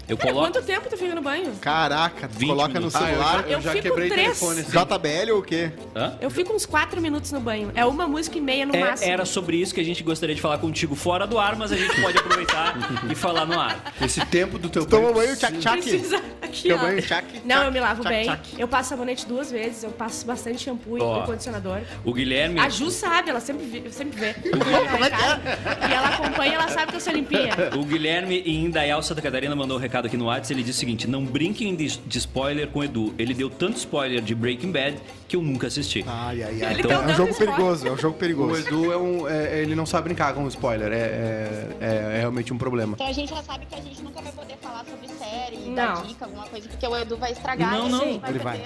Eu 0.08 0.18
Cara, 0.18 0.32
coloco. 0.34 0.52
quanto 0.54 0.66
tempo 0.66 0.88
tu 0.90 0.96
fica 0.98 1.16
no 1.16 1.22
banho? 1.22 1.52
Caraca, 1.62 2.28
tu 2.28 2.38
20 2.38 2.50
coloca 2.50 2.68
no 2.70 2.74
minutos. 2.76 2.96
Ah, 2.96 3.00
eu 3.02 3.08
celular. 3.08 3.34
já, 3.34 3.40
eu 3.42 3.52
Eu 3.54 3.62
já 3.62 3.72
fico 3.72 3.84
quebrei 3.84 4.10
três. 4.10 4.40
telefone 4.40 4.62
assim. 4.62 4.72
JBL 4.72 5.32
ou 5.34 5.40
o 5.40 5.44
quê? 5.44 5.72
Hã? 5.96 6.14
Eu 6.22 6.30
fico 6.30 6.54
uns 6.54 6.66
4 6.66 7.02
minutos 7.02 7.32
no 7.32 7.40
banho. 7.40 7.72
É 7.76 7.84
uma 7.86 8.08
música 8.08 8.38
e 8.38 8.42
meia 8.42 8.66
no 8.66 8.76
É, 8.76 8.80
máximo. 8.82 9.12
era 9.12 9.26
sobre 9.26 9.58
isso 9.58 9.74
que 9.74 9.82
a 9.82 9.84
gente 9.84 10.04
gostaria 10.04 10.36
de 10.36 10.42
falar 10.42 10.60
contigo 10.60 10.96
fora 10.96 11.26
do 11.26 11.40
ar, 11.40 11.56
mas 11.56 11.72
a 11.72 11.76
gente 11.76 12.00
pode 12.02 12.18
aproveitar 12.18 12.76
e 13.10 13.16
falar 13.16 13.46
no 13.46 13.60
ar. 13.60 13.94
Esse 14.00 14.24
tempo 14.28 14.60
do 14.60 14.70
teu 14.70 14.86
Toma 14.86 15.12
banho 15.12 15.36
tchac 15.36 15.58
tchac. 15.58 15.82
Precisa 15.82 16.22
aqui, 16.42 16.64
Teu 16.68 16.78
ó. 16.78 16.80
banho, 16.82 17.02
tchac. 17.02 17.26
Não, 17.44 17.56
tchac, 17.56 17.66
eu 17.66 17.72
me 17.72 17.80
lavo 17.80 18.02
tchac, 18.04 18.16
bem. 18.16 18.26
tchac. 18.26 18.62
Eu 18.62 18.68
passo 18.68 18.90
sabonete 18.90 19.26
duas 19.26 19.50
vezes. 19.50 19.84
Eu 19.84 19.90
passo 19.92 20.24
bastante 20.26 20.62
shampoo 20.62 20.98
Ó. 21.02 21.24
e 21.24 21.26
condicionador. 21.26 21.80
O 22.04 22.14
Guilherme. 22.14 22.60
A 22.60 22.70
Ju 22.70 22.92
sabe, 22.92 23.32
ela 23.32 23.40
sempre, 23.40 23.66
vi- 23.66 23.92
sempre 23.92 24.20
vê. 24.20 24.34
Como 24.46 25.04
é 25.04 25.90
E 25.90 25.94
ela 25.94 26.10
acompanha, 26.10 26.54
ela 26.54 26.68
sabe 26.68 26.92
que 26.92 26.98
eu 26.98 27.02
sou 27.02 27.12
limpinha. 27.14 27.54
O 27.76 27.84
Guilherme 27.84 28.44
em 28.46 28.66
Indaial, 28.66 29.02
Santa 29.02 29.22
Catarina, 29.22 29.56
mandou 29.56 29.78
um 29.78 29.80
recado 29.80 29.95
aqui 30.04 30.18
no 30.18 30.26
WhatsApp. 30.26 30.54
Ele 30.54 30.64
disse 30.64 30.78
o 30.78 30.80
seguinte: 30.80 31.08
Não 31.08 31.24
brinquem 31.24 31.76
de, 31.76 31.98
de 31.98 32.18
spoiler 32.18 32.68
com 32.68 32.80
o 32.80 32.84
Edu. 32.84 33.14
Ele 33.18 33.34
deu 33.34 33.50
tanto 33.50 33.78
spoiler 33.78 34.22
de 34.22 34.36
Breaking 34.36 34.72
Bad 34.72 34.98
que 35.28 35.36
eu 35.36 35.42
nunca 35.42 35.68
assisti. 35.68 36.04
Ai, 36.08 36.44
ai, 36.44 36.64
ai. 36.64 36.72
Ele 36.74 36.80
Então, 36.82 36.92
tá 37.04 37.10
é 37.10 37.14
um 37.14 37.16
jogo 37.16 37.32
spoiler. 37.32 37.56
perigoso, 37.56 37.88
é 37.88 37.92
um 37.92 37.98
jogo 37.98 38.16
O 38.16 38.20
perigoso. 38.20 38.68
Edu 38.68 38.92
é 38.92 38.98
um. 38.98 39.28
é- 39.28 39.60
ele 39.62 39.76
não 39.76 39.86
sabe 39.86 40.06
brincar 40.06 40.34
com 40.34 40.48
spoiler. 40.48 40.92
É, 40.92 41.68
é, 41.82 42.14
é 42.16 42.20
realmente 42.20 42.54
um 42.54 42.58
problema. 42.58 42.94
Então 42.94 43.08
a 43.08 43.12
gente 43.12 43.30
já 43.30 43.42
sabe 43.44 43.66
que 43.66 43.76
a 43.76 43.82
gente 43.82 44.02
nunca 44.02 44.22
vai 44.22 44.32
poder 44.32 44.56
falar 44.62 44.86
sobre 44.86 45.08
série, 45.08 45.58
Não. 45.70 45.74
dar 45.76 46.04
dica, 46.04 46.26
alguma 46.26 46.46
coisa, 46.46 46.68
porque 46.70 46.86
o 46.88 46.96
Edu 46.98 47.18
vai 47.18 47.32
estragar 47.32 47.72
Não, 47.72 47.90
não, 47.90 48.00
gente 48.00 48.20
vai 48.22 48.30
ele 48.30 48.40
vai. 48.40 48.64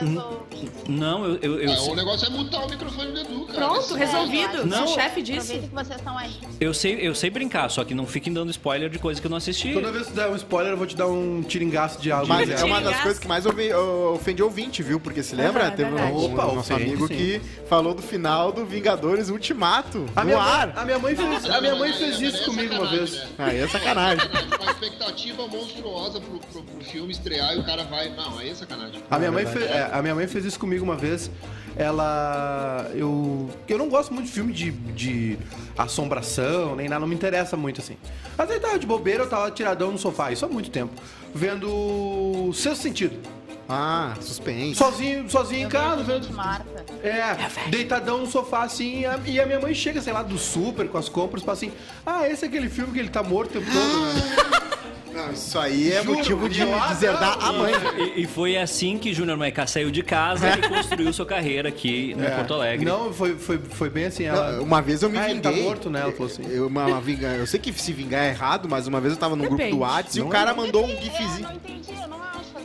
Não, 0.87 1.25
eu. 1.25 1.35
eu, 1.41 1.59
eu 1.61 1.75
sei- 1.77 1.91
o 1.91 1.95
negócio 1.95 2.27
é 2.27 2.29
mutar 2.29 2.65
o 2.65 2.69
microfone 2.69 3.11
do 3.11 3.19
Edu, 3.19 3.45
cara. 3.45 3.59
Pronto, 3.59 3.79
Esse- 3.79 3.97
resolvido. 3.97 4.65
Não. 4.65 4.83
O 4.85 4.87
chefe 4.87 5.21
disse. 5.21 5.53
Aproveita 5.53 5.67
que 5.67 5.75
vocês 5.75 5.99
estão 5.99 6.17
aí. 6.17 6.31
Eu 6.59 6.73
sei, 6.73 6.95
eu 7.07 7.15
sei 7.15 7.29
brincar, 7.29 7.69
só 7.69 7.83
que 7.83 7.93
não 7.93 8.05
fiquem 8.05 8.33
dando 8.33 8.49
spoiler 8.51 8.89
de 8.89 8.99
coisa 8.99 9.19
que 9.21 9.27
eu 9.27 9.29
não 9.31 9.37
assisti. 9.37 9.73
Toda 9.73 9.91
vez 9.91 10.07
que 10.07 10.11
tu 10.13 10.15
der 10.15 10.29
um 10.29 10.35
spoiler, 10.35 10.73
eu 10.73 10.77
vou 10.77 10.87
te 10.87 10.95
dar 10.95 11.07
um 11.07 11.41
tiringaço 11.41 12.01
de 12.01 12.11
algo. 12.11 12.27
Mas 12.27 12.49
é 12.49 12.63
uma 12.65 12.81
das 12.81 12.99
coisas 13.01 13.19
que 13.19 13.27
mais 13.27 13.45
ofende 13.45 14.41
ouvinte, 14.43 14.83
viu? 14.83 14.99
Porque 14.99 15.23
se 15.23 15.35
lembra? 15.35 15.69
Teve 15.71 15.91
um, 15.91 15.95
verdade. 15.95 16.33
Opa, 16.49 16.57
nosso 16.57 16.73
ofende, 16.73 16.89
amigo 16.89 17.07
sim. 17.07 17.15
que 17.15 17.41
falou 17.67 17.93
do 17.93 18.01
final 18.01 18.51
do 18.51 18.65
Vingadores 18.65 19.29
Ultimato. 19.29 20.05
A 20.15 20.21
no 20.21 20.25
minha, 20.27 20.37
ar. 20.39 20.67
mãe, 20.67 20.75
a 20.77 20.85
minha 20.85 20.99
mãe 20.99 21.15
fez, 21.15 21.45
a 21.49 21.61
minha 21.61 21.75
mãe 21.75 21.93
fez 21.93 22.21
é- 22.21 22.25
isso 22.25 22.41
é 22.43 22.45
comigo 22.45 22.75
uma 22.75 22.87
vez. 22.87 23.11
né? 23.13 23.27
Aí 23.37 23.57
é 23.59 23.67
sacanagem. 23.67 24.27
Uma 24.61 24.71
expectativa 24.71 25.47
monstruosa 25.47 26.19
pro, 26.21 26.39
pro, 26.39 26.63
pro 26.63 26.85
filme 26.85 27.11
estrear 27.11 27.55
e 27.55 27.59
o 27.59 27.65
cara 27.65 27.83
vai. 27.83 28.09
Não, 28.09 28.37
aí 28.37 28.49
é 28.49 28.55
sacanagem. 28.55 29.01
A 29.09 29.17
minha, 29.17 29.31
mãe 29.31 29.45
fez, 29.45 29.65
é, 29.65 29.89
a 29.91 30.01
minha 30.01 30.15
mãe 30.15 30.27
fez 30.27 30.45
isso 30.45 30.59
comigo 30.59 30.83
uma 30.83 30.95
vez. 30.95 31.29
Ela. 31.77 32.89
Eu. 32.93 33.49
Eu 33.67 33.77
não 33.77 33.89
gosto 33.89 34.13
muito 34.13 34.25
de 34.27 34.31
filme 34.31 34.51
de, 34.51 34.71
de 34.71 35.37
assombração, 35.77 36.75
nem 36.75 36.89
nada, 36.89 36.99
não 36.99 37.07
me 37.07 37.15
interessa 37.15 37.55
muito 37.55 37.79
assim. 37.81 37.95
Mas 38.37 38.49
aí 38.51 38.59
tava 38.59 38.77
de 38.77 38.85
bobeira, 38.85 39.23
eu 39.23 39.29
tava 39.29 39.49
tiradão 39.51 39.91
no 39.91 39.97
sofá, 39.97 40.31
isso 40.31 40.45
há 40.45 40.49
muito 40.49 40.69
tempo. 40.69 40.93
Vendo 41.33 42.51
Sexto 42.53 42.81
Sentido. 42.81 43.38
Ah, 43.69 44.15
suspense. 44.19 44.75
Sozinho, 44.75 45.29
sozinho 45.29 45.59
em 45.61 45.63
Eu 45.63 45.69
casa, 45.69 46.03
gente 46.03 46.23
vendo. 46.27 46.35
morta. 46.35 46.65
É, 47.03 47.69
deitadão 47.69 48.17
no 48.17 48.25
sofá 48.27 48.63
assim, 48.63 49.01
e 49.01 49.05
a, 49.05 49.19
e 49.25 49.39
a 49.39 49.45
minha 49.45 49.59
mãe 49.59 49.73
chega, 49.75 50.01
sei 50.01 50.11
lá, 50.11 50.23
do 50.23 50.37
super 50.39 50.87
com 50.89 50.97
as 50.97 51.07
compras, 51.07 51.43
fala 51.43 51.53
assim: 51.57 51.71
Ah, 52.05 52.27
esse 52.27 52.43
é 52.45 52.47
aquele 52.47 52.67
filme 52.69 52.91
que 52.91 52.99
ele 52.99 53.09
tá 53.09 53.21
morto 53.21 53.57
o 53.57 53.61
tempo 53.61 53.71
todo, 53.71 54.05
né? 54.05 54.69
Não, 55.11 55.31
isso 55.33 55.57
aí 55.59 55.91
é 55.91 56.03
Juro, 56.03 56.17
motivo 56.17 56.47
de 56.47 56.61
eu- 56.61 56.73
ah, 56.81 56.87
deserdar 56.93 57.37
não. 57.39 57.47
a 57.47 57.51
mãe. 57.53 57.73
E, 58.15 58.21
e 58.21 58.27
foi 58.27 58.55
assim 58.55 58.97
que 58.97 59.11
Júnior 59.11 59.37
Maiká 59.37 59.65
saiu 59.67 59.89
de 59.91 60.03
casa 60.03 60.47
e 60.55 60.61
construiu 60.69 61.11
sua 61.11 61.25
carreira 61.25 61.67
aqui 61.67 62.13
em 62.17 62.23
É. 62.23 62.29
Porto 62.29 62.53
Alegre. 62.53 62.85
Não, 62.85 63.11
foi, 63.11 63.35
foi, 63.35 63.57
foi 63.57 63.89
bem 63.89 64.05
assim. 64.05 64.25
Ela... 64.25 64.53
Não, 64.53 64.63
Uma 64.63 64.81
vez 64.83 65.01
eu 65.01 65.09
me 65.09 65.17
Ah, 65.17 65.29
ele 65.29 65.41
tá 65.41 65.49
vinguei. 65.49 65.65
morto, 65.65 65.89
né? 65.89 66.01
Ela 66.01 66.11
falou 66.13 66.27
assim. 66.31 66.43
Eu, 66.47 66.67
uma, 66.67 66.85
uma 66.85 67.01
vinga- 67.01 67.27
eu 67.35 67.47
sei 67.47 67.59
que 67.59 67.73
se 67.73 67.91
vingar 67.91 68.23
é 68.23 68.29
errado, 68.29 68.69
mas 68.69 68.85
uma 68.87 69.01
vez 69.01 69.13
eu 69.15 69.19
tava 69.19 69.35
num 69.35 69.41
grupo 69.45 69.57
Depende. 69.57 69.75
do 69.75 69.81
WhatsApp 69.81 70.19
e 70.19 70.21
o 70.21 70.27
cara 70.29 70.51
é. 70.51 70.53
mandou 70.53 70.85
um 70.85 70.89
Eu 70.89 71.01
gifzinho. 71.01 71.41
não 71.41 71.53
entendi, 71.53 71.91
eu 72.01 72.07
não 72.07 72.19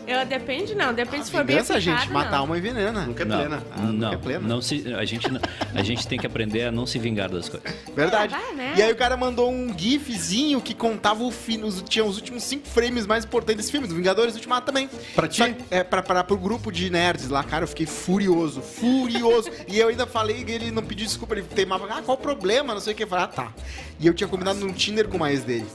Eu, 0.07 0.25
depende, 0.27 0.75
não. 0.75 0.93
Depende 0.93 1.25
se 1.27 1.31
for 1.31 1.45
bem 1.45 1.57
aplicado, 1.59 1.81
gente, 1.81 2.11
matar 2.11 2.39
não. 2.39 2.45
uma 2.45 2.59
envenena. 2.59 3.07
Nunca 3.07 3.23
é 3.23 3.27
Não, 3.27 3.39
plena. 3.39 3.63
Ah, 3.73 3.81
não, 3.81 3.93
nunca 3.93 4.15
é 4.15 4.19
plena. 4.19 4.49
não 4.49 4.61
se, 4.61 4.95
a, 4.95 5.05
gente, 5.05 5.31
não- 5.31 5.41
a 5.75 5.83
gente 5.83 6.07
tem 6.07 6.19
que 6.19 6.27
aprender 6.27 6.65
a 6.65 6.73
não 6.73 6.87
se 6.87 6.99
vingar 6.99 7.29
das 7.31 7.49
coisas. 7.49 7.73
Verdade. 7.95 8.35
Ah, 8.35 8.39
vai, 8.39 8.55
né? 8.55 8.75
E 8.77 8.83
aí 8.83 8.93
o 8.93 8.97
cara 8.97 9.17
mandou 9.17 9.51
um 9.51 9.77
gifzinho 9.77 10.61
que 10.61 10.75
contava 10.75 11.23
o 11.23 11.31
fim, 11.31 11.63
os, 11.63 11.83
tinha 11.83 12.05
os 12.05 12.17
últimos 12.17 12.43
cinco 12.45 12.67
frames 12.69 13.07
mais 13.07 13.25
importantes 13.25 13.57
desse 13.57 13.73
filme, 13.73 13.87
do 13.87 13.95
Vingadores 13.95 14.35
Ultimato 14.35 14.67
também. 14.67 14.89
Pra 15.15 15.27
ti? 15.29 15.39
Só 15.39 15.49
que, 15.49 15.57
é, 15.71 15.83
pra, 15.83 16.03
pra, 16.03 16.23
pro 16.25 16.37
grupo 16.37 16.71
de 16.71 16.91
nerds 16.91 17.29
lá, 17.29 17.43
cara, 17.43 17.65
eu 17.65 17.69
fiquei 17.69 17.87
furioso, 17.87 18.61
furioso. 18.61 19.51
e 19.69 19.79
eu 19.79 19.89
ainda 19.89 20.07
falei 20.07 20.45
que 20.45 20.53
ele 20.53 20.71
não 20.71 20.83
pediu 20.83 21.07
desculpa, 21.07 21.35
ele 21.35 21.43
teimava, 21.43 21.87
ah, 21.91 22.03
qual 22.03 22.17
o 22.17 22.21
problema, 22.21 22.75
não 22.75 22.81
sei 22.81 22.93
o 22.93 22.97
que. 22.97 23.05
Eu 23.05 23.09
falei, 23.09 23.25
ah, 23.25 23.29
tá. 23.29 23.53
E 23.99 24.07
eu 24.07 24.15
tinha 24.15 24.29
combinado 24.29 24.59
no 24.61 24.73
Tinder 24.73 25.09
com 25.09 25.19
mais 25.19 25.43
dele. 25.45 25.67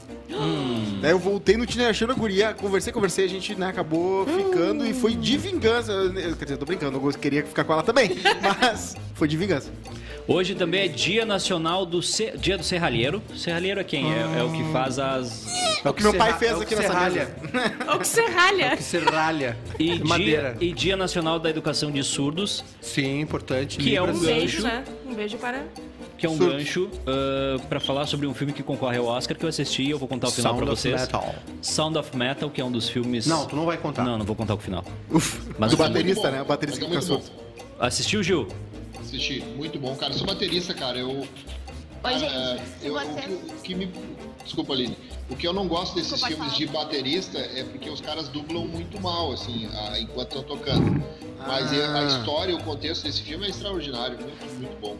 Daí 1.00 1.10
eu 1.10 1.18
voltei 1.18 1.56
no 1.56 1.66
Tinder 1.66 1.88
achando 1.88 2.12
a 2.12 2.14
guria, 2.14 2.54
conversei, 2.54 2.92
conversei, 2.92 3.24
a 3.24 3.28
gente 3.28 3.54
né, 3.54 3.68
acabou 3.68 4.19
ficando 4.26 4.86
e 4.86 4.92
foi 4.94 5.14
de 5.14 5.36
vingança. 5.36 5.92
Eu- 5.92 6.36
Quer 6.36 6.44
dizer, 6.44 6.56
tô 6.56 6.64
brincando, 6.66 6.96
eu 6.98 7.12
queria 7.18 7.44
ficar 7.44 7.64
com 7.64 7.72
ela 7.72 7.82
também, 7.82 8.10
mas 8.60 8.96
foi 9.14 9.26
de 9.28 9.36
vingança. 9.36 9.70
Hoje 10.28 10.54
também 10.54 10.82
é 10.82 10.88
Dia 10.88 11.24
Nacional 11.24 11.84
do 11.84 12.00
Ce- 12.02 12.32
Dia 12.36 12.56
do 12.56 12.62
Serralheiro. 12.62 13.20
Serralheiro 13.36 13.80
é 13.80 13.84
quem? 13.84 14.12
É, 14.12 14.38
é 14.38 14.42
o 14.44 14.52
que 14.52 14.62
faz 14.72 14.98
as. 14.98 15.46
É 15.84 15.88
o 15.88 15.92
que 15.94 16.02
meu 16.02 16.14
pai 16.14 16.38
fez 16.38 16.52
é 16.52 16.54
o 16.54 16.58
aqui 16.58 16.66
que 16.66 16.76
nessa 16.76 16.88
serralha. 16.92 17.34
Ou 17.92 17.98
que 17.98 18.06
você 18.06 18.26
ralha. 18.26 18.76
Que 18.76 18.82
serralha. 18.82 19.56
E 19.78 19.96
dia, 19.96 20.04
Madeira. 20.04 20.56
e 20.60 20.72
Dia 20.72 20.96
Nacional 20.96 21.38
da 21.40 21.50
Educação 21.50 21.90
de 21.90 22.02
Surdos, 22.04 22.62
Sim, 22.80 23.20
importante. 23.20 23.78
Que 23.78 23.96
é 23.96 24.02
um 24.02 24.04
Um 24.04 24.12
Libras. 24.12 24.26
beijo, 24.34 24.62
né? 24.62 24.84
Um 25.06 25.14
beijo 25.14 25.36
para... 25.38 25.64
que 26.20 26.26
é 26.26 26.28
um 26.28 26.36
gancho 26.36 26.84
uh, 26.84 27.58
para 27.66 27.80
falar 27.80 28.04
sobre 28.06 28.26
um 28.26 28.34
filme 28.34 28.52
que 28.52 28.62
concorre 28.62 28.98
ao 28.98 29.06
Oscar 29.06 29.34
que 29.36 29.42
eu 29.44 29.48
assisti 29.48 29.84
e 29.84 29.90
eu 29.90 29.98
vou 29.98 30.06
contar 30.06 30.28
o 30.28 30.30
final 30.30 30.54
of 30.54 30.64
vocês. 30.66 31.00
Metal. 31.00 31.34
Sound 31.62 31.96
of 31.96 32.14
Metal, 32.14 32.50
que 32.50 32.60
é 32.60 32.64
um 32.64 32.70
dos 32.70 32.90
filmes. 32.90 33.26
Não, 33.26 33.46
tu 33.46 33.56
não 33.56 33.64
vai 33.64 33.78
contar. 33.78 34.04
Não, 34.04 34.18
não 34.18 34.26
vou 34.26 34.36
contar 34.36 34.54
o 34.54 34.58
final. 34.58 34.84
Uf, 35.10 35.40
Mas 35.58 35.70
do 35.70 35.78
baterista, 35.78 36.28
bom. 36.28 36.36
né? 36.36 36.42
O 36.42 36.44
baterista 36.44 36.84
que 36.84 37.00
fica 37.00 37.14
é. 37.14 37.20
Assistiu, 37.86 38.22
Gil? 38.22 38.46
Assisti, 39.00 39.40
muito 39.56 39.78
bom, 39.78 39.96
cara. 39.96 40.12
Eu 40.12 40.18
sou 40.18 40.26
baterista, 40.26 40.74
cara. 40.74 40.98
Eu. 40.98 41.08
Oi, 41.08 41.26
Ah, 42.04 42.12
gente, 42.18 42.30
se 42.80 42.86
eu- 42.86 42.92
você- 42.94 43.06
o, 43.06 43.16
que, 43.16 43.30
o 43.30 43.56
que 43.62 43.74
me. 43.74 43.90
Desculpa, 44.44 44.74
Aline. 44.74 44.96
O 45.30 45.36
que 45.36 45.46
eu 45.46 45.52
não 45.54 45.66
gosto 45.66 45.94
desses 45.94 46.12
Desculpa, 46.12 46.34
filmes 46.36 46.56
de 46.58 46.66
baterista 46.66 47.38
é 47.38 47.64
porque 47.64 47.88
os 47.88 48.00
caras 48.00 48.28
dublam 48.28 48.66
muito 48.66 49.00
mal, 49.00 49.32
assim, 49.32 49.66
a- 49.72 49.98
enquanto 49.98 50.36
estão 50.38 50.42
tocando. 50.42 51.02
Mas 51.46 51.72
é- 51.72 51.84
Ah. 51.86 51.98
a 52.00 52.04
história, 52.06 52.54
o 52.54 52.62
contexto 52.62 53.04
desse 53.04 53.22
filme 53.22 53.46
é 53.46 53.50
extraordinário, 53.50 54.18
muito, 54.20 54.54
muito 54.58 54.80
bom. 54.80 54.96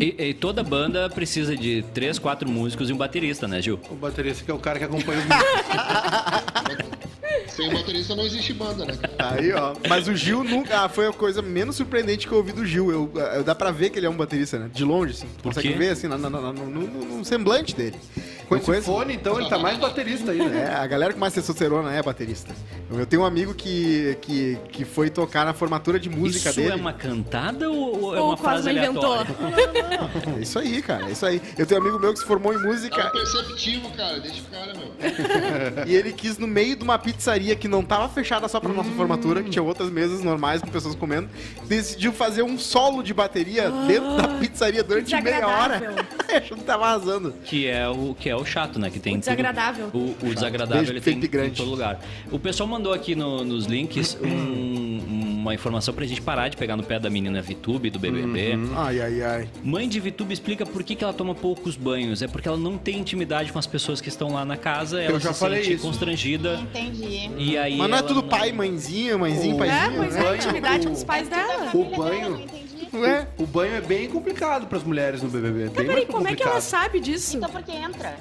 E, 0.00 0.14
e 0.18 0.34
toda 0.34 0.62
banda 0.64 1.08
precisa 1.08 1.56
de 1.56 1.84
três, 1.94 2.18
quatro 2.18 2.48
músicos 2.48 2.90
e 2.90 2.92
um 2.92 2.96
baterista, 2.96 3.46
né, 3.46 3.62
Gil? 3.62 3.78
O 3.90 3.94
baterista 3.94 4.44
que 4.44 4.50
é 4.50 4.54
o 4.54 4.58
cara 4.58 4.78
que 4.78 4.84
acompanha 4.84 5.20
os 5.20 5.24
Sem 7.48 7.72
baterista 7.72 8.14
não 8.16 8.24
existe 8.24 8.52
banda, 8.52 8.84
né? 8.84 8.94
Aí, 9.18 9.52
ó. 9.52 9.74
Mas 9.88 10.08
o 10.08 10.14
Gil 10.14 10.42
nunca. 10.44 10.80
ah, 10.84 10.88
foi 10.88 11.06
a 11.06 11.12
coisa 11.12 11.40
menos 11.42 11.76
surpreendente 11.76 12.26
que 12.26 12.32
eu 12.32 12.38
ouvi 12.38 12.52
do 12.52 12.66
Gil. 12.66 12.90
Eu, 12.90 13.10
eu- 13.14 13.44
dá 13.44 13.54
pra 13.54 13.70
ver 13.70 13.90
que 13.90 13.98
ele 13.98 14.06
é 14.06 14.10
um 14.10 14.16
baterista, 14.16 14.58
né? 14.58 14.70
De 14.72 14.84
longe, 14.84 15.12
assim. 15.12 15.26
Tu 15.38 15.42
Por 15.42 15.54
consegue 15.54 15.68
quê? 15.72 15.74
ver, 15.78 15.88
assim, 15.90 16.08
na- 16.08 16.18
na- 16.18 16.30
na- 16.30 16.52
no, 16.52 16.66
no- 16.66 17.04
no 17.18 17.24
semblante 17.24 17.74
dele. 17.74 17.96
Com 18.48 18.56
esse 18.56 18.66
conheço- 18.66 18.86
fone, 18.86 19.14
então 19.14 19.40
ele 19.40 19.48
tá 19.48 19.58
mais 19.58 19.78
baterista 19.78 20.30
aí, 20.32 20.38
né? 20.38 20.68
É, 20.70 20.74
a 20.74 20.86
galera 20.86 21.14
com 21.14 21.18
mais 21.18 21.32
testosterona 21.32 21.90
é 21.94 22.02
baterista. 22.02 22.54
Eu, 22.90 23.06
tenho 23.06 23.22
um 23.22 23.24
amigo 23.24 23.54
que, 23.54 24.18
que, 24.20 24.58
que 24.70 24.84
foi 24.84 25.08
tocar 25.08 25.46
na 25.46 25.54
formatura 25.54 25.98
de 25.98 26.10
música 26.10 26.50
Isso 26.50 26.60
dele. 26.60 26.72
é 26.72 26.76
uma 26.76 26.92
cantada 26.92 27.70
ou, 27.70 28.02
ou 28.04 28.16
é 28.16 28.20
Ou 28.20 28.28
uma 28.28 28.36
frase 28.36 28.70
inventou. 28.70 29.14
aleatória? 29.14 29.34
É 30.36 30.42
isso 30.42 30.58
aí, 30.58 30.82
cara. 30.82 31.08
É 31.08 31.12
isso 31.12 31.24
aí. 31.24 31.40
Eu 31.56 31.64
tenho 31.64 31.80
um 31.80 31.84
amigo 31.84 31.98
meu 31.98 32.12
que 32.12 32.18
se 32.18 32.26
formou 32.26 32.52
em 32.52 32.56
É 32.56 32.58
música 32.60 33.06
um 33.08 33.10
perceptivo, 33.12 33.90
cara. 33.92 34.20
Deixa 34.20 34.42
o 34.42 34.44
cara, 34.44 34.72
meu. 34.74 34.92
e 35.88 35.94
ele 35.94 36.12
quis, 36.12 36.36
no 36.36 36.46
meio 36.46 36.76
de 36.76 36.84
uma 36.84 36.94
pizzaria 37.24 37.56
que 37.56 37.66
não 37.66 37.82
tava 37.82 38.06
fechada 38.08 38.46
só 38.48 38.60
pra 38.60 38.70
nossa 38.72 38.90
formatura, 38.90 39.42
que 39.42 39.48
tinha 39.48 39.62
outras 39.62 39.88
mesas 39.90 40.22
normais 40.22 40.60
com 40.60 40.68
pessoas 40.68 40.94
comendo, 40.94 41.28
decidiu 41.66 42.12
fazer 42.12 42.42
um 42.42 42.58
solo 42.58 43.02
de 43.02 43.14
bateria 43.14 43.70
dentro 43.86 44.16
da 44.16 44.28
pizzaria 44.38 44.82
durante 44.84 45.14
meia 45.22 45.46
hora. 45.46 46.04
Achando 46.36 46.58
que 46.60 46.64
tava 46.64 46.84
arrasando. 46.86 47.34
Que 47.44 47.66
é 47.66 47.88
o 47.88 48.14
que 48.14 48.28
é 48.28 48.36
o 48.36 48.44
chato, 48.44 48.78
né? 48.78 48.90
Que 48.90 48.98
tem 49.00 49.16
O 49.16 49.18
desagradável. 49.18 49.88
tudo- 49.90 50.14
o, 50.22 50.30
o 50.30 50.34
desagradável 50.34 50.76
Beijo 50.82 50.92
ele 50.92 51.00
tem 51.00 51.14
Felipe 51.14 51.26
em 51.36 51.40
Grande. 51.40 51.56
todo 51.56 51.70
lugar. 51.70 51.98
O 52.30 52.38
pessoal 52.38 52.68
mandou 52.68 52.92
aqui 52.92 53.14
no- 53.14 53.42
nos 53.44 53.64
links 53.64 54.18
um- 54.22 54.84
uma 55.44 55.54
informação 55.54 55.92
pra 55.94 56.04
gente 56.06 56.20
parar 56.22 56.48
de 56.48 56.56
pegar 56.56 56.74
no 56.76 56.82
pé 56.82 56.98
da 56.98 57.08
menina 57.10 57.40
Vitube 57.42 57.88
do 57.90 57.98
BBB. 57.98 58.58
Ai, 58.76 59.00
ai, 59.00 59.22
ai. 59.22 59.48
Mãe 59.62 59.88
de 59.88 60.00
Vitube 60.00 60.32
explica 60.32 60.64
por 60.66 60.82
que, 60.82 60.94
que 60.94 61.04
ela 61.04 61.12
toma 61.12 61.34
poucos 61.34 61.76
banhos. 61.76 62.22
É 62.22 62.28
porque 62.28 62.48
ela 62.48 62.56
não 62.56 62.76
tem 62.78 62.98
intimidade 62.98 63.52
com 63.52 63.58
as 63.58 63.66
pessoas 63.66 64.00
que 64.00 64.08
estão 64.08 64.32
lá 64.32 64.44
na 64.44 64.56
casa. 64.56 65.00
Ela 65.02 65.20
já 65.20 65.32
se 65.34 65.40
falei 65.40 65.62
sente 65.62 65.74
isso. 65.76 65.86
constrangida. 65.86 66.54
Entendi. 66.62 67.13
E 67.36 67.56
aí 67.58 67.76
Mas 67.76 67.88
não 67.90 67.96
é 67.96 67.98
ela 68.00 68.08
tudo 68.08 68.22
pai, 68.22 68.52
mãezinha, 68.52 69.16
mãezinho, 69.18 69.54
O- 69.56 69.58
paizinho. 69.58 69.82
É, 69.82 69.96
pois 69.96 70.14
né? 70.14 70.24
é, 70.24 70.28
a 70.28 70.36
intimidade 70.36 70.86
o- 70.86 70.90
com 70.90 70.96
os 70.96 71.04
pais 71.04 71.28
dela. 71.28 71.70
O 71.74 71.84
banho. 71.96 72.46
Não. 72.92 73.00
Ué? 73.00 73.26
O 73.38 73.46
banho 73.46 73.74
é 73.74 73.80
bem 73.80 74.08
complicado 74.08 74.66
pras 74.66 74.82
mulheres 74.84 75.20
no 75.22 75.28
BBB. 75.28 75.64
Bem 75.64 75.70
Peraí, 75.70 75.88
mais 75.88 76.06
como 76.06 76.28
é 76.28 76.34
que 76.36 76.42
ela 76.42 76.60
sabe 76.60 77.00
disso? 77.00 77.36
Então 77.36 77.50
por 77.50 77.62
que 77.62 77.72
entra? 77.72 78.14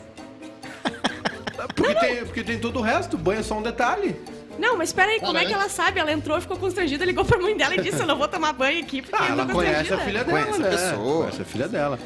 Porque 1.75 1.95
tem, 1.95 2.15
porque 2.25 2.43
tem 2.43 2.59
todo 2.59 2.79
o 2.79 2.81
resto, 2.81 3.17
banho 3.17 3.39
é 3.39 3.43
só 3.43 3.57
um 3.57 3.61
detalhe. 3.61 4.15
Não, 4.59 4.77
mas 4.77 4.91
peraí, 4.93 5.19
como 5.19 5.37
é 5.37 5.45
que 5.45 5.51
é- 5.51 5.55
ela 5.55 5.69
sabe? 5.69 5.99
Ela 5.99 6.11
entrou, 6.11 6.39
ficou 6.41 6.57
constrangida, 6.57 7.03
ligou 7.05 7.23
pra 7.25 7.39
mãe 7.39 7.55
dela 7.55 7.73
e 7.75 7.81
disse: 7.81 8.01
Eu 8.01 8.05
não 8.07 8.17
vou 8.17 8.27
tomar 8.27 8.53
banho 8.53 8.81
aqui 8.83 9.01
porque 9.01 9.15
Ah, 9.17 9.27
eu 9.27 9.31
ela 9.33 9.45
conhece 9.45 9.73
a 9.93 9.97
constrangida." 9.97 10.05
filha 10.05 10.23
dela, 10.23 10.39
Conhece 10.41 10.61
a 10.61 10.63
né? 10.63 10.69
pessoa. 10.69 11.17
Conhece 11.25 11.41
a 11.41 11.45
filha 11.45 11.67
dela. 11.67 11.99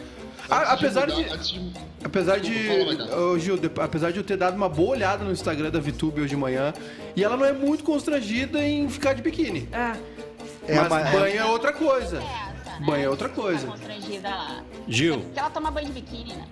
Apesar 0.50 1.08
mudar- 1.08 1.16
de. 1.24 1.30
antes 1.34 1.50
de- 1.50 1.72
Apesar 2.04 2.40
de. 2.40 2.52
Desculpa. 2.54 3.16
Ô, 3.18 3.40
Gil, 3.40 3.58
de- 3.58 3.72
apesar 3.82 4.12
de 4.12 4.18
eu 4.20 4.24
ter 4.24 4.38
dado 4.38 4.56
uma 4.56 4.70
boa 4.70 4.92
olhada 4.92 5.24
no 5.24 5.32
Instagram 5.32 5.70
da 5.70 5.80
VTube 5.80 6.22
hoje 6.22 6.30
de 6.30 6.38
manhã, 6.38 6.74
e 7.16 7.24
ela 7.24 7.36
não 7.36 7.46
é 7.46 7.52
muito 7.54 7.84
constrangida 7.84 8.64
em 8.66 8.88
ficar 8.90 9.14
de 9.14 9.22
biquíni. 9.22 9.68
Ah, 9.74 9.96
É 10.68 10.76
mas 10.82 11.08
é- 11.08 11.12
banho 11.12 11.40
é 11.40 11.46
outra 11.46 11.74
coisa. 11.74 12.18
Essa, 12.18 12.80
né? 12.80 12.86
Banho 12.86 13.04
é 13.06 13.10
outra 13.10 13.28
Tá 13.30 13.36
coisa. 13.36 13.68
constrangida 13.68 14.30
lá. 14.30 14.64
Gil, 14.88 15.20
Porque 15.20 15.40
ela 15.40 15.50
toma 15.50 15.72
banho 15.72 15.88
de 15.88 15.94
biquíni, 15.94 16.34
né? 16.34 16.46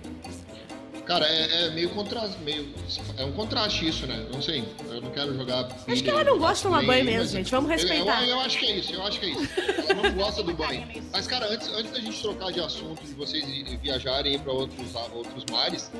Cara, 1.06 1.24
é, 1.24 1.66
é 1.66 1.70
meio 1.70 1.88
contraste, 1.90 2.36
meio. 2.40 2.68
É 3.16 3.24
um 3.24 3.30
contraste 3.30 3.88
isso, 3.88 4.06
né? 4.08 4.26
Não 4.32 4.42
sei. 4.42 4.64
Eu 4.90 5.00
não 5.00 5.10
quero 5.12 5.36
jogar. 5.36 5.68
Acho 5.86 6.02
que 6.02 6.10
ela 6.10 6.24
não 6.24 6.36
gosta 6.36 6.56
de 6.56 6.62
tomar 6.62 6.84
banho 6.84 7.04
mesmo, 7.04 7.36
gente. 7.36 7.50
Vamos 7.50 7.70
Eu- 7.70 7.76
respeitar. 7.76 8.22
Eu, 8.24 8.30
eu 8.30 8.40
acho 8.40 8.58
que 8.58 8.66
é 8.66 8.76
isso, 8.76 8.92
eu 8.92 9.02
acho 9.06 9.20
que 9.20 9.26
é 9.26 9.28
isso. 9.30 9.48
Ela 9.88 10.02
não 10.02 10.14
gosta 10.16 10.42
do 10.42 10.52
banho. 10.52 10.84
Mas, 11.12 11.28
cara, 11.28 11.46
antes, 11.52 11.68
antes 11.68 11.92
da 11.92 12.00
gente 12.00 12.20
trocar 12.20 12.50
de 12.50 12.60
assunto, 12.60 13.04
de 13.04 13.14
vocês 13.14 13.44
viajarem 13.80 14.36
para 14.40 14.52
outros, 14.52 14.94
outros 15.14 15.44
mares, 15.50 15.92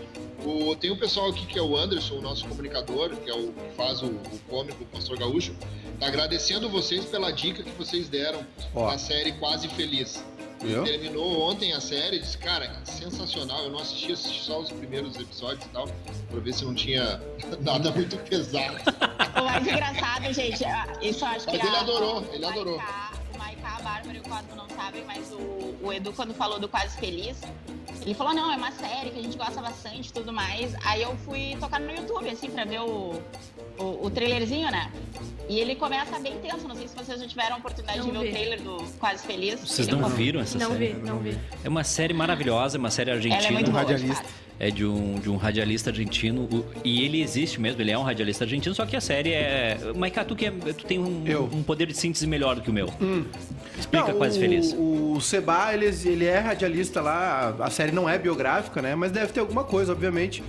o, 0.45 0.75
tem 0.75 0.91
um 0.91 0.97
pessoal 0.97 1.31
aqui 1.31 1.47
que 1.47 1.59
é 1.59 1.63
o 1.63 1.77
Anderson, 1.77 2.17
o 2.17 2.21
nosso 2.21 2.47
comunicador, 2.49 3.11
que 3.17 3.31
é 3.31 3.35
o 3.35 3.53
que 3.53 3.77
faz 3.77 4.03
o, 4.03 4.07
o 4.07 4.41
cômico, 4.49 4.83
o 4.83 4.87
Pastor 4.87 5.17
Gaúcho, 5.17 5.55
tá 6.01 6.09
agradecendo 6.09 6.69
vocês 6.69 7.05
pela 7.05 7.31
dica 7.31 7.63
que 7.63 7.71
vocês 7.71 8.09
deram 8.09 8.45
Ó. 8.75 8.91
na 8.91 8.99
série 8.99 9.33
Quase 9.33 9.69
Feliz. 9.69 10.25
Viu? 10.61 10.85
Terminou 10.85 11.43
ontem 11.51 11.73
a 11.73 11.81
série, 11.81 12.19
disse, 12.19 12.39
cara, 12.39 12.81
sensacional. 12.85 13.65
Eu 13.65 13.71
não 13.71 13.79
assisti, 13.81 14.13
assisti 14.13 14.43
só 14.43 14.61
os 14.61 14.71
primeiros 14.71 15.17
episódios 15.17 15.65
e 15.65 15.69
tal, 15.69 15.87
pra 16.31 16.41
ver 16.41 16.53
se 16.55 16.65
não 16.65 16.75
tinha 16.75 17.21
nada 17.61 17.91
muito 17.91 18.17
pesado. 18.19 18.77
O 19.37 19.45
mais 19.45 19.67
engraçado, 19.67 20.33
gente, 20.33 20.65
ah, 20.65 20.87
isso 21.03 21.23
eu 21.23 21.29
acho 21.29 21.47
que 21.47 21.59
Mas 21.59 21.67
ele 21.69 21.77
adorou, 21.77 22.25
ele 22.33 22.47
adorou. 22.47 22.79
Maiká, 22.79 23.11
a 23.67 23.81
Bárbara 23.83 24.17
e 24.17 24.21
o 24.21 24.23
Cosmo 24.23 24.55
não 24.57 24.69
sabem, 24.71 25.05
mas 25.07 25.31
o, 25.33 25.75
o 25.83 25.93
Edu, 25.93 26.13
quando 26.13 26.33
falou 26.35 26.59
do 26.59 26.69
Quase 26.69 26.97
Feliz, 26.99 27.37
ele 28.03 28.15
falou, 28.15 28.33
não, 28.35 28.53
é 28.53 28.57
uma 28.57 28.71
série 28.73 29.11
que 29.11 29.19
a 29.19 29.23
gente 29.23 29.37
gosta 29.37 29.61
bastante 29.61 30.09
e 30.09 30.13
tudo 30.13 30.33
mais. 30.33 30.75
Aí 30.85 31.03
eu 31.03 31.17
fui 31.25 31.57
tocar 31.59 31.81
no 31.81 31.91
YouTube, 31.91 32.29
assim, 32.29 32.49
pra 32.51 32.65
ver 32.65 32.81
o, 32.81 33.21
o, 33.79 34.07
o 34.07 34.11
trailerzinho, 34.11 34.71
né? 34.71 34.91
E 35.49 35.59
ele 35.61 35.77
começa 35.77 36.19
bem 36.19 36.39
tenso, 36.41 36.67
não 36.67 36.75
sei 36.75 36.89
se 36.89 36.95
vocês 36.97 37.21
já 37.21 37.27
tiveram 37.27 37.57
a 37.57 37.59
oportunidade 37.59 37.99
Não 38.01 38.07
de 38.07 38.13
ver 38.13 38.19
vi. 38.25 38.29
o 38.29 38.33
trailer 38.33 38.63
do 38.63 38.77
Quase 38.99 39.25
Feliz. 39.27 39.61
vocês 39.61 39.87
não 39.89 40.01
come- 40.03 40.15
viram 40.17 40.41
essa 40.41 40.59
não 40.59 40.73
série? 40.73 40.93
vi, 40.93 41.03
não 41.03 41.19
vi. 41.19 41.39
É 41.63 41.69
uma 41.69 41.85
série 41.85 42.13
maravilhosa, 42.15 42.77
é 42.77 42.81
uma 42.81 42.91
série 42.91 43.11
Ela 43.11 43.21
é 43.21 43.23
argentina. 43.25 43.53
muito 43.53 43.71
boa, 43.71 43.83
radialista. 43.83 44.23
cara. 44.23 44.46
É 44.59 44.71
de 44.71 44.87
um, 44.87 45.17
de 45.17 45.29
um 45.29 45.37
radialista 45.37 45.91
argentino. 45.91 46.49
E 46.83 47.05
ele 47.05 47.23
existe 47.23 47.61
mesmo, 47.61 47.81
ele 47.81 47.91
é 47.91 47.99
um 47.99 48.03
radialista 48.03 48.45
argentino, 48.45 48.75
só 48.75 48.87
que 48.87 48.97
a 48.97 49.01
série 49.01 49.33
é. 49.33 49.79
Maiká, 49.95 50.25
tu, 50.25 50.35
que 50.35 50.47
é, 50.47 50.51
tu 50.51 50.85
tem 50.87 50.99
um, 50.99 51.25
um 51.53 51.63
poder 51.63 51.87
de 51.87 51.97
síntese 51.97 52.27
melhor 52.27 52.57
do 52.57 52.63
que 52.63 52.71
o 52.71 52.73
meu. 52.73 52.89
Explica 53.79 54.09
Não, 54.09 54.19
Quase 54.19 54.39
o, 54.39 54.41
Feliz. 54.41 54.75
O 54.79 55.21
Seba, 55.21 55.75
ele, 55.75 55.87
ele 55.87 56.25
é 56.25 56.39
radialista 56.39 57.01
lá, 57.03 57.55
a 57.61 57.71
série 57.71 57.93
não 57.93 58.09
é 58.09 58.19
biográfica, 58.19 58.81
né? 58.81 58.95
Mas 58.95 59.13
deve 59.13 59.33
ter 59.33 59.41
alguma 59.41 59.65
coisa, 59.65 59.93
obviamente. 59.93 60.43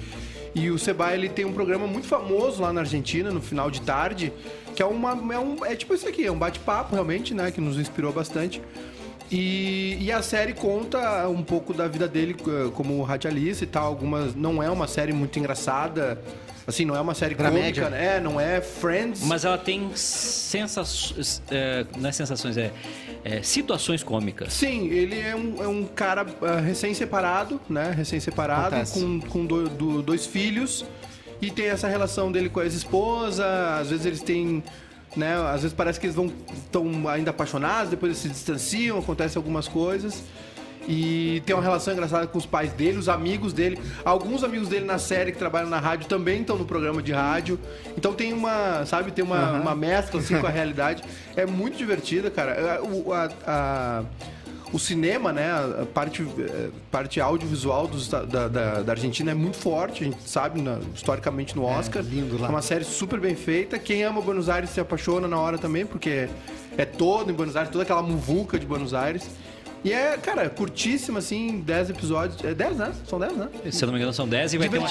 E 0.55 0.71
o 0.71 0.79
Seba, 0.79 1.13
ele 1.13 1.29
tem 1.29 1.45
um 1.45 1.53
programa 1.53 1.85
muito 1.85 2.07
famoso 2.07 2.61
lá 2.61 2.73
na 2.73 2.81
Argentina, 2.81 3.29
no 3.29 3.41
final 3.41 3.69
de 3.69 3.81
tarde, 3.81 4.33
que 4.75 4.81
é 4.81 4.85
uma. 4.85 5.11
É, 5.33 5.39
um, 5.39 5.65
é 5.65 5.75
tipo 5.75 5.93
isso 5.93 6.07
aqui, 6.07 6.25
é 6.25 6.31
um 6.31 6.39
bate-papo 6.39 6.93
realmente, 6.93 7.33
né? 7.33 7.51
Que 7.51 7.61
nos 7.61 7.77
inspirou 7.77 8.11
bastante. 8.11 8.61
E, 9.31 9.97
e 9.99 10.11
a 10.11 10.21
série 10.21 10.53
conta 10.53 11.27
um 11.27 11.43
pouco 11.43 11.73
da 11.73 11.87
vida 11.87 12.07
dele 12.07 12.35
eh, 12.39 12.69
como 12.73 13.01
radialista 13.03 13.63
e 13.63 13.67
tal. 13.67 13.85
Algumas. 13.87 14.33
Não 14.35 14.61
é 14.63 14.69
uma 14.69 14.87
série 14.87 15.11
muito 15.13 15.37
engraçada. 15.37 16.21
Assim, 16.65 16.83
não 16.83 16.95
é 16.97 17.01
uma 17.01 17.13
série 17.13 17.33
cômica, 17.35 17.89
né? 17.89 18.19
Não 18.19 18.39
é 18.39 18.59
Friends. 18.61 19.21
Mas 19.23 19.45
ela 19.45 19.57
tem 19.57 19.89
sensações. 19.95 21.41
É, 21.49 21.85
não 21.97 22.09
é 22.09 22.11
sensações, 22.11 22.57
é, 22.57 22.71
é 23.23 23.41
situações 23.41 24.03
cômicas. 24.03 24.51
Sim, 24.53 24.87
ele 24.89 25.17
é 25.19 25.35
um, 25.35 25.63
é 25.63 25.67
um 25.67 25.85
cara 25.85 26.25
ah, 26.41 26.59
recém-separado, 26.59 27.59
né? 27.69 27.93
Recém-separado, 27.95 28.75
com, 28.91 29.19
com 29.21 29.45
do- 29.45 29.69
do- 29.69 30.01
dois 30.01 30.25
filhos. 30.25 30.85
E 31.41 31.51
tem 31.51 31.67
essa 31.67 31.87
relação 31.87 32.31
dele 32.31 32.49
com 32.49 32.59
a 32.59 32.63
ex-esposa. 32.63 33.45
Às 33.79 33.89
vezes 33.89 34.05
eles 34.05 34.21
têm. 34.21 34.63
Né? 35.17 35.35
Às 35.51 35.63
vezes 35.63 35.73
parece 35.73 35.99
que 35.99 36.05
eles 36.05 36.15
vão 36.15 36.31
estão 36.53 37.09
ainda 37.09 37.31
apaixonados, 37.31 37.89
depois 37.89 38.11
eles 38.11 38.21
se 38.21 38.29
distanciam, 38.29 38.99
acontecem 38.99 39.37
algumas 39.39 39.67
coisas. 39.67 40.23
E 40.89 41.41
tem 41.45 41.53
uma 41.53 41.61
relação 41.61 41.91
engraçada 41.93 42.27
com 42.27 42.37
os 42.37 42.45
pais 42.45 42.71
dele, 42.71 42.97
os 42.97 43.09
amigos 43.09 43.51
dele. 43.51 43.77
Alguns 44.05 44.41
amigos 44.41 44.69
dele 44.69 44.85
na 44.85 44.97
série 44.97 45.33
que 45.33 45.37
trabalham 45.37 45.69
na 45.69 45.79
rádio 45.79 46.07
também 46.07 46.39
estão 46.41 46.55
no 46.57 46.63
programa 46.63 47.01
de 47.01 47.11
rádio. 47.11 47.59
Então 47.97 48.13
tem 48.13 48.31
uma, 48.31 48.85
sabe, 48.85 49.11
tem 49.11 49.25
uma, 49.25 49.51
uma 49.51 49.75
mescla 49.75 50.21
assim 50.21 50.39
com 50.39 50.47
a 50.47 50.49
realidade. 50.49 51.03
É 51.35 51.45
muito 51.45 51.77
divertida, 51.77 52.31
cara. 52.31 52.81
O, 52.83 53.11
a- 53.11 53.29
a- 53.45 54.03
o 54.73 54.77
cinema, 54.79 55.31
né, 55.31 55.49
a 55.81 55.85
parte, 55.85 56.27
eh, 56.39 56.69
parte 56.91 57.21
audiovisual 57.21 57.87
dos, 57.87 58.07
da, 58.07 58.23
da, 58.23 58.47
da 58.83 58.91
Argentina 58.91 59.31
é 59.31 59.33
muito 59.33 59.57
forte, 59.57 60.03
a 60.03 60.07
gente 60.07 60.29
sabe, 60.29 60.61
na- 60.61 60.79
historicamente 60.93 61.55
no 61.55 61.63
Oscar. 61.63 62.03
lindo 62.03 62.37
lá. 62.39 62.47
É 62.47 62.49
uma 62.49 62.61
série 62.61 62.83
super 62.83 63.19
bem 63.19 63.35
feita. 63.35 63.79
Quem 63.79 64.03
ama 64.03 64.21
Buenos 64.21 64.49
Aires 64.49 64.69
se 64.71 64.79
apaixona 64.79 65.27
na 65.27 65.39
hora 65.39 65.57
também, 65.57 65.85
porque 65.85 66.27
é 66.77 66.85
todo 66.85 67.31
em 67.31 67.33
Buenos 67.33 67.55
Aires, 67.55 67.71
toda 67.71 67.83
aquela 67.83 68.01
muvuca 68.03 68.59
de 68.59 68.65
Buenos 68.65 68.93
Aires. 68.93 69.23
E 69.87 69.93
é, 69.93 70.17
cara, 70.17 70.49
curtíssima, 70.49 71.19
assim, 71.19 71.61
10 71.65 71.91
episódios. 71.91 72.43
É 72.43 72.53
10, 72.53 72.75
né? 72.75 72.91
São 73.07 73.17
10, 73.17 73.37
né? 73.37 73.47
Se 73.71 73.81
eu 73.81 73.87
não 73.87 73.93
me 73.93 73.99
engano, 73.99 74.11
são 74.11 74.27
10 74.27 74.53
e 74.53 74.57
vai 74.57 74.67
ter 74.67 74.77
uma, 74.79 74.89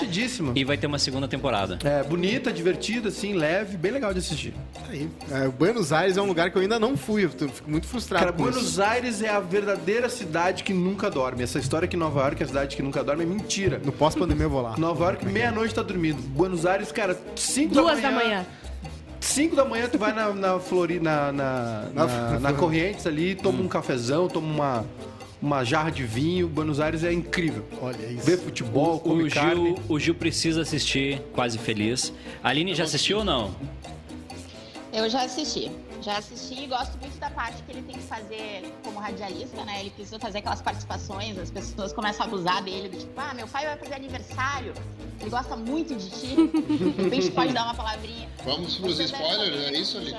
e 0.54 0.64
vai 0.64 0.78
ter 0.78 0.87
uma 0.87 0.98
segunda 0.98 1.28
temporada. 1.28 1.78
É, 1.85 2.02
bonita, 2.02 2.50
divertida, 2.50 3.11
assim, 3.11 3.35
leve, 3.35 3.76
bem 3.76 3.92
legal 3.92 4.14
de 4.14 4.20
assistir. 4.20 4.54
Aí. 4.88 5.06
É, 5.30 5.48
Buenos 5.48 5.92
Aires 5.92 6.16
é 6.16 6.22
um 6.22 6.26
lugar 6.26 6.50
que 6.50 6.56
eu 6.56 6.62
ainda 6.62 6.78
não 6.80 6.96
fui, 6.96 7.26
eu 7.26 7.28
tô- 7.28 7.46
fico 7.46 7.70
muito 7.70 7.87
frustrado 7.87 8.24
Cara, 8.24 8.32
com 8.35 8.44
Buenos 8.44 8.70
isso. 8.70 8.82
Aires 8.82 9.20
é 9.20 9.28
a 9.28 9.38
verdadeira 9.38 10.09
cidade 10.09 10.62
que 10.64 10.72
nunca 10.72 11.11
dorme. 11.11 11.42
Essa 11.42 11.59
história 11.59 11.87
que 11.87 11.96
Nova 11.96 12.20
York 12.22 12.40
é 12.42 12.44
a 12.44 12.48
cidade 12.48 12.74
que 12.74 12.82
nunca 12.82 13.04
dorme 13.04 13.22
é 13.24 13.26
mentira. 13.26 13.78
No 13.85 13.92
pós-pandemia 13.92 14.44
eu 14.46 14.50
vou 14.50 14.62
lá. 14.62 14.78
Nova 14.78 15.04
York, 15.04 15.26
meia-noite 15.26 15.74
tá 15.74 15.82
dormindo. 15.82 16.22
Buenos 16.22 16.64
Aires, 16.64 16.90
cara, 16.90 17.18
5 17.37 17.74
Duas 17.74 18.00
da 18.00 18.11
manhã. 18.11 18.46
5 19.20 19.57
da 19.57 19.64
manhã 19.64 19.88
tu 19.88 19.98
vai 19.98 20.12
na, 20.12 20.33
na 20.33 20.59
Flori, 20.61 21.00
na, 21.00 21.33
na, 21.33 21.85
Na- 21.94 22.38
na, 22.40 22.52
Correntes 22.52 23.07
ali, 23.07 23.35
toma 23.35 23.62
um 23.62 23.68
cafezão, 23.68 24.29
toma 24.29 24.46
uma, 24.46 24.85
uma 25.42 25.64
jarra 25.64 25.90
de 25.90 26.02
vinho. 26.05 26.48
Buenos 26.48 26.81
Aires 26.81 27.02
é 27.05 27.12
incrível. 27.12 27.64
Olha 27.81 28.07
isso. 28.07 28.24
Vê 28.24 28.37
futebol, 28.37 29.00
come 29.00 29.24
O 29.24 29.31
carne. 29.31 29.55
Gil, 29.74 29.79
o 29.88 29.98
Gil 29.98 30.14
precisa 30.14 30.62
assistir 30.62 31.20
Quase 31.33 31.59
Feliz. 31.59 32.12
A 32.42 32.48
Aline 32.50 32.74
já 32.74 32.85
assistiu 32.85 33.18
ou 33.18 33.24
não? 33.24 33.55
Eu 34.92 35.09
já 35.11 35.22
assisti. 35.24 35.70
Já 36.02 36.18
assisti 36.18 36.64
e 36.64 36.66
gosto 36.66 36.96
muito 36.98 37.18
da 37.18 37.30
parte 37.30 37.62
que 37.64 37.72
ele 37.72 37.82
tem 37.82 37.96
que 37.96 38.02
fazer 38.02 38.72
como 38.85 38.98
radialista, 39.00 39.64
né? 39.64 39.80
Ele 39.80 39.90
precisa 39.90 40.18
fazer 40.18 40.38
aquelas 40.38 40.62
participações, 40.62 41.37
as 41.38 41.50
pessoas 41.50 41.92
começam 41.92 42.24
a 42.24 42.28
abusar 42.28 42.62
dele, 42.62 42.88
do 42.88 42.96
tipo, 42.98 43.12
ah, 43.20 43.35
meu 43.35 43.48
pai 43.48 43.66
vai 43.66 43.76
fazer 43.76 43.94
aniversário, 43.94 44.72
ele 45.20 45.30
gosta 45.30 45.56
muito 45.56 45.94
de 45.96 46.09
ti, 46.11 46.37
de 46.37 47.02
repente 47.02 47.30
pode 47.32 47.52
dar 47.52 47.64
uma 47.64 47.74
palavrinha. 47.74 48.28
Vamos 48.44 48.76
pros 48.78 49.00
spoilers, 49.00 49.56
é 49.72 49.72
isso 49.78 49.98
ali? 49.98 50.14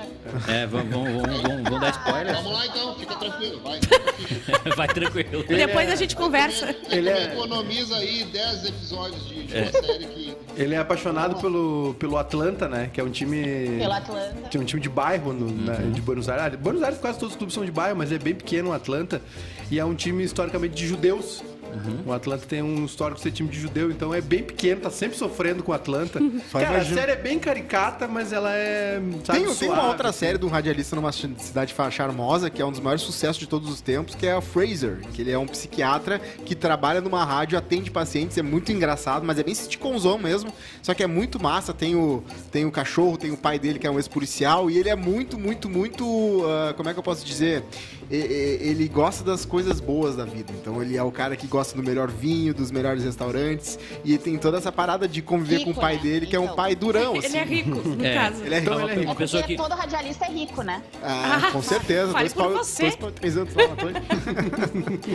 É, 0.48 0.66
vamos, 0.66 0.90
vamos, 0.92 1.12
vamos, 1.22 1.42
vamos- 1.42 1.62
vamos 1.64 1.80
dar 1.80 1.90
spoiler? 1.90 2.34
Vamos 2.34 2.52
lá 2.52 2.66
então, 2.66 2.94
fica 2.96 3.16
tranquilo, 3.16 3.60
vai. 3.62 3.80
Vai 4.76 4.88
tranquilo. 4.88 5.44
Depois 5.44 5.90
a 5.90 5.94
gente 5.96 6.14
conversa. 6.14 6.74
Ele 6.90 7.08
é- 7.08 7.32
economiza 7.32 7.96
aí 7.96 8.24
10 8.24 8.64
episódios 8.66 9.26
de, 9.28 9.44
de 9.44 9.56
É. 9.56 9.62
uma 9.62 9.72
série 9.72 10.06
que. 10.06 10.27
Ele 10.58 10.74
é 10.74 10.78
apaixonado 10.78 11.36
pelo, 11.36 11.94
pelo 11.98 12.16
Atlanta, 12.18 12.68
né? 12.68 12.90
Que 12.92 13.00
é 13.00 13.04
um 13.04 13.10
time. 13.10 13.42
Pelo 13.78 13.92
Atlanta. 13.92 14.48
Tem 14.50 14.60
um 14.60 14.64
time 14.64 14.82
de 14.82 14.88
bairro 14.88 15.32
no- 15.32 15.50
na- 15.64 15.74
de 15.74 16.00
Buenos 16.00 16.28
Aires. 16.28 16.44
Ah, 16.54 16.56
Buenos 16.56 16.82
Aires 16.82 16.98
quase 16.98 17.18
todos 17.18 17.32
os 17.34 17.36
clubes 17.38 17.54
são 17.54 17.64
de 17.64 17.70
bairro, 17.70 17.96
mas 17.96 18.10
é 18.10 18.18
bem 18.18 18.34
pequeno 18.34 18.70
o 18.70 18.72
Atlanta. 18.72 19.22
E 19.70 19.78
é 19.78 19.84
um 19.84 19.94
time 19.94 20.24
historicamente 20.24 20.74
de 20.74 20.86
judeus. 20.86 21.42
Uhum. 21.72 22.02
O 22.06 22.12
Atlanta 22.12 22.46
tem 22.46 22.62
um 22.62 22.84
histórico 22.84 23.18
de 23.18 23.22
ser 23.22 23.32
time 23.32 23.48
de 23.48 23.58
judeu, 23.58 23.90
então 23.90 24.12
é 24.14 24.20
bem 24.20 24.42
pequeno, 24.42 24.80
tá 24.80 24.90
sempre 24.90 25.16
sofrendo 25.16 25.62
com 25.62 25.72
o 25.72 25.74
Atlanta. 25.74 26.20
Só 26.50 26.58
Cara, 26.60 26.74
imagino. 26.74 26.96
a 26.96 27.00
série 27.00 27.12
é 27.12 27.16
bem 27.16 27.38
caricata, 27.38 28.08
mas 28.08 28.32
ela 28.32 28.54
é. 28.54 29.00
Sabe, 29.24 29.44
Tem, 29.44 29.54
tem 29.54 29.68
uma 29.68 29.88
outra 29.88 30.08
assim. 30.10 30.20
série 30.20 30.38
de 30.38 30.44
um 30.44 30.48
radialista 30.48 30.96
numa 30.96 31.12
cidade 31.12 31.74
charmosa, 31.90 32.50
que 32.50 32.60
é 32.60 32.64
um 32.64 32.70
dos 32.70 32.80
maiores 32.80 33.02
sucessos 33.02 33.38
de 33.38 33.46
todos 33.46 33.70
os 33.70 33.80
tempos, 33.80 34.14
que 34.14 34.26
é 34.26 34.32
a 34.32 34.40
Fraser, 34.40 34.98
que 35.12 35.22
ele 35.22 35.30
é 35.30 35.38
um 35.38 35.46
psiquiatra 35.46 36.18
que 36.44 36.54
trabalha 36.54 37.00
numa 37.00 37.24
rádio, 37.24 37.58
atende 37.58 37.90
pacientes, 37.90 38.36
é 38.38 38.42
muito 38.42 38.72
engraçado, 38.72 39.24
mas 39.24 39.38
é 39.38 39.42
bem 39.42 39.54
sitcomzão 39.54 40.18
mesmo, 40.18 40.52
só 40.82 40.94
que 40.94 41.02
é 41.02 41.06
muito 41.06 41.40
massa, 41.42 41.72
tem 41.72 41.94
o, 41.94 42.22
tem 42.50 42.64
o 42.64 42.70
cachorro, 42.70 43.16
tem 43.16 43.30
o 43.30 43.36
pai 43.36 43.58
dele 43.58 43.78
que 43.78 43.86
é 43.86 43.90
um 43.90 43.96
ex-policial, 43.96 44.70
e 44.70 44.78
ele 44.78 44.88
é 44.88 44.96
muito, 44.96 45.38
muito, 45.38 45.68
muito, 45.68 46.42
ah, 46.46 46.74
como 46.74 46.88
é 46.88 46.92
que 46.92 46.98
eu 46.98 47.02
posso 47.02 47.24
dizer? 47.24 47.62
Ele 48.10 48.88
gosta 48.88 49.22
das 49.22 49.44
coisas 49.44 49.80
boas 49.80 50.16
da 50.16 50.24
vida, 50.24 50.50
então 50.58 50.80
ele 50.82 50.96
é 50.96 51.02
o 51.02 51.12
cara 51.12 51.36
que 51.36 51.46
gosta 51.46 51.76
do 51.76 51.82
melhor 51.82 52.08
vinho, 52.10 52.54
dos 52.54 52.70
melhores 52.70 53.04
restaurantes. 53.04 53.78
E 54.04 54.16
tem 54.16 54.38
toda 54.38 54.56
essa 54.56 54.72
parada 54.72 55.06
de 55.06 55.20
conviver 55.20 55.58
Rico, 55.58 55.72
com 55.74 55.78
o 55.78 55.80
pai 55.80 55.96
né? 55.96 56.02
dele, 56.02 56.26
que 56.26 56.34
é 56.34 56.40
um 56.40 56.44
Então. 56.44 56.56
pai 56.56 56.74
durão, 56.74 57.18
assim. 57.18 57.26
Ele 57.26 57.36
é 57.36 57.44
rico, 57.44 57.70
no 57.88 58.02
É. 58.06 58.14
caso. 58.14 58.42
Ele 58.44 58.54
é 58.54 58.58
rico. 58.60 58.72
Uma, 58.72 58.82
ele 58.82 58.90
é 58.90 58.94
rico. 58.94 59.04
uma 59.08 59.14
pessoa 59.14 59.42
Porque 59.42 59.56
que. 59.56 59.62
todo 59.62 59.72
radialista 59.74 60.24
é 60.24 60.28
rico, 60.30 60.62
né? 60.62 60.82
Ah, 61.02 61.50
com 61.52 61.60
certeza. 61.62 62.12
Fale 62.12 62.28
dois 62.28 62.32
por 62.32 62.42
pau, 62.44 62.64
você. 62.64 62.82
dois 62.82 62.96
pau, 62.96 63.10
três 63.10 63.36
anos 63.36 63.54
lá 63.54 63.68
na 63.68 63.76
por 63.76 63.92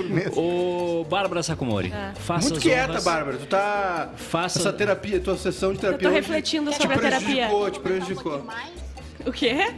mês. 0.09 0.37
Ô, 0.37 1.03
Bárbara 1.09 1.41
Sacomori, 1.43 1.91
É. 1.91 2.11
faça 2.15 2.49
Muito 2.49 2.61
quieta, 2.61 2.91
honras. 2.91 3.03
Bárbara. 3.03 3.37
Tu 3.37 3.45
tá. 3.47 4.11
Faça- 4.17 4.59
Essa 4.59 4.71
terapia, 4.73 5.19
tua 5.19 5.35
sessão 5.37 5.69
de 5.71 5.77
Eu 5.77 5.81
terapia. 5.81 6.09
tô 6.09 6.13
hoje 6.15 6.21
refletindo 6.27 6.71
te 6.71 6.77
sobre 6.77 6.95
a 6.95 6.99
terapia. 6.99 7.27
prejudicou, 7.47 7.71
te 7.71 7.79
um 7.79 7.81
prejudicou. 7.81 8.23
pouquinho 8.39 8.45
mais. 8.45 8.71
O 9.25 9.31
quê? 9.31 9.73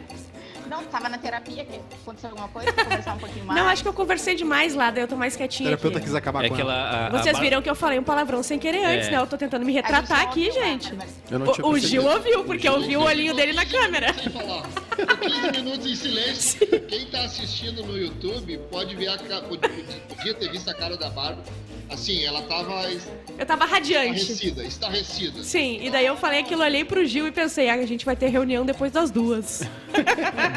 Não, 0.70 0.84
tava 0.86 1.10
na 1.10 1.18
terapia, 1.18 1.64
que 1.66 1.80
aconteceu 2.02 2.30
alguma 2.30 2.48
coisa, 2.50 2.72
pra 2.74 2.84
conversar 2.84 3.14
um 3.16 3.18
pouquinho 3.20 3.46
mais. 3.46 3.60
Não, 3.60 3.68
acho 3.70 3.82
que 3.84 3.88
eu 3.90 3.94
conversei 3.94 4.36
demais 4.36 4.74
lá, 4.76 4.90
daí 4.92 5.04
eu 5.04 5.08
tô 5.08 5.16
mais 5.16 5.34
O 5.34 5.38
quietinha 5.38 5.70
terapeuta 5.70 5.98
aqui. 5.98 6.06
quis 6.08 6.16
acabar 6.16 6.44
É 6.46 6.50
com 6.50 6.56
ela. 6.60 6.74
ela. 6.74 6.74
a- 6.74 7.08
a 7.08 7.10
Vocês 7.12 7.34
Bar- 7.36 7.42
viram 7.42 7.62
que 7.62 7.70
eu 7.70 7.76
falei 7.76 8.00
um 8.00 8.04
palavrão 8.04 8.42
sem 8.44 8.58
querer 8.60 8.84
antes, 8.86 9.08
É. 9.08 9.12
né? 9.12 9.18
Eu 9.18 9.28
tô 9.28 9.38
tentando 9.38 9.66
me 9.66 9.72
A 9.72 9.76
gente 9.76 9.86
retratar 9.86 10.20
não 10.24 10.26
aqui, 10.30 10.52
gente. 10.52 10.94
mas- 10.96 11.10
Eu 11.30 11.40
não 11.40 11.52
tinha 11.54 11.66
O, 11.66 11.72
o. 11.72 11.78
Gil 11.80 12.06
ouviu, 12.06 12.44
porque 12.44 12.68
eu 12.68 12.82
vi 12.82 12.98
o 12.98 13.02
olhinho 13.02 13.34
dele 13.36 13.54
na 13.54 13.66
câmera. 13.66 14.08
Sem 14.96 15.06
falar. 15.06 15.18
Ficou 15.18 15.42
15 15.42 15.52
minutos 15.52 15.86
em 15.88 15.96
silêncio. 15.96 16.68
Quem 16.88 17.06
tá 17.08 17.22
assistindo 17.26 17.84
no 17.84 17.98
YouTube 17.98 18.58
pode 18.72 18.96
ver 18.96 19.08
a 19.10 19.18
podia 19.42 20.34
ter 20.34 20.52
visto 20.52 20.70
a 20.70 20.74
cara 20.74 20.98
da 20.98 21.10
Bárbara. 21.10 21.44
Assim, 21.90 22.24
ela 22.26 22.42
tava 22.42 22.84
Eu 23.38 23.46
tava 23.46 23.64
radiante. 23.66 24.20
estarrecida, 24.20 24.64
estarrecida. 24.64 25.44
Sim, 25.44 25.80
e 25.84 25.92
daí 25.92 26.06
eu 26.08 26.18
falei 26.18 26.40
aquilo, 26.40 26.64
olhei 26.64 26.84
pro 26.84 27.06
Gil 27.06 27.28
e 27.28 27.32
pensei, 27.32 27.70
ah, 27.70 27.76
a 27.76 27.86
gente 27.86 28.04
vai 28.04 28.16
ter 28.16 28.30
reunião 28.30 28.66
depois 28.66 28.92
das 28.92 29.12
duas. 29.12 29.62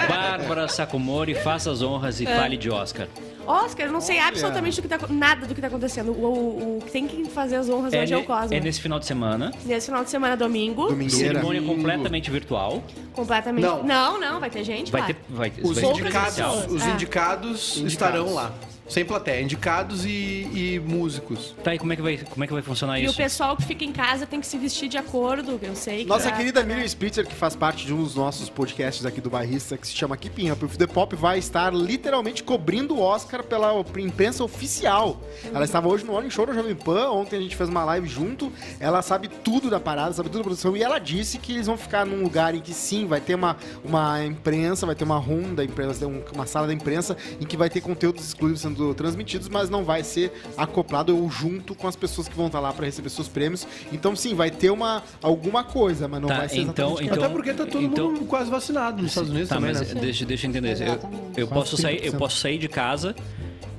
Bárbara 0.08 0.66
Sacomori, 0.68 1.34
faça 1.34 1.70
as 1.70 1.82
honras 1.82 2.20
e 2.20 2.26
É. 2.26 2.34
fale 2.34 2.56
de 2.56 2.70
Oscar. 2.70 3.06
Oscar, 3.48 3.86
eu 3.86 3.92
não 3.92 4.00
sei 4.00 4.18
absolutamente 4.18 4.76
do 4.76 4.82
que 4.82 4.88
tá, 4.88 4.98
nada 5.08 5.46
do 5.46 5.54
que 5.54 5.60
tá 5.60 5.66
acontecendo. 5.68 6.12
O, 6.12 6.24
o, 6.26 6.78
o 6.78 6.82
que 6.84 6.90
tem 6.92 7.06
que 7.06 7.24
fazer 7.26 7.56
as 7.56 7.68
honras 7.68 7.92
hoje 7.92 8.12
é 8.14 8.16
o 8.16 8.24
Cosmo. 8.24 8.54
é 8.54 8.60
nesse 8.60 8.80
final 8.80 8.98
de 8.98 9.06
semana. 9.06 9.50
Nesse 9.64 9.86
final 9.86 10.04
de 10.04 10.10
semana, 10.10 10.36
domingo, 10.36 10.88
Domingueira. 10.88 11.16
Cerimônia 11.40 11.62
completamente 11.62 12.30
virtual. 12.30 12.82
completamente... 13.12 13.62
Não. 13.64 13.82
Não, 13.82 14.20
não, 14.20 14.40
vai 14.40 14.50
ter 14.50 14.62
gente 14.64 14.92
Vai 14.92 15.00
lá. 15.00 15.06
ter. 15.08 15.16
Vai 15.28 15.50
ter 15.50 15.62
Os 15.64 15.78
vai 15.80 15.90
indicados, 15.90 16.66
os 16.70 16.82
Ah. 16.82 16.90
indicados, 16.90 17.76
estarão 17.78 18.34
lá. 18.34 18.52
Sem 18.88 19.04
plateia. 19.04 19.42
Indicados 19.42 20.04
e, 20.06 20.08
e 20.08 20.82
músicos. 20.84 21.54
Tá, 21.62 21.74
e 21.74 21.78
como 21.78 21.92
é 21.92 21.96
que 21.96 22.02
vai, 22.02 22.16
como 22.18 22.42
é 22.42 22.46
que 22.46 22.52
vai 22.52 22.62
funcionar 22.62 22.98
E 22.98 23.02
o 23.02 23.06
isso? 23.06 23.16
pessoal 23.16 23.56
que 23.56 23.64
fica 23.64 23.84
em 23.84 23.92
casa 23.92 24.26
tem 24.26 24.40
que 24.40 24.46
se 24.46 24.56
vestir 24.56 24.88
de 24.88 24.96
acordo, 24.96 25.58
eu 25.62 25.74
sei. 25.76 26.04
que 26.04 26.08
Nossa 26.08 26.30
tá- 26.30 26.36
querida 26.36 26.62
Miriam 26.64 26.86
Spitzer, 26.88 27.26
que 27.26 27.34
faz 27.34 27.54
parte 27.54 27.84
de 27.84 27.92
um 27.92 28.02
dos 28.02 28.14
nossos 28.14 28.48
podcasts 28.48 29.04
aqui 29.04 29.20
do 29.20 29.28
Barrista, 29.28 29.76
que 29.76 29.86
se 29.86 29.92
chama 29.94 30.16
Keeping 30.16 30.50
Up 30.50 30.64
with 30.64 30.76
the 30.78 30.86
Pop, 30.86 31.14
vai 31.16 31.38
estar 31.38 31.72
literalmente 31.74 32.42
cobrindo 32.42 32.94
o 32.96 33.00
Oscar 33.00 33.42
pela 33.42 33.72
imprensa 33.98 34.42
oficial. 34.42 35.20
Ela 35.52 35.64
estava 35.64 35.86
hoje 35.88 36.04
no 36.04 36.12
Morning 36.12 36.30
Show 36.30 36.46
da 36.46 36.54
Jovem 36.54 36.74
Pan, 36.74 37.10
ontem 37.10 37.36
a 37.36 37.40
gente 37.40 37.56
fez 37.56 37.68
uma 37.68 37.84
live 37.84 38.08
junto, 38.08 38.50
ela 38.80 39.02
sabe 39.02 39.28
tudo 39.28 39.68
da 39.68 39.78
parada, 39.78 40.12
sabe 40.14 40.28
tudo 40.30 40.38
da 40.38 40.44
produção, 40.44 40.76
e 40.76 40.82
ela 40.82 40.98
disse 40.98 41.36
que 41.38 41.52
eles 41.52 41.66
vão 41.66 41.76
ficar 41.76 42.06
num 42.06 42.22
lugar 42.22 42.54
em 42.54 42.60
que 42.60 42.72
sim, 42.72 43.06
vai 43.06 43.20
ter 43.20 43.34
uma, 43.34 43.56
uma 43.84 44.24
imprensa, 44.24 44.86
vai 44.86 44.94
ter 44.94 45.04
uma 45.04 45.18
room 45.18 45.54
da 45.54 45.62
imprensa, 45.64 46.06
um- 46.06 46.22
uma 46.34 46.46
sala 46.46 46.66
da 46.66 46.72
imprensa, 46.72 47.16
em 47.40 47.44
que 47.44 47.56
vai 47.56 47.68
ter 47.68 47.80
conteúdos 47.80 48.24
exclusivos 48.26 48.62
sendo 48.62 48.77
transmitidos, 48.94 49.48
mas 49.48 49.68
não 49.70 49.84
vai 49.84 50.02
ser 50.02 50.32
acoplado 50.56 51.16
ou 51.16 51.30
junto 51.30 51.74
com 51.74 51.86
as 51.86 51.96
pessoas 51.96 52.28
que 52.28 52.36
vão 52.36 52.46
estar 52.46 52.60
lá 52.60 52.72
para 52.72 52.86
receber 52.86 53.08
seus 53.10 53.28
prêmios. 53.28 53.66
Então 53.92 54.14
sim, 54.16 54.34
vai 54.34 54.50
ter 54.50 54.70
uma, 54.70 55.02
alguma 55.22 55.64
coisa, 55.64 56.06
mas 56.08 56.20
não 56.20 56.28
Tá, 56.28 56.38
vai 56.38 56.48
ser 56.48 56.58
então- 56.60 56.92
exatamente 57.00 57.04
então- 57.12 57.24
Até 57.24 57.32
porque 57.34 57.52
tá 57.54 57.66
todo 57.66 57.82
então- 57.84 58.10
mundo 58.12 58.24
quase 58.26 58.50
vacinado 58.50 59.02
nos 59.02 59.10
Estados 59.10 59.30
Unidos 59.30 59.48
Tá, 59.48 59.56
também, 59.56 59.72
mas 59.74 59.92
né? 59.94 60.00
deixa, 60.00 60.24
deixa 60.24 60.46
eu 60.46 60.50
entender. 60.50 60.76
Eu, 60.80 61.00
eu 61.36 61.48
posso 61.48 61.76
sair, 61.76 61.96
eu 62.04 62.12
30%. 62.12 62.18
posso 62.18 62.36
sair 62.38 62.58
de 62.58 62.68
casa 62.68 63.14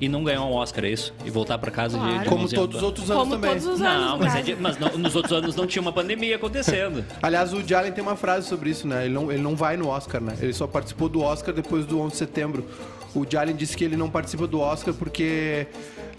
e 0.01 0.07
não 0.07 0.23
ganhar 0.23 0.41
um 0.43 0.53
Oscar, 0.53 0.85
é 0.85 0.89
isso? 0.91 1.13
E 1.25 1.29
voltar 1.29 1.57
pra 1.57 1.69
casa 1.71 1.97
de- 1.97 2.03
Claro. 2.03 2.19
de, 2.23 2.29
Como 2.29 2.43
11 2.45 2.55
todos 2.55 2.77
os 2.77 2.83
outros 2.83 3.11
anos 3.11 3.23
Como 3.23 3.35
também. 3.35 3.49
todos 3.51 3.65
os 3.65 3.81
anos, 3.81 4.05
Não, 4.09 4.17
mas, 4.17 4.35
é 4.35 4.41
de- 4.41 4.55
mas 4.55 4.79
não- 4.79 4.97
nos 4.97 5.15
outros 5.15 5.33
anos 5.33 5.55
não 5.57 5.67
tinha 5.67 5.81
uma 5.81 5.91
pandemia 5.91 6.37
acontecendo. 6.37 7.03
Aliás, 7.21 7.51
o 7.53 7.57
Allen 7.75 7.91
tem 7.91 8.01
uma 8.01 8.15
frase 8.15 8.47
sobre 8.47 8.69
isso, 8.69 8.87
né? 8.87 9.05
Ele 9.05 9.13
não, 9.13 9.29
ele 9.31 9.41
não 9.41 9.55
vai 9.57 9.75
no 9.75 9.87
Oscar, 9.89 10.21
né? 10.21 10.35
Ele 10.41 10.53
só 10.53 10.65
participou 10.67 11.09
do 11.09 11.21
Oscar 11.21 11.53
depois 11.53 11.85
do 11.85 11.99
11 11.99 12.11
de 12.13 12.17
setembro. 12.17 12.65
O 13.15 13.25
Allen 13.37 13.55
disse 13.55 13.75
que 13.75 13.83
ele 13.83 13.97
não 13.97 14.09
participa 14.09 14.45
do 14.47 14.59
Oscar 14.59 14.93
porque 14.93 15.67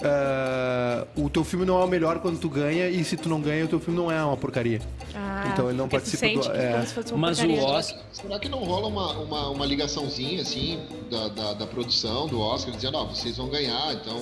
ah, 0.02 1.06
o 1.16 1.28
teu 1.28 1.44
filme 1.44 1.64
não 1.64 1.80
é 1.80 1.84
o 1.84 1.88
melhor 1.88 2.18
quando 2.20 2.38
tu 2.38 2.48
ganha 2.48 2.88
e 2.88 3.04
se 3.04 3.16
tu 3.16 3.28
não 3.28 3.40
ganha, 3.40 3.64
o 3.64 3.68
teu 3.68 3.78
filme 3.80 3.98
não 3.98 4.10
é 4.10 4.22
uma 4.24 4.36
porcaria. 4.36 4.80
Ah, 5.14 5.50
Então 5.52 5.68
ele 5.68 5.78
não 5.78 5.88
participa 5.88 6.26
do- 6.26 6.52
é. 6.56 6.84
uma 7.12 7.18
Mas 7.28 7.38
o 7.38 7.42
porcaria. 7.46 7.62
Oscar. 7.64 8.00
Será 8.12 8.38
que 8.38 8.48
não 8.48 8.58
rola 8.64 8.88
uma, 8.88 9.12
uma, 9.20 9.48
uma 9.50 9.66
ligaçãozinha, 9.66 10.42
assim, 10.42 10.80
da, 11.10 11.28
da, 11.28 11.52
da 11.54 11.66
produção 11.66 12.26
do 12.26 12.40
Oscar, 12.40 12.74
dizendo, 12.74 12.96
ó, 12.98 13.04
vocês 13.04 13.36
vão 13.36 13.48
ganhar, 13.48 13.92
então 13.94 14.18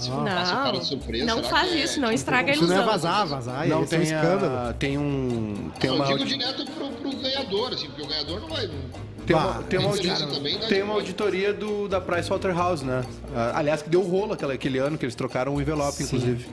se 0.00 0.10
Não, 0.10 0.22
o 0.22 0.24
cara 0.26 0.78
de 0.78 0.86
surpresa, 0.86 1.24
não 1.26 1.42
faz 1.44 1.72
é, 1.72 1.76
isso, 1.76 2.00
não 2.00 2.08
tipo, 2.08 2.18
estraga 2.18 2.52
a 2.52 2.54
Isso 2.54 2.64
não 2.66 2.72
é 2.72 2.76
ilusão. 2.76 2.92
vazar, 2.92 3.26
vazar, 3.26 3.68
não, 3.68 3.80
ia 3.80 3.86
ser 3.86 3.96
um 3.96 3.98
tem, 3.98 4.02
escândalo. 4.02 4.56
a, 4.68 4.72
tem 4.72 4.98
um. 4.98 5.70
Tem 5.80 5.90
Não, 5.90 5.96
uma, 5.96 6.10
eu 6.10 6.18
digo 6.18 6.28
direto 6.28 6.64
pro, 6.72 6.88
pro 6.88 7.16
ganhador, 7.16 7.72
assim, 7.72 7.86
porque 7.86 8.02
o 8.02 8.06
ganhador 8.06 8.40
não 8.40 8.48
vai... 8.48 8.70
tem 9.30 9.36
uma, 9.36 9.62
tem 9.62 9.78
uma, 9.78 9.94
isso 9.94 10.10
audi- 10.22 10.34
também 10.34 10.58
dá 10.58 10.66
tem 10.66 10.82
uma 10.82 10.94
auditoria 10.94 11.52
do, 11.52 11.88
da 11.88 12.00
Pricewaterhouse, 12.00 12.84
né? 12.84 13.04
Ah, 13.34 13.52
aliás, 13.56 13.82
que 13.82 13.88
deu 13.88 14.02
rolo 14.02 14.32
aquele, 14.32 14.52
aquele 14.52 14.78
ano 14.78 14.98
que 14.98 15.04
eles 15.04 15.14
trocaram 15.14 15.54
o 15.54 15.60
envelope, 15.60 16.02
inclusive. 16.02 16.46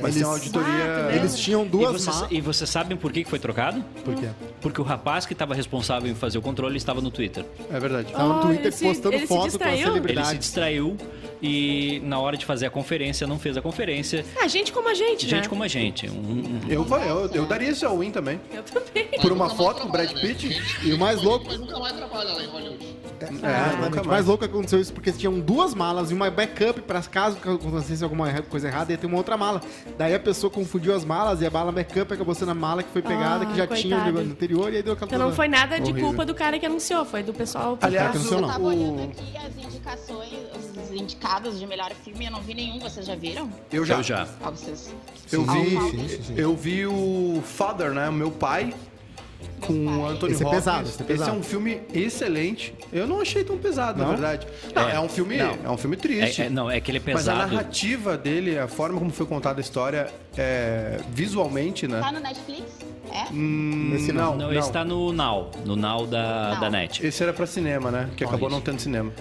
Mas 0.00 0.14
tem 0.14 0.24
uma 0.24 0.32
Eles- 0.34 0.42
auditoria. 0.54 0.84
Ah, 0.84 1.08
tu 1.10 1.16
Eles 1.16 1.38
tinham 1.38 1.64
E 1.64 1.68
duas 1.68 1.92
vocês, 2.02 2.20
ma- 2.20 2.28
e 2.30 2.40
vocês 2.40 2.68
sabem 2.70 2.96
por 2.96 3.12
que 3.12 3.24
foi 3.24 3.38
trocado? 3.38 3.82
Por 4.04 4.14
quê? 4.14 4.28
Porque 4.60 4.80
o 4.80 4.84
rapaz 4.84 5.24
que 5.26 5.32
estava 5.32 5.54
responsável 5.54 6.10
em 6.10 6.14
fazer 6.14 6.38
o 6.38 6.42
controle 6.42 6.76
estava 6.76 7.00
no 7.00 7.10
Twitter. 7.10 7.44
É 7.70 7.78
verdade. 7.80 8.12
Tava 8.12 8.28
no 8.28 8.38
Oh, 8.38 8.42
Twitter 8.42 8.66
ele 8.66 8.72
se- 8.72 8.84
postando 8.84 9.18
foto 9.20 9.28
com 9.28 9.42
a 9.44 9.46
distraiu? 9.48 9.72
Ele 9.74 9.80
se 9.80 9.84
celebridade. 9.92 10.38
distraiu 10.38 10.96
e 11.42 12.00
na 12.04 12.18
hora 12.18 12.36
de 12.36 12.44
fazer 12.44 12.66
a 12.66 12.70
conferência 12.70 13.26
não 13.26 13.38
fez 13.38 13.56
a 13.56 13.62
conferência. 13.62 14.24
Ah, 14.40 14.48
gente 14.48 14.72
como 14.72 14.88
a 14.88 14.94
gente, 14.94 15.28
Gente 15.28 15.42
né? 15.42 15.48
como 15.48 15.62
a 15.62 15.68
gente. 15.68 16.08
Um- 16.08 16.12
um- 16.12 16.60
Eu, 16.68 16.86
eu, 16.86 17.30
eu 17.32 17.46
daria 17.46 17.70
esse 17.70 17.84
all-in 17.84 18.10
também. 18.10 18.40
Eu 18.52 18.62
também. 18.62 19.08
Por 19.20 19.32
uma 19.32 19.50
foto 19.50 19.82
com 19.82 19.88
o 19.88 19.92
Brad 19.92 20.10
né? 20.12 20.20
Pitt? 20.20 20.48
Gente- 20.52 20.86
E 20.88 20.92
o 20.92 20.98
mais 20.98 21.22
louco- 21.22 21.46
Mas 21.46 21.58
nunca 21.60 21.78
mais 21.78 21.92
trabalha 21.94 22.32
lá 22.32 22.42
em 22.42 22.46
Hollywood. 22.48 22.96
É, 23.18 23.30
nunca 23.30 23.42
O 23.42 23.94
mais 23.94 24.06
mais. 24.06 24.26
louco 24.26 24.44
é 24.44 24.46
aconteceu 24.46 24.78
isso 24.78 24.92
porque 24.92 25.10
tinham 25.10 25.38
duas 25.40 25.74
malas 25.74 26.10
e 26.10 26.14
uma 26.14 26.30
backup 26.30 26.82
para 26.82 27.00
caso 27.02 27.38
acontecesse 27.42 28.04
alguma 28.04 28.30
coisa 28.42 28.68
errada, 28.68 28.92
ia 28.92 28.98
ter 28.98 29.06
uma 29.06 29.16
outra 29.16 29.36
mala. 29.38 29.62
Daí 29.98 30.14
a 30.14 30.20
pessoa 30.20 30.50
confundiu 30.50 30.94
as 30.94 31.04
malas 31.04 31.40
e 31.40 31.46
a 31.46 31.50
bala 31.50 31.72
backup 31.72 32.12
acabou 32.12 32.34
sendo 32.34 32.50
a 32.50 32.54
mala 32.54 32.82
que 32.82 32.90
foi 32.90 33.00
pegada, 33.02 33.44
Ah, 33.44 33.46
que 33.46 33.56
já 33.56 33.66
tinha 33.66 33.96
coitado. 33.96 34.24
no 34.24 34.30
anterior, 34.32 34.72
e 34.72 34.76
aí 34.76 34.82
deu 34.82 34.92
aquela 34.92 35.10
Então 35.10 35.18
não 35.28 35.34
foi 35.34 35.48
nada 35.48 35.78
de 35.78 35.90
Horrível. 35.90 36.08
culpa 36.08 36.26
do 36.26 36.34
cara 36.34 36.58
que 36.58 36.66
anunciou, 36.66 37.04
foi 37.04 37.22
do 37.22 37.32
pessoal. 37.32 37.78
Aliás, 37.80 38.10
que 38.10 38.16
o, 38.16 38.20
anunciou, 38.20 38.40
Eu 38.42 38.46
tava 38.46 38.62
o- 38.62 38.66
olhando 38.66 39.02
aqui 39.04 39.36
as 39.38 39.64
indicações, 39.64 40.32
os 40.54 40.90
indicados 41.00 41.58
de 41.58 41.66
melhor 41.66 41.90
filme, 42.04 42.26
eu 42.26 42.30
não 42.30 42.42
vi 42.42 42.54
nenhum, 42.54 42.78
vocês 42.78 43.06
já 43.06 43.14
viram? 43.14 43.50
eu 43.72 43.84
já. 43.84 43.96
Eu 43.96 44.02
já. 44.02 44.28
Ah, 44.42 44.50
vocês. 44.50 44.94
Eu 45.32 45.44
Sim, 45.44 45.46
vi, 45.64 45.70
sim, 45.70 46.08
sim, 46.08 46.22
sim. 46.22 46.34
eu 46.36 46.54
vi 46.56 46.86
o 46.86 47.40
Father, 47.44 47.92
né? 47.92 48.08
O 48.08 48.12
meu 48.12 48.30
pai. 48.30 48.74
Com 49.60 49.72
o 49.72 50.02
pai. 50.02 50.12
Anthony 50.12 50.32
Esse 50.32 50.42
é 50.42 50.46
Hopkins. 50.46 50.64
pesado, 50.64 50.88
esse 50.88 51.02
é 51.02 51.04
pesado. 51.04 51.32
um 51.36 51.42
filme 51.42 51.80
excelente. 51.92 52.74
Eu 52.92 53.06
não 53.06 53.20
achei 53.20 53.42
tão 53.42 53.56
pesado, 53.58 53.98
na 53.98 54.04
Não? 54.04 54.12
verdade. 54.12 54.46
Não, 54.74 54.88
é, 54.88 54.94
É, 54.96 55.00
um 55.00 55.08
filme, 55.08 55.36
não. 55.38 55.56
é 55.64 55.70
um 55.70 55.76
filme 55.76 55.96
triste. 55.96 56.42
É- 56.42 56.46
é- 56.46 56.50
não, 56.50 56.70
é 56.70 56.80
que 56.80 56.90
ele 56.90 56.98
é 56.98 57.02
Mas 57.04 57.28
a 57.28 57.32
pesado. 57.32 57.52
narrativa 57.52 58.16
dele, 58.16 58.58
a 58.58 58.68
forma 58.68 58.98
como 58.98 59.10
foi 59.10 59.26
contada 59.26 59.58
a 59.58 59.62
história, 59.62 60.08
é, 60.36 60.98
visualmente, 61.10 61.88
né? 61.88 62.00
Tá 62.00 62.12
no 62.12 62.20
Netflix? 62.20 62.62
É? 63.12 63.32
Hum, 63.32 63.92
Esse 63.94 64.12
não, 64.12 64.32
Não, 64.32 64.36
não. 64.38 64.50
ele 64.50 64.58
está 64.58 64.84
no 64.84 65.12
Now, 65.12 65.50
no 65.64 65.74
Now 65.76 66.06
da, 66.06 66.50
Now. 66.50 66.60
da 66.60 66.70
NET. 66.70 67.04
Esse 67.06 67.22
era 67.22 67.32
pra 67.32 67.46
cinema, 67.46 67.90
né? 67.90 68.10
Que 68.16 68.24
acabou 68.24 68.50
não 68.50 68.60
tendo 68.60 68.78
cinema. 68.80 69.12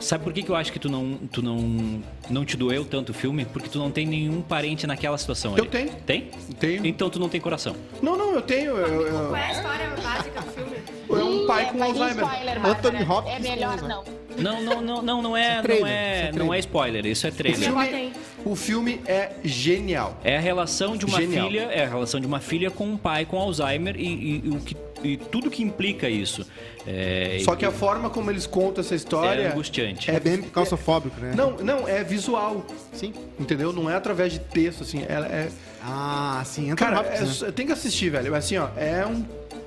Sabe 0.00 0.24
por 0.24 0.32
que, 0.32 0.42
que 0.42 0.50
eu 0.50 0.56
acho 0.56 0.72
que 0.72 0.78
tu 0.78 0.88
não, 0.88 1.14
tu 1.30 1.42
não, 1.42 2.02
não 2.30 2.44
te 2.44 2.56
doeu 2.56 2.84
tanto 2.84 3.10
o 3.10 3.14
filme? 3.14 3.44
Porque 3.44 3.68
tu 3.68 3.78
não 3.78 3.90
tem 3.90 4.06
nenhum 4.06 4.40
parente 4.40 4.86
naquela 4.86 5.16
situação 5.18 5.52
Eu 5.56 5.62
ali. 5.64 5.70
tenho. 5.70 5.90
Tem? 6.06 6.30
Tenho. 6.58 6.86
Então 6.86 7.10
tu 7.10 7.18
não 7.20 7.28
tem 7.28 7.40
coração. 7.40 7.76
Não, 8.02 8.16
não, 8.16 8.32
eu 8.34 8.42
tenho. 8.42 8.76
eu- 8.76 9.06
eu- 9.06 9.18
Qual 9.28 9.36
é 9.36 9.46
a 9.46 9.52
história 9.52 9.90
básica 10.02 10.40
do 10.40 10.50
filme? 10.52 10.76
é 11.10 11.24
um 11.24 11.46
pai 11.46 11.62
é, 11.64 11.66
com 11.66 11.78
vai 11.78 11.88
Alzheimer. 11.88 12.24
Spoiler, 12.24 12.66
Anthony 12.66 12.98
Bárbara. 13.04 13.12
Hopkins 13.18 13.36
É 13.36 13.38
melhor 13.50 13.82
não. 13.82 14.04
Não, 14.38 14.62
não, 14.62 14.80
não, 14.80 15.02
não, 15.02 15.22
não 15.22 15.36
é, 15.36 15.60
trailer, 15.60 15.82
não 15.82 15.88
isso 15.88 15.92
é, 15.92 16.28
é 16.28 16.32
não 16.32 16.54
é 16.54 16.58
spoiler, 16.60 17.04
isso 17.06 17.26
é 17.26 17.30
O 17.30 17.32
trailer. 17.34 17.60
Filme- 17.62 17.86
filme, 17.88 18.12
o 18.44 18.56
filme 18.56 19.00
é 19.06 19.32
genial. 19.44 20.16
É 20.24 20.36
a 20.38 20.40
relação 20.40 20.96
de 20.96 21.04
uma 21.04 21.18
Genial. 21.20 21.46
filha, 21.48 21.60
é 21.70 21.84
a 21.84 21.88
relação 21.88 22.18
de 22.20 22.26
uma 22.26 22.40
filha 22.40 22.70
com 22.70 22.84
um 22.86 22.96
pai 22.96 23.26
com 23.26 23.38
Alzheimer 23.38 23.96
e, 23.98 24.02
e- 24.06 24.42
e 24.46 24.48
o 24.50 24.60
que, 24.60 24.74
e 25.02 25.16
tudo 25.16 25.50
que 25.50 25.62
implica 25.62 26.08
isso. 26.08 26.46
É, 26.86 27.38
Só 27.44 27.54
e- 27.54 27.56
que 27.56 27.64
a 27.66 27.70
forma 27.70 28.08
como 28.10 28.30
eles 28.30 28.46
contam 28.46 28.82
essa 28.82 28.94
história. 28.94 29.42
é 29.42 29.52
angustiante. 29.52 30.10
É 30.10 30.18
bem 30.20 30.42
claustrofóbico, 30.42 31.20
né? 31.20 31.32
Não, 31.36 31.52
não, 31.58 31.86
é 31.88 32.02
visual. 32.04 32.64
Sim. 32.92 33.12
Entendeu? 33.38 33.72
Não 33.72 33.88
é 33.90 33.94
através 33.96 34.32
de 34.32 34.38
texto, 34.40 34.82
assim. 34.82 35.04
Ela 35.08 35.26
é. 35.26 35.48
Ah, 35.82 36.42
sim. 36.44 36.70
Anthony 36.70 36.76
Cara, 36.76 37.00
Hopkins, 37.00 37.42
é- 37.42 37.46
né? 37.46 37.52
tem 37.52 37.66
que 37.66 37.72
assistir, 37.72 38.10
velho. 38.10 38.34
Assim, 38.34 38.56
ó, 38.58 38.68
é 38.76 39.06
um 39.06 39.24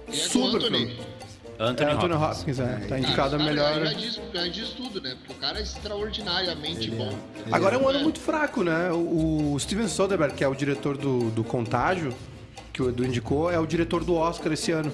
E 0.07 0.11
é 0.11 0.13
super 0.13 0.57
Anthony. 0.57 0.77
filme. 0.87 0.99
Anthony 1.59 1.89
é 1.89 1.93
Anthony 1.93 2.13
Hopkins. 2.15 2.59
Hopkins, 2.59 2.59
é. 2.59 2.87
Tá 2.87 2.99
indicado 2.99 3.35
a 3.35 3.39
melhor. 3.39 3.85
Já 3.85 3.93
diz, 3.93 4.19
já 4.33 4.47
diz 4.47 4.69
tudo, 4.69 4.99
né? 5.01 5.15
Porque 5.19 5.33
o 5.33 5.35
cara 5.35 5.59
é 5.59 5.61
extraordinariamente 5.61 6.89
bom. 6.91 7.13
Agora 7.51 7.75
é 7.75 7.79
um 7.79 7.87
ano 7.87 7.99
É. 7.99 8.03
muito 8.03 8.19
fraco, 8.19 8.63
né? 8.63 8.91
O, 8.91 9.53
o 9.53 9.59
Steven 9.59 9.87
Soderbergh, 9.87 10.35
que 10.35 10.43
é 10.43 10.47
o 10.47 10.55
diretor 10.55 10.97
do, 10.97 11.29
do 11.29 11.43
Contágio, 11.43 12.13
que 12.73 12.81
o 12.81 12.89
Edu 12.89 13.05
indicou, 13.05 13.51
é 13.51 13.59
o 13.59 13.65
diretor 13.67 14.03
do 14.03 14.15
Oscar 14.15 14.51
esse 14.51 14.71
ano. 14.71 14.91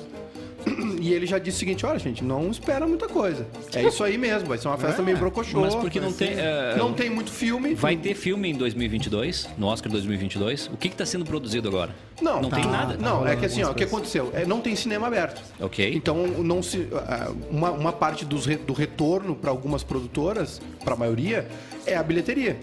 E 1.01 1.13
ele 1.13 1.25
já 1.25 1.37
disse 1.39 1.57
o 1.57 1.59
seguinte: 1.59 1.85
olha, 1.85 1.99
gente, 1.99 2.23
não 2.23 2.49
espera 2.49 2.85
muita 2.87 3.07
coisa. 3.07 3.47
É 3.73 3.83
isso 3.83 4.03
aí 4.03 4.17
mesmo, 4.17 4.47
vai 4.47 4.57
ser 4.57 4.67
uma 4.67 4.77
festa 4.77 5.01
meio 5.01 5.17
brocochô. 5.17 5.61
Mas 5.61 5.75
porque 5.75 5.99
não 5.99 6.11
tem, 6.11 6.31
é, 6.31 6.75
Não 6.77 6.93
tem 6.93 7.09
muito 7.09 7.31
filme. 7.31 7.73
Vai 7.75 7.95
ter 7.95 8.13
filme 8.15 8.49
em 8.49 8.55
2022, 8.55 9.49
no 9.57 9.67
Oscar 9.67 9.91
2022. 9.91 10.67
O 10.73 10.77
que 10.77 10.87
está 10.87 11.05
sendo 11.05 11.25
produzido 11.25 11.67
agora? 11.67 11.95
Não, 12.21 12.41
Não 12.41 12.49
tá- 12.49 12.57
tem 12.57 12.65
nada. 12.65 12.97
Não, 12.97 13.25
é 13.25 13.35
que 13.35 13.45
assim, 13.45 13.63
ó, 13.63 13.71
o 13.71 13.73
que 13.73 13.83
aconteceu? 13.83 14.31
É, 14.33 14.45
não 14.45 14.59
tem 14.59 14.75
cinema 14.75 15.07
aberto. 15.07 15.41
Ok. 15.59 15.93
Então, 15.93 16.27
não 16.27 16.61
se, 16.61 16.87
ah, 16.93 17.31
uma, 17.49 17.71
uma 17.71 17.91
parte 17.93 18.25
dos 18.25 18.45
do 18.45 18.73
retorno 18.73 19.35
para 19.35 19.49
algumas 19.49 19.83
produtoras, 19.83 20.61
para 20.83 20.93
a 20.93 20.97
maioria, 20.97 21.47
é 21.85 21.95
a 21.95 22.03
bilheteria. 22.03 22.59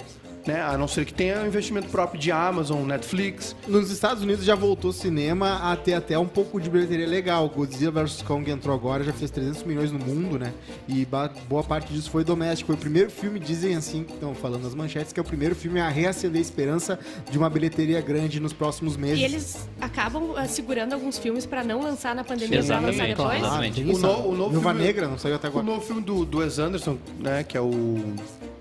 Né? 0.47 0.63
A 0.63 0.79
não 0.79 0.87
ser 0.87 1.05
que 1.05 1.13
tenha 1.13 1.41
um 1.43 1.47
investimento 1.47 1.89
próprio 1.89 2.21
de 2.21 2.31
Amazon, 2.31 2.85
Netflix. 2.87 3.57
Nos 3.67 3.91
Estados 3.91 4.23
Unidos 4.23 4.45
já 4.45 4.55
voltou 4.55 4.91
o 4.91 4.95
cinema 4.95 5.73
a 5.73 5.77
ter 5.77 5.95
até 5.95 6.17
um 6.19 6.27
pouco 6.29 6.61
de 6.61 6.71
bilheteria 6.71 7.07
legal. 7.07 7.49
Godzilla 7.49 7.91
vs 8.05 8.23
Kong 8.23 8.49
entrou 8.51 8.75
agora, 8.75 9.03
já 9.03 9.13
fez 9.13 9.31
300 9.31 9.65
milhões 9.65 9.91
no 9.91 9.99
mundo, 9.99 10.39
né? 10.39 10.53
E 10.87 11.07
boa 11.49 11.65
parte 11.65 11.93
disso 11.93 12.11
foi 12.11 12.23
doméstico. 12.23 12.67
Foi 12.69 12.77
o 12.77 12.79
primeiro 12.79 13.11
filme, 13.11 13.41
dizem 13.41 13.75
assim, 13.75 14.05
que 14.05 14.13
estão 14.13 14.35
falando 14.35 14.63
nas 14.63 14.75
manchetes, 14.75 15.13
que 15.13 15.19
é 15.19 15.23
o 15.23 15.27
primeiro 15.27 15.55
filme 15.57 15.81
a 15.81 15.89
reacender 15.89 16.39
a 16.39 16.43
esperança 16.43 16.99
de 17.31 17.37
uma 17.37 17.51
bilheteria 17.51 18.01
grande 18.01 18.39
nos 18.39 18.53
próximos 18.53 18.97
meses. 18.97 19.19
E 19.19 19.25
eles 19.25 19.69
acabam 19.81 20.33
ah, 20.37 20.47
segurando 20.47 20.93
alguns 20.93 21.19
filmes 21.19 21.45
pra 21.45 21.65
não 21.65 21.81
lançar 21.83 22.15
na 22.15 22.23
pandemia, 22.23 22.63
pra 22.63 22.79
lançar 22.79 23.09
Exatamente. 23.09 23.17
depois. 23.17 23.41
Claro. 23.41 23.65
Ah, 23.65 23.97
O 23.97 23.99
no- 23.99 24.29
o 24.29 24.37
novo 24.37 24.51
Viúva 24.51 24.71
filme- 24.71 24.85
Negra 24.87 25.09
não 25.09 25.19
saiu 25.19 25.35
até 25.35 25.49
O 25.49 25.51
agora. 25.51 25.67
novo 25.67 25.81
filme 25.81 26.03
do, 26.03 26.25
do 26.25 26.39
Wes 26.39 26.59
Anderson, 26.61 26.97
né? 27.19 27.43
Que 27.43 27.57
é 27.57 27.61
o. 27.61 28.15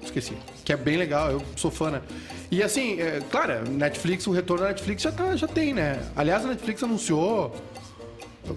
Esqueci. 0.06 0.34
Que 0.64 0.72
é 0.74 0.78
bem 0.78 0.98
legal, 0.98 1.32
eu 1.32 1.42
sou 1.56 1.70
fã, 1.72 1.92
né? 1.92 2.02
E 2.52 2.62
assim, 2.64 3.00
é, 3.02 3.20
claro, 3.30 3.70
Netflix, 3.70 4.26
o 4.28 4.32
retorno 4.32 4.64
da 4.64 4.70
Netflix 4.70 5.02
já, 5.04 5.12
tá, 5.12 5.36
já 5.36 5.48
tem, 5.48 5.74
né? 5.74 6.00
Aliás, 6.16 6.46
a 6.46 6.50
Netflix 6.50 6.82
anunciou. 6.84 7.54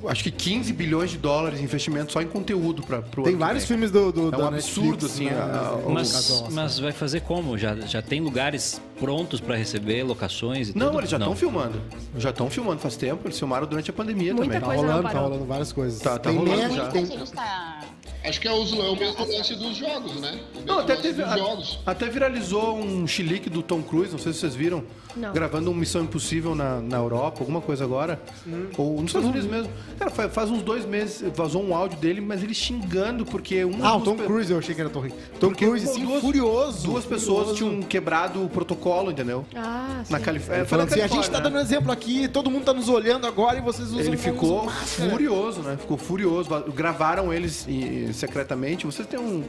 Acho 0.07 0.23
que 0.23 0.31
15 0.31 0.71
bilhões 0.75 1.11
de 1.11 1.17
dólares 1.17 1.59
de 1.61 1.65
investimento 1.65 2.13
só 2.13 2.21
em 2.21 2.27
conteúdo 2.29 2.83
para 2.83 3.01
pro 3.01 3.23
Tem 3.23 3.35
vários 3.35 3.63
vem. 3.65 3.69
filmes 3.69 3.91
do, 3.91 4.13
do 4.13 4.29
É 4.29 4.31
da 4.33 4.39
um 4.45 4.47
absurdo, 4.49 4.91
Netflix, 4.91 5.05
assim, 5.15 5.25
né? 5.31 5.41
a- 5.41 5.81
No 5.83 5.91
Mas, 5.95 6.15
Oscar. 6.31 6.51
mas 6.53 6.79
vai 6.79 6.93
fazer 6.93 7.21
como? 7.23 7.57
Já, 7.57 7.75
já 7.75 8.03
tem 8.03 8.21
lugares 8.21 8.83
prontos 9.01 9.41
para 9.41 9.57
receber 9.57 10.03
locações 10.03 10.69
e 10.69 10.77
Não, 10.77 10.89
tudo? 10.89 10.99
eles 11.01 11.09
já 11.11 11.17
estão 11.17 11.35
filmando. 11.35 11.81
Já 12.19 12.29
estão 12.29 12.51
filmando 12.51 12.81
faz 12.81 12.97
tempo, 12.99 13.27
eles 13.27 13.39
filmaram 13.39 13.67
durante 13.67 13.89
a 13.89 13.95
pandemia 13.95 14.35
Muita 14.35 14.61
também. 14.61 14.77
Tá 14.77 14.77
rolando, 14.77 15.09
tá 15.09 15.19
rolando 15.21 15.45
várias 15.47 15.73
coisas. 15.73 16.01
Tá- 16.01 16.19
tá 16.19 16.29
tem 16.29 16.37
rolando 16.39 16.75
já. 16.77 16.89
tem... 16.89 17.07
Gente 17.07 17.33
tá. 17.33 17.81
Acho 18.25 18.41
que 18.41 18.49
é, 18.49 18.53
os, 18.53 18.73
é 18.73 18.77
o 18.77 18.97
mesmo 18.97 19.27
lance 19.27 19.55
dos 19.55 19.77
jogos, 19.77 20.21
né? 20.21 20.39
O 20.57 20.67
Não, 20.67 20.81
até, 20.81 20.97
teve, 20.97 21.23
dos 21.23 21.33
a- 21.33 21.39
jogos. 21.39 21.79
até 21.87 22.07
viralizou 22.09 22.77
um 22.77 23.07
chilique 23.07 23.49
do 23.49 23.63
Tom 23.63 23.81
Cruise, 23.81 24.11
não 24.13 24.19
sei 24.19 24.33
se 24.33 24.41
vocês 24.41 24.55
viram, 24.55 24.83
Não. 25.17 25.33
gravando 25.33 25.71
um 25.71 25.75
Missão 25.75 26.03
Impossível 26.03 26.55
na, 26.55 26.81
na 26.81 26.97
Europa, 26.99 27.39
alguma 27.41 27.61
coisa 27.61 27.85
agora, 27.85 28.21
ou 28.77 28.97
nos 28.97 29.07
Estados 29.07 29.29
Unidos 29.29 29.49
mesmo. 29.49 29.73
Cara, 29.99 30.11
faz, 30.11 30.33
faz 30.35 30.51
uns 30.51 30.63
dois 30.63 30.85
meses 30.85 31.25
vazou 31.35 31.63
um 31.63 31.75
áudio 31.75 31.97
dele, 31.99 32.21
mas 32.21 32.43
ele 32.43 32.55
xingando 32.55 33.25
porque 33.25 33.65
um 33.65 33.85
Ah, 33.85 33.97
o 33.97 34.01
Tom 34.01 34.17
pe- 34.17 34.25
Cruise, 34.25 34.51
eu 34.53 34.59
achei 34.59 34.75
que 34.75 34.81
era 34.81 34.91
Tom 34.91 35.01
Cruise. 35.01 35.17
Tom 35.41 35.55
Cruise, 35.55 35.87
sim, 35.87 36.05
duas- 36.05 36.21
furioso. 36.21 36.87
Duas 36.87 37.05
pessoas 37.05 37.49
furioso. 37.51 37.71
tinham 37.71 37.83
quebrado 37.83 38.45
o 38.45 38.49
protocolo, 38.49 39.11
entendeu? 39.13 39.47
Ah, 39.55 40.03
sim. 40.05 40.13
Na 40.13 40.19
Califórnia. 40.21 40.67
Falando 40.67 40.89
assim, 40.93 41.01
a 41.01 41.07
gente 41.07 41.31
tá 41.31 41.39
dando 41.39 41.57
um 41.57 41.61
exemplo 41.61 41.93
aqui, 41.93 42.27
todo 42.29 42.51
mundo 42.51 42.65
tá 42.65 42.75
nos 42.75 42.89
olhando 42.89 43.27
agora 43.27 43.59
e 43.59 43.63
vocês 43.63 43.89
usam 43.89 44.01
Ele 44.01 44.17
ficou 44.17 44.69
furioso, 44.69 45.61
né? 45.63 45.77
Ficou 45.81 45.97
furioso. 45.97 46.51
Va- 46.51 46.65
Gravaram 46.69 47.33
eles 47.33 47.65
e- 47.69 48.08
secretamente. 48.13 48.87
Vocês 48.87 49.07
têm 49.07 49.19
um, 49.19 49.43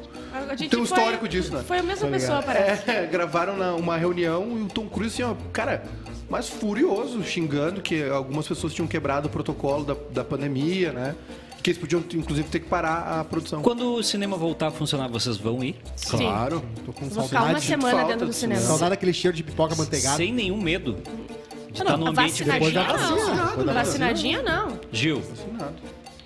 tem 0.58 0.68
um 0.68 0.86
foi- 0.86 0.98
histórico 0.98 1.28
disso, 1.28 1.54
né? 1.54 1.64
Foi 1.68 1.80
a 1.80 1.84
mesma 1.84 2.08
Tá 2.08 2.12
pessoa, 2.14 2.42
parece. 2.44 2.90
É, 2.90 3.06
gravaram 3.12 3.56
na, 3.58 3.74
uma 3.74 3.98
reunião 3.98 4.58
e 4.58 4.62
o 4.64 4.68
Tom 4.68 4.88
Cruise, 4.88 5.22
assim, 5.22 5.24
ó, 5.24 5.36
cara, 5.52 5.84
mas 6.30 6.48
furioso, 6.50 7.24
xingando 7.24 7.82
que 7.82 8.04
algumas 8.10 8.48
pessoas 8.48 8.74
tinham 8.74 8.88
quebrado 8.88 9.28
o 9.28 9.32
protocolo 9.32 9.84
da, 9.84 9.96
da 10.12 10.24
pandemia, 10.24 10.92
né? 10.92 11.16
Que 11.62 11.72
eles 11.72 11.78
podiam, 11.82 12.02
inclusive, 12.14 12.48
ter 12.48 12.60
que 12.62 12.68
parar 12.70 13.20
a 13.20 13.24
produção. 13.26 13.62
Quando 13.62 13.96
o 13.96 14.02
cinema 14.02 14.38
voltar 14.38 14.68
a 14.68 14.72
funcionar, 14.72 15.10
vocês 15.10 15.36
vão 15.36 15.62
ir? 15.62 15.76
Sim. 15.96 16.18
Claro. 16.20 16.64
Tô 16.86 16.94
com 16.94 17.06
Vou 17.10 17.26
ficar 17.26 17.44
uma 17.44 17.60
semana 17.60 17.92
falta 17.98 18.08
dentro 18.14 18.28
do 18.28 18.32
de 18.32 18.36
cinema. 18.38 18.62
Saudade 18.62 18.92
daquele 18.92 19.12
cheiro 19.12 19.36
de 19.36 19.44
pipoca 19.44 19.76
manteigada. 19.76 20.16
Sem 20.16 20.32
nenhum 20.34 20.62
medo 20.62 20.94
de 20.94 21.80
Não, 21.80 21.86
estar 21.86 21.98
no 21.98 22.08
ambiente 22.08 22.44
vacinadinha 22.46 22.54
depois 22.54 22.74
da 22.74 23.56
não. 23.58 23.66
da 23.66 23.74
Vacinadinha 23.74 24.42
não. 24.42 24.80
Gil, 24.92 25.22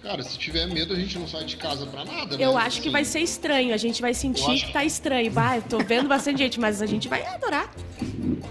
Cara, 0.03 0.21
se 0.21 0.37
tiver 0.37 0.67
medo, 0.67 0.93
a 0.93 0.97
gente 0.97 1.17
não 1.17 1.25
sai 1.25 1.45
de 1.45 1.55
casa 1.55 1.85
pra 1.85 2.03
nada, 2.03 2.35
né? 2.37 2.43
Eu 2.43 2.57
acho 2.57 2.75
que 2.81 2.89
Assim, 2.89 2.91
vai 2.91 3.05
ser 3.05 3.21
estranho. 3.21 3.73
A 3.73 3.77
gente 3.77 4.01
vai 4.01 4.13
sentir 4.13 4.43
acho- 4.51 4.65
que 4.67 4.73
tá 4.73 4.83
estranho. 4.83 5.31
Bah, 5.31 5.55
eu 5.55 5.61
tô 5.61 5.77
vendo 5.79 6.09
bastante 6.09 6.39
gente, 6.39 6.59
mas 6.59 6.81
a 6.81 6.85
gente 6.85 7.07
vai 7.07 7.25
adorar. 7.25 7.73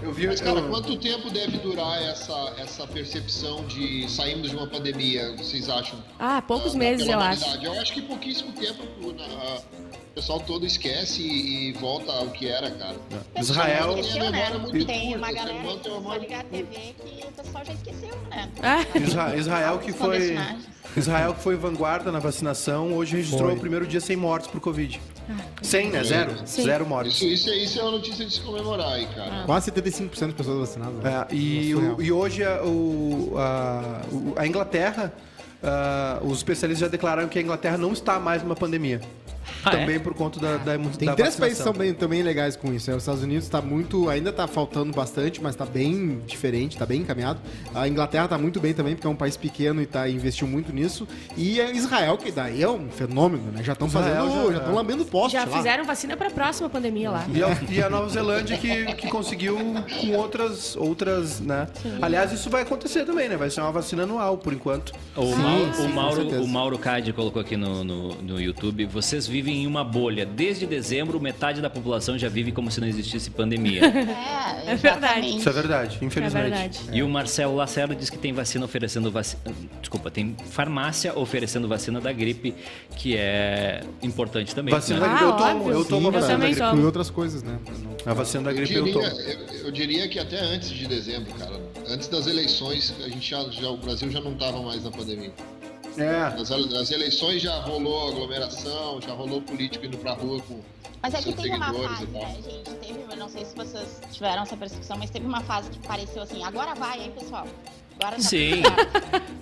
Eu 0.01 0.11
vi. 0.11 0.25
Mas, 0.25 0.41
cara, 0.41 0.59
eu- 0.59 0.69
quanto 0.69 0.97
tempo 0.97 1.29
deve 1.29 1.57
durar 1.59 2.01
essa, 2.01 2.55
essa 2.57 2.87
percepção 2.87 3.63
de 3.67 4.09
sairmos 4.09 4.49
de 4.49 4.55
uma 4.55 4.65
pandemia, 4.65 5.31
vocês 5.37 5.69
acham? 5.69 6.03
Ah, 6.17 6.41
poucos 6.41 6.73
Ah, 6.73 6.77
meses, 6.79 7.07
eu 7.07 7.19
acho. 7.19 7.43
humanidade? 7.45 7.65
Eu 7.65 7.79
acho 7.81 7.93
que 7.93 8.01
pouquíssimo 8.01 8.51
tempo 8.53 8.83
na- 9.13 9.61
o 10.13 10.15
pessoal 10.15 10.39
todo 10.41 10.63
esquece 10.63 11.23
e, 11.23 11.69
e 11.69 11.73
volta 11.73 12.11
ao 12.11 12.27
que 12.29 12.47
era, 12.47 12.69
cara. 12.69 12.95
Israel. 13.35 13.95
Tem 13.95 14.19
a 14.21 14.31
memória 14.31 14.59
muito 14.59 14.85
Tem 14.85 15.01
curta, 15.09 15.17
uma 15.17 15.31
galera 15.33 15.59
que 15.59 15.89
só 15.89 16.15
ligar 16.17 16.39
a 16.41 16.43
TV 16.43 16.65
que 17.03 17.25
o 17.27 17.31
pessoal 17.31 17.65
já 17.65 17.73
esqueceu, 17.73 18.15
né? 18.29 18.49
Ah, 18.61 18.85
Isra- 18.95 19.35
Israel 19.35 19.79
que 19.79 19.91
foi. 19.91 20.37
Israel 20.95 21.33
que 21.33 21.41
foi 21.41 21.55
vanguarda 21.55 22.11
na 22.11 22.19
vacinação, 22.19 22.93
hoje 22.93 23.15
registrou 23.15 23.47
Foi. 23.49 23.57
o 23.57 23.59
primeiro 23.59 23.87
dia 23.87 23.99
sem 23.99 24.15
mortes 24.15 24.47
por 24.51 24.61
Covid. 24.61 25.01
Sem, 25.63 25.89
né? 25.89 26.03
Zero. 26.03 26.35
Sim. 26.45 26.61
Zero 26.63 26.85
mortes. 26.85 27.15
Isso, 27.15 27.25
isso, 27.25 27.49
é, 27.49 27.55
isso 27.57 27.79
é 27.79 27.81
uma 27.81 27.91
notícia 27.93 28.23
de 28.23 28.31
se 28.31 28.41
comemorar 28.41 28.93
aí, 28.93 29.07
cara. 29.07 29.43
Quase 29.47 29.71
75% 29.71 30.19
das 30.27 30.33
pessoas 30.35 30.59
vacinadas. 30.69 30.93
né? 31.01 31.25
É, 31.31 31.33
e, 31.35 31.71
Surreal. 31.73 31.95
o- 31.95 32.01
e 32.03 32.11
hoje 32.11 32.43
a, 32.43 32.61
o- 32.63 33.33
a, 33.35 34.01
a 34.35 34.45
Inglaterra, 34.45 35.11
ah, 35.63 36.19
os 36.21 36.37
especialistas 36.37 36.81
já 36.87 36.91
declararam 36.91 37.27
que 37.27 37.39
a 37.39 37.41
Inglaterra 37.41 37.77
não 37.79 37.91
está 37.93 38.19
mais 38.19 38.43
numa 38.43 38.55
pandemia. 38.55 39.01
Ah, 39.65 39.71
também 39.71 39.95
é? 39.95 39.99
por 39.99 40.13
conta 40.13 40.39
da, 40.39 40.57
da, 40.57 40.77
Tem 40.77 41.07
da 41.07 41.15
três 41.15 41.35
países 41.35 41.59
vacinação. 41.59 41.73
também, 41.73 41.93
também 41.93 42.21
legais 42.23 42.55
com 42.55 42.73
isso. 42.73 42.89
né? 42.89 42.95
Os 42.97 43.03
Estados 43.03 43.23
Unidos 43.23 43.47
tá 43.49 43.61
muito. 43.61 44.09
Ainda 44.09 44.31
tá 44.31 44.47
faltando 44.47 44.91
bastante, 44.93 45.41
mas 45.41 45.55
tá 45.55 45.65
bem 45.65 46.21
diferente, 46.25 46.77
tá 46.77 46.85
bem 46.85 47.01
encaminhado. 47.01 47.39
A 47.73 47.87
Inglaterra 47.87 48.27
tá 48.27 48.37
muito 48.37 48.59
bem 48.59 48.73
também, 48.73 48.95
porque 48.95 49.07
é 49.07 49.09
um 49.09 49.15
país 49.15 49.37
pequeno 49.37 49.81
e 49.81 49.85
tá, 49.85 50.07
investiu 50.09 50.47
muito 50.47 50.73
nisso. 50.73 51.07
E 51.37 51.59
a 51.61 51.71
Israel, 51.71 52.17
que 52.17 52.31
daí 52.31 52.61
é 52.63 52.69
um 52.69 52.89
fenômeno, 52.89 53.51
né? 53.51 53.63
Já 53.63 53.73
estão 53.73 53.89
fazendo. 53.89 54.51
já- 54.51 54.57
estão 54.59 54.75
lambendo 54.75 55.05
poste 55.05 55.33
já 55.37 55.45
lá. 55.45 55.57
fizeram 55.57 55.83
vacina 55.85 56.15
pra 56.17 56.29
próxima 56.29 56.69
pandemia 56.69 57.09
lá. 57.11 57.25
E 57.33 57.43
a, 57.43 57.57
e 57.69 57.81
a 57.81 57.89
Nova 57.89 58.09
Zelândia 58.09 58.57
que, 58.57 58.85
que 58.95 59.09
conseguiu 59.09 59.57
com 60.01 60.11
outras, 60.17 60.75
outras, 60.75 61.39
né? 61.39 61.67
Aliás, 62.01 62.31
isso 62.31 62.49
vai 62.49 62.61
acontecer 62.63 63.05
também, 63.05 63.29
né? 63.29 63.37
Vai 63.37 63.49
ser 63.49 63.61
uma 63.61 63.71
vacina 63.71 64.03
anual, 64.03 64.37
por 64.37 64.53
enquanto. 64.53 64.91
o, 65.15 65.25
Sim, 65.25 65.35
Mauro, 65.35 65.73
sim, 65.73 65.85
o, 65.85 65.93
Mauro, 65.93 66.43
o 66.43 66.47
Mauro 66.47 66.77
Cade 66.77 67.13
colocou 67.13 67.41
aqui 67.41 67.55
no, 67.57 67.83
no, 67.83 68.15
no 68.21 68.41
YouTube: 68.41 68.85
vocês 68.85 69.27
vivem 69.27 69.52
em 69.53 69.67
uma 69.67 69.83
bolha. 69.83 70.25
Desde 70.25 70.65
dezembro, 70.65 71.19
metade 71.19 71.61
da 71.61 71.69
população 71.69 72.17
já 72.17 72.27
vive 72.29 72.51
como 72.51 72.69
se 72.71 72.79
não 72.81 72.87
existisse 72.87 73.29
pandemia. 73.29 73.81
É, 74.65 74.71
É 74.71 74.75
verdade. 74.75 75.37
Isso 75.37 75.49
é 75.49 75.51
verdade, 75.51 75.97
É 76.01 76.05
infelizmente. 76.05 76.43
verdade. 76.49 76.79
E 76.93 77.03
o 77.03 77.09
Marcelo 77.09 77.55
Lacerda 77.55 77.93
diz 77.95 78.09
que 78.09 78.17
tem 78.17 78.31
vacina 78.33 78.63
oferecendo 78.65 79.11
vacina. 79.11 79.41
Desculpa, 79.81 80.09
tem 80.09 80.35
farmácia 80.49 81.17
oferecendo 81.17 81.67
vacina 81.67 81.99
da 81.99 82.11
gripe, 82.13 82.53
que 82.95 83.15
é 83.17 83.81
importante 84.01 84.55
também. 84.55 84.73
Vacina 84.73 84.99
né? 84.99 85.07
da 85.07 85.13
gripe, 85.13 85.23
Ah, 85.25 85.27
eu 85.27 85.35
tomo, 85.37 85.59
óbvio. 85.59 85.73
eu 85.73 85.85
tomo 85.85 86.01
Sim, 86.01 86.05
a 86.05 86.07
Eu 86.07 86.21
vacina 86.21 86.37
da 86.39 86.45
gripe. 86.45 86.59
tomo. 86.61 86.81
E 86.81 86.85
outras 86.85 87.09
coisas, 87.09 87.43
né? 87.43 87.59
A 88.05 88.13
vacina 88.13 88.43
da 88.43 88.51
Eu 88.51 88.55
gripe 88.55 88.73
eu 88.73 88.83
diria, 88.85 89.01
tomo. 89.09 89.21
eu, 89.21 89.65
eu 89.65 89.71
diria 89.71 90.07
que 90.07 90.19
até 90.19 90.39
antes 90.39 90.69
de 90.69 90.87
dezembro, 90.87 91.33
cara. 91.33 91.59
Antes 91.89 92.07
das 92.07 92.25
eleições, 92.27 92.93
a 93.03 93.09
gente 93.09 93.29
já, 93.29 93.43
já- 93.49 93.69
o 93.69 93.77
Brasil 93.77 94.09
já 94.09 94.21
não 94.21 94.33
estava 94.33 94.61
mais 94.61 94.83
na 94.83 94.91
pandemia. 94.91 95.31
É. 95.97 96.29
Nas, 96.37 96.49
nas 96.49 96.91
eleições 96.91 97.41
já 97.41 97.55
rolou 97.61 98.09
aglomeração, 98.09 98.99
já 99.01 99.13
rolou 99.13 99.41
político 99.41 99.85
indo 99.85 99.97
pra 99.97 100.13
rua 100.13 100.41
com 100.41 100.59
Mas 101.01 101.13
é 101.13 101.21
que 101.21 101.33
tem 101.33 101.55
uma 101.55 101.73
fase, 101.73 102.05
né, 102.07 102.35
gente? 102.43 102.69
Teve, 102.75 103.05
eu 103.11 103.17
não 103.17 103.29
sei 103.29 103.45
se 103.45 103.55
vocês 103.55 104.01
tiveram 104.11 104.43
essa 104.43 104.57
percepção, 104.57 104.97
mas 104.97 105.09
teve 105.09 105.25
uma 105.25 105.41
fase 105.41 105.69
que 105.69 105.79
pareceu 105.87 106.23
assim, 106.23 106.43
agora 106.43 106.73
vai, 106.75 107.01
hein, 107.03 107.13
pessoal? 107.17 107.45
Agora 107.99 108.15
tá 108.15 108.21
Sim. 108.21 108.63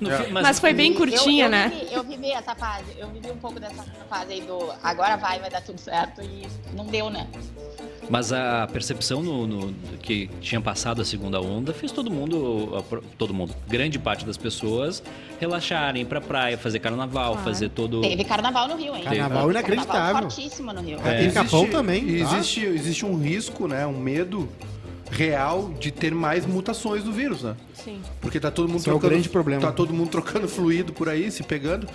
É. 0.04 0.24
fi- 0.24 0.32
Mas 0.32 0.60
foi 0.60 0.74
bem 0.74 0.92
Eu- 0.92 0.98
curtinha, 0.98 1.46
eu, 1.46 1.50
né? 1.50 1.70
Vivi, 1.70 1.94
eu 1.94 2.04
vivi 2.04 2.32
essa 2.32 2.56
fase, 2.56 2.86
eu 2.98 3.08
vivi 3.10 3.30
um 3.32 3.38
pouco 3.38 3.60
dessa 3.60 3.84
fase 4.10 4.34
aí 4.34 4.42
do 4.42 4.74
agora 4.82 5.16
vai, 5.16 5.40
vai 5.40 5.50
dar 5.50 5.62
tudo 5.62 5.80
certo 5.80 6.22
e 6.24 6.48
não 6.76 6.86
deu, 6.88 7.10
né? 7.12 7.28
Mas 8.12 8.34
a 8.34 8.68
percepção 8.68 9.24
no, 9.24 9.48
no- 9.48 9.74
que 10.02 10.30
tinha 10.42 10.60
passado 10.60 11.02
a 11.02 11.06
segunda 11.06 11.40
onda 11.40 11.74
fez 11.74 11.94
todo 11.94 12.12
mundo, 12.12 12.84
todo 13.18 13.34
mundo, 13.34 13.56
grande 13.70 13.98
parte 13.98 14.26
das 14.26 14.36
pessoas 14.36 15.02
relaxarem, 15.40 16.02
ir 16.02 16.06
pra 16.06 16.20
praia, 16.20 16.58
fazer 16.58 16.80
carnaval, 16.80 17.32
Claro. 17.36 17.48
fazer 17.48 17.70
todo. 17.70 18.02
Teve 18.02 18.26
carnaval 18.26 18.68
no 18.68 18.76
Rio, 18.76 18.94
hein? 18.98 19.04
Carnaval 19.06 19.50
inacreditável. 19.50 19.94
Carnaval 20.02 20.30
fortíssimo 20.30 20.74
no 20.74 20.82
Rio. 20.82 21.00
É. 21.06 21.20
Tem 21.20 21.32
Capão 21.32 21.66
também, 21.68 22.02
tá? 22.06 22.12
Existe, 22.38 22.66
existe 22.66 23.06
um 23.06 23.18
risco, 23.18 23.66
né? 23.66 23.88
Um 23.88 23.98
medo 23.98 24.50
real 25.10 25.72
de 25.80 25.90
ter 25.90 26.14
mais 26.14 26.46
mutações 26.46 27.06
do 27.06 27.14
vírus, 27.14 27.44
né? 27.44 27.56
Sim. 27.74 28.02
Porque 28.20 28.42
tá 28.42 28.52
todo 28.52 28.68
mundo 28.68 28.80
Esse 28.82 28.90
é 28.90 28.94
o 28.94 29.00
grande 29.00 29.30
problema. 29.30 29.62
Tá 29.62 29.72
todo 29.72 29.94
mundo 29.94 30.10
trocando 30.10 30.50
fluido 30.50 30.92
por 30.92 31.08
aí, 31.08 31.32
se 31.32 31.44
pegando. 31.44 31.88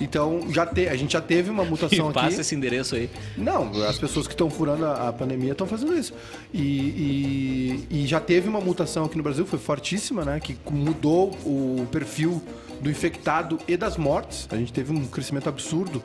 Então, 0.00 0.42
já 0.52 0.66
te, 0.66 0.88
a 0.88 0.96
gente 0.96 1.12
já 1.12 1.20
teve 1.20 1.50
uma 1.50 1.62
E 1.64 1.68
mutação 1.70 2.12
passa 2.12 2.26
aqui. 2.28 2.40
esse 2.40 2.54
endereço 2.54 2.94
aí. 2.96 3.08
Não, 3.36 3.70
as 3.88 3.96
pessoas 3.98 4.26
que 4.26 4.32
estão 4.34 4.50
furando 4.50 4.84
a, 4.86 5.08
a 5.08 5.12
pandemia 5.12 5.52
estão 5.52 5.66
fazendo 5.66 5.96
isso. 5.96 6.12
E, 6.52 6.60
e- 6.60 7.86
e 8.02 8.06
já 8.06 8.20
teve 8.20 8.48
uma 8.48 8.60
mutação 8.60 9.04
aqui 9.04 9.16
no 9.16 9.22
Brasil, 9.22 9.46
foi 9.46 9.58
fortíssima, 9.58 10.24
né? 10.24 10.40
Que 10.40 10.56
mudou 10.70 11.30
o 11.44 11.86
perfil 11.90 12.42
do 12.80 12.90
infectado 12.90 13.58
e 13.68 13.76
das 13.76 13.96
mortes. 13.96 14.48
A 14.50 14.56
gente 14.56 14.72
teve 14.72 14.92
um 14.92 15.06
crescimento 15.06 15.48
absurdo 15.48 16.02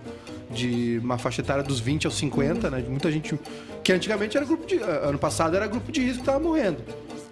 de 0.51 0.99
uma 1.03 1.17
faixa 1.17 1.41
etária 1.41 1.63
dos 1.63 1.79
20 1.79 2.05
aos 2.05 2.15
50, 2.17 2.69
né? 2.69 2.81
De 2.81 2.89
muita 2.89 3.11
gente 3.11 3.37
que 3.83 3.91
antigamente 3.91 4.35
era 4.37 4.45
grupo 4.45 4.65
de 4.65 4.75
ano 4.77 5.17
passado 5.17 5.55
era 5.55 5.67
grupo 5.67 5.91
de 5.91 6.01
risco 6.01 6.19
que 6.19 6.25
tava 6.25 6.39
morrendo, 6.39 6.77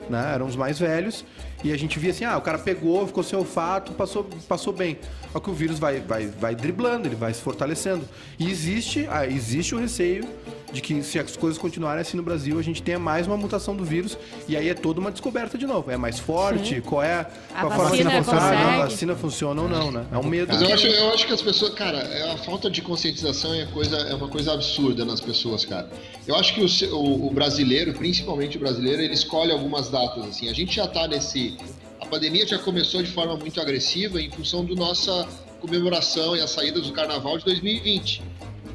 né? 0.10 0.34
Eram 0.34 0.48
os 0.48 0.56
mais 0.56 0.80
velhos 0.80 1.26
e 1.64 1.72
a 1.72 1.78
gente 1.78 1.98
via 1.98 2.12
assim, 2.12 2.26
ah, 2.26 2.38
o 2.38 2.42
cara 2.42 2.58
pegou, 2.58 3.06
ficou 3.08 3.24
sem 3.24 3.38
olfato, 3.38 3.94
passou 3.94 4.28
passou 4.48 4.74
bem. 4.74 4.98
Só 5.32 5.40
que 5.40 5.50
o 5.50 5.54
vírus 5.54 5.80
vai 5.80 6.00
vai 6.00 6.28
vai 6.28 6.56
driblando, 6.56 7.08
ele 7.08 7.16
vai 7.16 7.34
se 7.34 7.42
fortalecendo. 7.42 8.08
E 8.38 8.50
existe, 8.50 9.08
ah, 9.10 9.26
existe 9.26 9.74
o 9.76 9.80
receio 9.80 10.28
de 10.72 10.82
que 10.82 11.02
se 11.02 11.18
as 11.18 11.38
coisas 11.38 11.58
continuarem 11.58 12.02
assim 12.02 12.18
no 12.18 12.24
Brasil, 12.24 12.60
a 12.60 12.62
gente 12.62 12.82
tenha 12.84 13.00
mais 13.00 13.26
uma 13.26 13.38
mutação 13.38 13.76
do 13.76 13.86
vírus 13.86 14.18
e 14.48 14.58
aí 14.58 14.68
é 14.68 14.74
toda 14.74 15.00
uma 15.00 15.12
descoberta 15.12 15.58
de 15.58 15.66
novo. 15.66 15.90
É 15.90 15.96
mais 15.98 16.20
forte, 16.20 16.82
qual 16.82 17.02
é 17.02 17.26
A 17.54 17.62
qual 17.62 17.72
forma 17.72 17.90
vacina 17.90 18.12
funciona, 18.24 18.50
a 18.50 18.78
vacina 18.80 19.16
funciona 19.16 19.62
ou 19.62 19.70
não, 19.70 19.92
né? 19.92 20.06
É 20.12 20.18
um 20.18 20.24
medo. 20.24 20.52
Mas 20.52 20.62
eu 20.62 20.74
acho, 20.74 20.88
eu 20.88 21.14
acho 21.14 21.26
que 21.26 21.34
as 21.34 21.42
pessoas, 21.42 21.74
cara, 21.74 21.98
é- 22.00 22.32
a 22.34 22.38
falta 22.38 22.70
de 22.70 22.82
conscientização 22.82 23.54
é, 23.54 23.66
coisa, 23.68 23.96
é 23.98 24.14
uma 24.14 24.28
coisa 24.28 24.54
absurda 24.54 25.06
nas 25.06 25.22
pessoas, 25.22 25.64
cara. 25.64 25.90
Eu 26.28 26.36
acho 26.36 26.54
que 26.54 26.62
o, 26.62 26.96
o- 26.96 27.28
o 27.28 27.34
brasileiro, 27.34 27.94
principalmente 27.94 28.58
o 28.58 28.60
brasileiro, 28.60 29.02
ele 29.02 29.14
escolhe 29.14 29.52
algumas 29.52 29.90
datas, 29.90 30.26
assim. 30.26 30.50
A 30.50 30.54
gente 30.54 30.76
já 30.76 30.88
tá 30.88 31.08
nesse. 31.08 31.58
A 32.02 32.06
pandemia 32.06 32.46
já 32.46 32.60
começou 32.60 33.02
de 33.02 33.10
forma 33.12 33.36
muito 33.38 33.60
agressiva 33.62 34.22
em 34.22 34.30
função 34.30 34.64
da 34.66 34.76
nossa 34.76 35.28
comemoração 35.62 36.36
e 36.36 36.42
a 36.42 36.48
saída 36.48 36.80
do 36.80 36.92
carnaval 36.92 37.38
de 37.38 37.46
2020. 37.46 38.22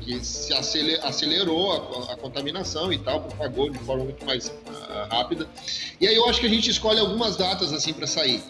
Que 0.04 0.24
se 0.24 0.52
acele- 0.52 0.98
acelerou 1.02 1.72
a, 2.08 2.12
a 2.12 2.16
contaminação 2.16 2.92
e 2.92 2.98
tal, 2.98 3.20
propagou 3.20 3.70
de 3.70 3.78
forma 3.78 4.04
muito 4.04 4.24
mais 4.26 4.52
ah, 4.88 5.08
rápida. 5.10 5.48
E 6.00 6.06
aí 6.08 6.14
eu 6.16 6.28
acho 6.28 6.40
que 6.40 6.46
a 6.46 6.50
gente 6.50 6.68
escolhe 6.70 6.98
algumas 6.98 7.36
datas 7.36 7.72
assim 7.72 7.92
para 7.92 8.06
sair. 8.06 8.42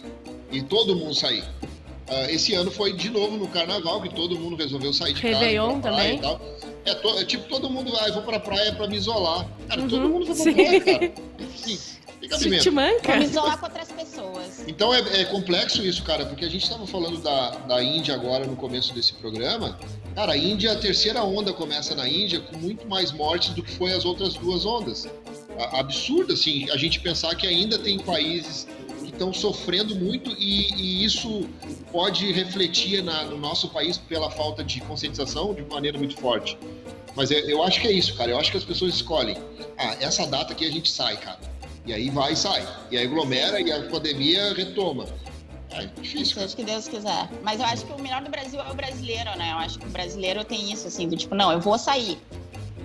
E 0.51 0.61
todo 0.61 0.95
mundo 0.95 1.13
sair. 1.13 1.43
Ah, 2.07 2.29
esse 2.31 2.53
ano 2.53 2.71
foi 2.71 2.93
de 2.93 3.09
novo 3.09 3.37
no 3.37 3.47
carnaval, 3.47 4.01
que 4.01 4.09
todo 4.13 4.37
mundo 4.37 4.55
resolveu 4.55 4.91
sair 4.93 5.13
de 5.13 5.21
Réveillon 5.21 5.79
casa. 5.81 5.95
praia 5.95 6.17
também. 6.17 6.17
E 6.17 6.21
tal. 6.21 6.41
É, 6.85 6.93
to- 6.95 7.19
é 7.19 7.25
tipo, 7.25 7.47
todo 7.47 7.69
mundo 7.69 7.91
vai, 7.91 8.11
vou 8.11 8.23
pra 8.23 8.39
praia 8.39 8.73
pra 8.73 8.87
me 8.87 8.97
isolar. 8.97 9.47
Cara, 9.69 9.81
todo 9.83 9.95
Uhum, 9.97 10.09
mundo 10.09 10.35
foi 10.35 10.53
pra 10.53 10.63
praia, 10.63 10.81
cara. 10.81 11.11
Sim, 11.55 11.79
fica 12.19 12.37
te 12.59 12.71
manca. 12.71 12.99
Pra 13.01 13.17
me 13.17 13.25
isolar 13.25 13.57
com 13.59 13.65
outras 13.67 13.91
pessoas. 13.91 14.65
Então 14.67 14.93
é, 14.93 15.21
é 15.21 15.25
complexo 15.25 15.81
isso, 15.81 16.03
cara, 16.03 16.25
porque 16.25 16.43
a 16.45 16.49
gente 16.49 16.63
estava 16.63 16.85
falando 16.87 17.19
da, 17.21 17.51
da 17.51 17.81
Índia 17.83 18.13
agora 18.15 18.45
no 18.45 18.55
começo 18.55 18.93
desse 18.93 19.13
programa. 19.13 19.79
Cara, 20.15 20.33
a 20.33 20.37
Índia, 20.37 20.71
a 20.73 20.75
terceira 20.75 21.23
onda 21.23 21.51
começa 21.51 21.95
na 21.95 22.07
Índia 22.07 22.39
com 22.39 22.57
muito 22.57 22.87
mais 22.87 23.11
mortes 23.11 23.49
do 23.49 23.63
que 23.63 23.71
foi 23.71 23.91
as 23.93 24.05
outras 24.05 24.35
duas 24.35 24.65
ondas. 24.65 25.07
Absurdo, 25.71 26.33
assim, 26.33 26.69
a 26.71 26.77
gente 26.77 26.99
pensar 26.99 27.35
que 27.35 27.47
ainda 27.47 27.79
tem 27.79 27.97
países 27.99 28.67
que 28.99 29.09
estão 29.09 29.33
sofrendo 29.33 29.95
muito 29.95 30.31
e, 30.37 30.71
e 30.75 31.03
isso 31.03 31.47
pode 31.91 32.31
refletir 32.31 33.03
na- 33.03 33.23
no 33.25 33.37
nosso 33.37 33.69
país 33.69 33.97
pela 33.97 34.29
falta 34.29 34.63
de 34.63 34.81
conscientização 34.81 35.53
de 35.53 35.63
maneira 35.63 35.97
muito 35.97 36.15
forte. 36.17 36.57
Mas 37.15 37.31
eu, 37.31 37.39
eu 37.49 37.63
acho 37.63 37.81
que 37.81 37.87
é 37.87 37.91
isso, 37.91 38.13
cara. 38.15 38.31
Eu 38.31 38.39
acho 38.39 38.51
que 38.51 38.57
as 38.57 38.63
pessoas 38.63 38.93
escolhem. 38.95 39.37
Ah, 39.77 39.95
essa 39.99 40.25
data 40.27 40.53
aqui 40.53 40.65
a 40.65 40.71
gente 40.71 40.91
sai, 40.91 41.17
cara. 41.17 41.39
E 41.85 41.93
aí 41.93 42.09
vai 42.09 42.33
e 42.33 42.35
sai. 42.35 42.67
E 42.91 42.97
aí 42.97 43.05
aglomera 43.05 43.59
e 43.59 43.71
a 43.71 43.83
pandemia 43.89 44.53
retoma. 44.53 45.05
É 45.73 45.85
difícil. 46.01 46.41
Seja 46.41 46.55
que 46.55 46.63
Deus 46.63 46.87
quiser. 46.87 47.29
Mas 47.41 47.59
eu 47.59 47.65
acho 47.65 47.85
que 47.85 47.93
o 47.93 48.01
melhor 48.01 48.21
do 48.21 48.29
Brasil 48.29 48.59
é 48.59 48.71
o 48.71 48.75
brasileiro, 48.75 49.35
né? 49.37 49.51
Eu 49.51 49.57
acho 49.57 49.79
que 49.79 49.87
o 49.87 49.89
brasileiro 49.89 50.43
tem 50.43 50.71
isso, 50.71 50.87
assim, 50.87 51.07
do 51.07 51.17
tipo, 51.17 51.33
não, 51.35 51.51
eu 51.51 51.59
vou 51.59 51.77
sair. 51.77 52.17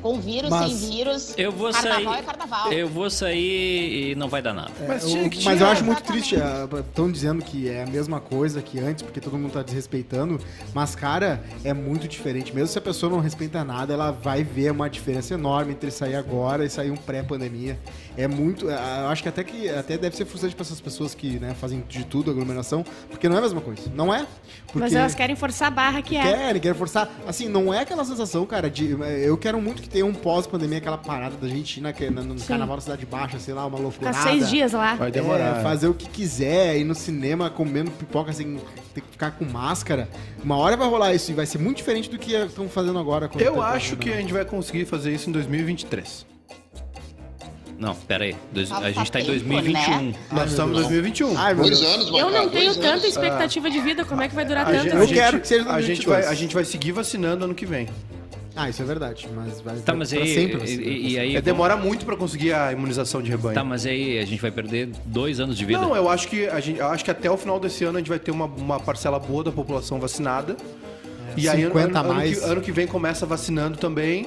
Com 0.02 0.20
vírus, 0.20 0.50
Mas- 0.50 0.72
sem 0.72 0.90
vírus. 0.90 1.34
Eu 1.36 1.50
vou 1.52 1.70
carnaval 1.72 2.12
sair. 2.12 2.18
é 2.18 2.22
carnaval. 2.22 2.72
Eu 2.72 2.88
vou 2.88 3.10
sair 3.10 4.10
e 4.10 4.14
não 4.14 4.28
vai 4.28 4.40
dar 4.42 4.52
nada. 4.54 4.70
Mas 4.86 5.04
É, 5.04 5.06
o- 5.26 5.30
que 5.30 5.44
mas 5.44 5.60
eu 5.60 5.66
acho 5.66 5.84
muito 5.84 6.02
triste. 6.02 6.36
Estão 6.36 7.10
dizendo 7.10 7.42
que 7.44 7.68
é 7.68 7.82
a 7.82 7.86
mesma 7.86 8.20
coisa 8.20 8.60
que 8.62 8.78
antes, 8.78 9.02
porque 9.02 9.20
todo 9.20 9.36
mundo 9.38 9.52
tá 9.52 9.62
desrespeitando. 9.62 10.40
Mas, 10.74 10.94
cara, 10.94 11.42
é 11.64 11.72
muito 11.72 12.06
diferente. 12.08 12.54
Mesmo 12.54 12.68
se 12.68 12.78
a 12.78 12.82
pessoa 12.82 13.10
não 13.10 13.20
respeita 13.20 13.64
nada, 13.64 13.92
ela 13.94 14.10
vai 14.10 14.42
ver 14.44 14.70
uma 14.72 14.88
diferença 14.88 15.34
enorme 15.34 15.72
entre 15.72 15.90
sair 15.90 16.14
agora 16.16 16.64
e 16.64 16.70
sair 16.70 16.90
um 16.90 16.96
pré-pandemia. 16.96 17.78
É 18.16 18.26
muito. 18.26 18.68
é, 18.68 18.74
Eu 19.02 19.08
acho 19.08 19.22
que 19.22 19.28
até 19.28 19.44
que 19.44 19.68
até 19.68 19.96
deve 19.96 20.16
ser 20.16 20.24
frustrante 20.24 20.54
para 20.54 20.64
essas 20.64 20.80
pessoas 20.80 21.14
que 21.14 21.38
né, 21.38 21.54
fazem 21.58 21.82
de 21.88 22.04
tudo 22.04 22.30
aglomeração, 22.30 22.84
porque 23.10 23.28
não 23.28 23.36
é 23.36 23.38
a 23.38 23.42
mesma 23.42 23.60
coisa. 23.60 23.82
Não 23.94 24.12
é? 24.14 24.26
Porque 24.66 24.80
Mas 24.80 24.92
elas 24.94 25.14
querem 25.14 25.36
forçar 25.36 25.68
a 25.68 25.70
barra 25.70 26.02
que 26.02 26.16
é. 26.16 26.22
Querem, 26.22 26.60
querem 26.60 26.76
forçar. 26.76 27.08
Assim, 27.26 27.48
não 27.48 27.72
é 27.72 27.80
aquela 27.80 28.04
sensação, 28.04 28.44
cara, 28.46 28.68
de. 28.70 28.96
Eu 29.22 29.36
quero 29.38 29.60
muito 29.60 29.80
que 29.82 29.87
tenha 29.90 30.04
um 30.06 30.12
pós-pandemia, 30.14 30.78
aquela 30.78 30.98
parada 30.98 31.36
da 31.36 31.48
gente 31.48 31.78
ir 31.78 31.80
na, 31.80 31.92
na- 32.10 32.22
no 32.22 32.38
Sim. 32.38 32.46
carnaval 32.46 32.76
da 32.76 32.82
Cidade 32.82 33.06
Baixa, 33.06 33.38
sei 33.38 33.54
lá, 33.54 33.66
uma 33.66 33.78
loucura. 33.78 34.12
Ficar 34.12 34.22
seis 34.30 34.48
dias 34.50 34.72
lá. 34.72 34.94
Vai 34.94 35.10
demorar. 35.10 35.58
É, 35.58 35.62
fazer 35.62 35.88
o 35.88 35.94
que 35.94 36.08
quiser, 36.08 36.76
ir 36.78 36.84
no 36.84 36.94
cinema 36.94 37.48
comendo 37.50 37.90
pipoca 37.90 38.32
sem 38.32 38.58
ter 38.94 39.00
que 39.00 39.08
ficar 39.10 39.30
com 39.32 39.44
máscara. 39.44 40.08
Uma 40.42 40.56
hora 40.56 40.76
vai 40.76 40.88
rolar 40.88 41.14
isso 41.14 41.30
e 41.30 41.34
vai 41.34 41.46
ser 41.46 41.58
muito 41.58 41.78
diferente 41.78 42.10
do 42.10 42.18
que 42.18 42.34
estão 42.34 42.68
fazendo 42.68 42.98
agora. 42.98 43.30
Eu 43.38 43.54
tá 43.56 43.68
acho 43.68 43.96
que 43.96 44.08
a 44.08 44.12
fazendo, 44.12 44.22
gente 44.22 44.32
vai 44.32 44.44
conseguir 44.44 44.84
fazer 44.84 45.12
isso 45.14 45.28
em 45.28 45.32
2023. 45.32 46.26
Não, 47.78 47.94
pera 47.94 48.24
aí. 48.24 48.34
Dois- 48.52 48.72
a 48.72 48.90
gente 48.90 49.12
tá 49.12 49.20
em 49.20 49.24
tempo, 49.24 49.38
2021. 49.38 50.02
né? 50.10 50.14
Nós 50.32 50.50
estamos 50.50 50.72
em 50.72 50.80
2021. 50.82 51.38
Ai, 51.38 51.54
Dois 51.54 51.80
anos, 51.80 52.08
Eu 52.08 52.28
não 52.30 52.48
tenho 52.48 52.64
dois 52.64 52.76
tanta 52.76 52.88
anos. 52.88 53.04
expectativa 53.04 53.70
de 53.70 53.80
vida, 53.80 54.04
como 54.04 54.20
é 54.20 54.28
que 54.28 54.34
vai 54.34 54.44
durar 54.44 54.66
A 54.66 54.70
tanto? 54.70 54.82
gente, 54.82 54.96
Eu 54.96 55.02
a 55.02 55.06
quero 55.06 55.40
que 55.40 55.46
seja 55.46 55.62
a 55.62 55.80
gente 55.80 56.04
2022. 56.04 56.24
vai 56.24 56.32
A 56.32 56.34
gente 56.34 56.54
vai 56.56 56.64
seguir 56.64 56.90
vacinando 56.90 57.44
ano 57.44 57.54
que 57.54 57.64
vem. 57.64 57.88
Ah, 58.60 58.68
isso 58.68 58.82
é 58.82 58.84
verdade, 58.84 59.28
mas 59.36 59.60
vai 59.60 59.76
Tá, 59.76 59.94
mas 59.94 60.10
pra 60.12 60.20
aí. 60.20 60.34
sempre. 60.34 60.56
assim, 60.64 60.80
e, 60.82 61.12
e- 61.12 61.18
aí 61.20 61.36
É, 61.36 61.40
demora 61.40 61.76
muito 61.76 62.04
pra 62.04 62.16
conseguir 62.16 62.52
a 62.52 62.72
imunização 62.72 63.22
de 63.22 63.30
rebanho. 63.30 63.54
Tá, 63.54 63.62
mas 63.62 63.86
aí 63.86 64.18
a 64.18 64.24
gente 64.26 64.42
vai 64.42 64.50
perder 64.50 64.88
dois 65.04 65.38
anos 65.38 65.56
de 65.56 65.64
vida. 65.64 65.80
Não, 65.80 65.94
eu 65.94 66.08
acho 66.08 66.26
que 66.26 66.48
a 66.48 66.58
gente, 66.58 66.80
eu 66.80 66.86
acho 66.88 67.04
que 67.04 67.10
até 67.10 67.30
o 67.30 67.36
final 67.36 67.60
desse 67.60 67.84
ano 67.84 67.98
a 67.98 68.00
gente 68.00 68.08
vai 68.08 68.18
ter 68.18 68.32
uma, 68.32 68.46
uma 68.46 68.80
parcela 68.80 69.18
boa 69.20 69.44
da 69.44 69.52
população 69.52 70.00
vacinada. 70.00 70.56
e 71.36 71.48
aí 71.48 71.62
ano, 71.62 71.72
50 71.72 71.98
ano, 72.00 72.10
a 72.10 72.14
mais. 72.14 72.32
ano, 72.38 72.40
que, 72.46 72.50
ano 72.52 72.60
que 72.62 72.72
vem 72.72 72.86
começa 72.88 73.24
vacinando 73.24 73.78
também, 73.78 74.26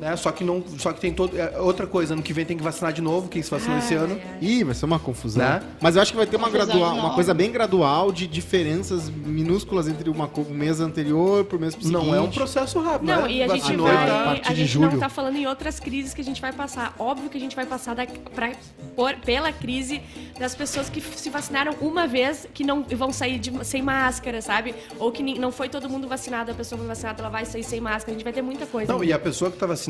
né? 0.00 0.16
Só 0.16 0.32
que 0.32 0.42
não, 0.42 0.62
só 0.78 0.92
que 0.92 1.00
tem 1.00 1.12
todo 1.12 1.38
é, 1.38 1.58
outra 1.60 1.86
coisa, 1.86 2.14
ano 2.14 2.22
que 2.22 2.32
vem 2.32 2.44
tem 2.44 2.56
que 2.56 2.62
vacinar 2.62 2.92
de 2.92 3.00
novo, 3.02 3.28
quem 3.28 3.42
se 3.42 3.50
vacinou 3.50 3.78
esse 3.78 3.94
ano. 3.94 4.18
ai. 4.24 4.38
Ih, 4.40 4.64
vai 4.64 4.74
ser 4.74 4.84
uma 4.86 4.98
confusão. 4.98 5.44
Né? 5.44 5.62
Mas 5.80 5.96
eu 5.96 6.02
acho 6.02 6.10
que 6.12 6.16
vai 6.16 6.26
ter 6.26 6.36
uma, 6.36 6.48
Confusão 6.50 6.66
gradua- 6.66 6.92
uma 6.92 7.14
coisa 7.14 7.32
bem 7.34 7.50
gradual 7.52 8.10
de 8.10 8.26
diferenças 8.26 9.08
minúsculas 9.10 9.86
entre 9.88 10.08
uma, 10.10 10.28
um 10.38 10.54
mês 10.54 10.80
anterior 10.80 11.44
pro 11.44 11.58
mês 11.60 11.74
seguinte. 11.74 11.92
Não 11.92 12.14
é 12.14 12.20
um 12.20 12.30
processo 12.30 12.80
rápido, 12.80 13.06
Não, 13.08 13.22
né? 13.22 13.32
e 13.32 13.42
a 13.42 13.48
gente 13.48 13.60
Vacinou 13.62 13.86
vai. 13.86 14.06
tá- 14.06 14.20
a 14.22 14.24
partir 14.24 14.48
A 14.50 14.54
de 14.54 14.64
gente 14.64 14.78
não 14.78 14.88
julho. 14.88 15.00
tá 15.00 15.08
falando 15.08 15.36
em 15.36 15.46
outras 15.46 15.78
crises 15.78 16.14
que 16.14 16.20
a 16.20 16.24
gente 16.24 16.40
vai 16.40 16.52
passar. 16.52 16.94
Óbvio 16.98 17.28
que 17.28 17.36
a 17.36 17.40
gente 17.40 17.54
vai 17.54 17.66
passar 17.66 17.94
da, 17.94 18.06
pra, 18.34 18.52
por- 18.96 19.14
pela 19.16 19.52
crise 19.52 20.00
das 20.38 20.54
pessoas 20.54 20.88
que 20.88 21.00
se 21.00 21.28
vacinaram 21.30 21.74
uma 21.80 22.06
vez, 22.06 22.46
que 22.54 22.64
não 22.64 22.82
vão 22.82 23.12
sair 23.12 23.38
de- 23.38 23.64
sem 23.64 23.82
máscara, 23.82 24.40
sabe? 24.40 24.74
Ou 24.98 25.12
que 25.12 25.22
não 25.38 25.52
foi 25.52 25.68
todo 25.68 25.88
mundo 25.88 26.08
vacinado, 26.08 26.50
a 26.50 26.54
pessoa 26.54 26.78
foi 26.78 26.86
vacinada, 26.88 27.20
ela 27.22 27.28
vai 27.30 27.44
sair 27.44 27.62
sem 27.64 27.80
máscara. 27.80 28.12
A 28.12 28.14
gente 28.14 28.24
vai 28.24 28.32
ter 28.32 28.42
muita 28.42 28.66
coisa. 28.66 28.92
Não, 28.92 29.02
e 29.04 29.12
a 29.12 29.18
pessoa 29.18 29.50
que 29.50 29.58
tá 29.58 29.66
vacinada, 29.66 29.89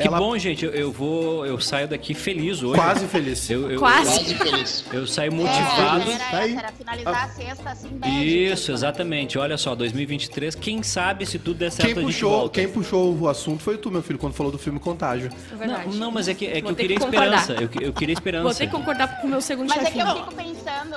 Que 0.00 0.06
ela 0.06 0.18
bom, 0.18 0.36
gente. 0.38 0.64
Eu, 0.64 0.72
eu 0.72 0.92
vou. 0.92 1.44
Eu 1.46 1.58
saio 1.60 1.88
daqui 1.88 2.14
feliz 2.14 2.62
hoje. 2.62 2.74
quase 2.80 3.06
feliz. 3.06 3.48
Eu, 3.50 3.70
eu, 3.70 3.78
Quase. 3.78 4.34
Feliz. 4.34 4.84
eu 4.92 5.06
saio 5.06 5.32
É, 5.32 5.34
motivado. 5.34 6.10
era 6.10 6.18
Tá 6.30 6.48
era 6.48 6.72
finalizar 6.72 7.24
a 7.24 7.28
sexta 7.28 7.70
assim 7.70 7.88
bem. 7.88 8.22
Isso, 8.24 8.72
exatamente. 8.72 9.38
Olha 9.38 9.56
só, 9.56 9.74
2023, 9.74 10.54
quem 10.54 10.82
sabe 10.82 11.26
se 11.26 11.38
tudo 11.38 11.58
der 11.58 11.70
certo 11.70 11.86
Quem 11.88 11.92
a 11.92 12.00
gente 12.00 12.12
puxou, 12.14 12.30
volta. 12.30 12.60
quem 12.60 12.68
puxou 12.68 13.16
o 13.18 13.28
assunto 13.28 13.62
foi 13.62 13.76
tu, 13.78 13.90
meu 13.90 14.02
filho, 14.02 14.18
quando 14.18 14.34
falou 14.34 14.52
do 14.52 14.58
filme 14.58 14.78
Contágio. 14.78 15.30
É 15.52 15.56
verdade. 15.56 15.88
Não, 15.88 15.94
não, 15.96 16.10
mas 16.10 16.28
é 16.28 16.34
que, 16.34 16.46
é 16.46 16.60
que 16.60 16.68
eu 16.70 16.74
queria 16.74 16.96
que 16.96 17.04
esperança. 17.04 17.52
Eu, 17.54 17.68
eu 17.80 17.92
queria 17.92 18.12
esperança. 18.12 18.44
Vou 18.44 18.54
ter 18.54 18.66
que 18.66 18.72
concordar 18.72 19.20
com 19.20 19.26
o 19.26 19.30
meu 19.30 19.40
segundo 19.40 19.68
Mas 19.68 19.78
é 19.78 19.80
que 19.90 19.98
chefinho. 19.98 20.08
eu 20.08 20.16
fico 20.16 20.34
pensando, 20.34 20.96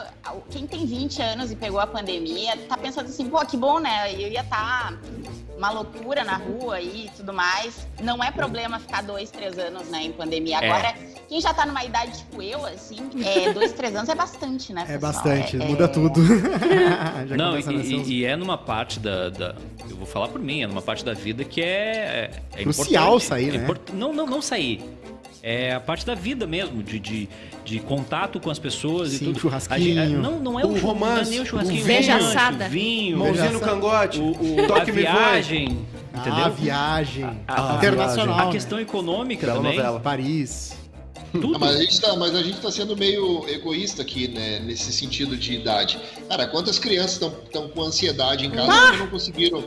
quem 0.49 0.67
tem 0.67 0.85
20 0.85 1.21
anos 1.21 1.51
e 1.51 1.55
pegou 1.55 1.79
a 1.79 1.87
pandemia, 1.87 2.55
tá 2.67 2.77
pensando 2.77 3.05
assim, 3.07 3.29
pô, 3.29 3.39
que 3.45 3.57
bom, 3.57 3.79
né? 3.79 4.13
Eu 4.13 4.29
ia 4.29 4.41
estar 4.41 4.93
uma 5.57 5.69
loucura 5.71 6.23
na 6.23 6.35
rua 6.35 6.81
e 6.81 7.09
tudo 7.15 7.31
mais. 7.33 7.87
Não 8.01 8.23
é 8.23 8.31
problema 8.33 8.79
ficar 8.79 9.01
dois, 9.03 9.29
três 9.31 9.57
anos, 9.57 9.87
né, 9.89 10.03
em 10.03 10.11
pandemia. 10.11 10.57
É. 10.59 10.69
Agora, 10.69 10.93
quem 11.27 11.39
já 11.41 11.53
tá 11.53 11.65
numa 11.65 11.83
idade 11.83 12.17
tipo 12.19 12.41
eu, 12.41 12.65
assim, 12.65 12.97
é, 13.23 13.51
dois, 13.53 13.71
três 13.73 13.95
anos 13.95 14.09
é 14.09 14.15
bastante, 14.15 14.73
né, 14.73 14.81
É 14.81 14.93
pessoal? 14.97 15.13
bastante, 15.13 15.55
É- 15.61 15.65
muda 15.65 15.85
é- 15.85 15.87
tudo. 15.87 16.21
Já 17.27 17.37
Não, 17.37 17.57
e, 17.57 18.03
e- 18.09 18.25
é 18.25 18.35
numa 18.35 18.57
parte 18.57 18.99
da, 18.99 19.29
da- 19.29 19.55
Eu 19.89 19.95
vou 19.97 20.05
falar 20.05 20.27
por 20.27 20.41
mim, 20.41 20.61
é 20.63 20.67
numa 20.67 20.81
parte 20.81 21.03
da 21.05 21.13
vida 21.13 21.43
que 21.43 21.61
é. 21.61 22.31
é, 22.55 22.59
é 22.59 22.63
Crucial 22.63 23.03
importante. 23.17 23.25
sair, 23.27 23.49
É 23.49 23.57
né? 23.57 23.63
import- 23.63 23.89
Não, 23.93 24.13
não, 24.13 24.25
não 24.25 24.41
sair. 24.41 24.83
É 25.45 25.73
a 25.73 25.79
parte 25.81 26.05
da 26.05 26.15
vida 26.15 26.47
mesmo, 26.47 26.81
de, 26.81 26.97
de, 26.97 27.29
de 27.65 27.79
contato 27.81 28.39
com 28.39 28.49
as 28.49 28.57
pessoas 28.57 29.09
Sim, 29.09 29.15
e 29.15 29.19
tudo. 29.27 29.39
churrasquinho. 29.41 30.01
A 30.01 30.05
gente- 30.05 30.17
não, 30.17 30.39
não 30.39 30.57
é 30.57 30.63
O 30.63 30.67
o, 30.67 30.69
churrasco, 30.79 30.87
romance, 30.87 31.15
não 31.15 31.27
é 31.27 31.29
nem 31.31 31.39
o 31.41 31.45
churrasquinho, 31.45 31.81
o 31.81 31.85
vinho. 31.85 32.65
o 32.65 32.69
vinho, 32.69 33.17
Mãozinha 33.17 33.51
no 33.51 33.59
cangote, 33.59 34.19
o, 34.21 34.23
o, 34.31 34.63
a 34.63 34.67
toque 34.67 34.85
me 34.93 35.01
voe. 35.03 35.11
viagem, 35.11 35.63
entendeu? 36.15 36.45
Ah, 36.45 36.49
viagem. 36.49 37.25
A- 37.45 37.73
a- 37.73 37.75
internacional. 37.75 38.39
A 38.39 38.45
né? 38.45 38.51
questão 38.53 38.79
econômica 38.79 39.45
Bela 39.45 39.57
também. 39.59 39.75
novela. 39.75 39.99
Paris. 39.99 40.77
Tudo. 41.33 41.55
Ah, 41.55 41.59
mas, 41.59 41.75
a 41.75 41.79
gente 41.81 41.99
tá, 41.99 42.15
mas 42.15 42.35
a 42.35 42.41
gente 42.43 42.61
tá 42.61 42.71
sendo 42.71 42.95
meio 42.95 43.43
egoísta 43.49 44.01
aqui, 44.01 44.29
né? 44.29 44.59
Nesse 44.59 44.93
sentido 44.93 45.35
de 45.35 45.55
idade. 45.55 45.99
Cara, 46.29 46.47
quantas 46.47 46.79
crianças 46.79 47.13
estão 47.21 47.67
com 47.67 47.81
ansiedade 47.81 48.45
em 48.45 48.51
casa 48.51 48.71
porque 48.71 48.97
não 48.97 49.07
conseguiram 49.07 49.59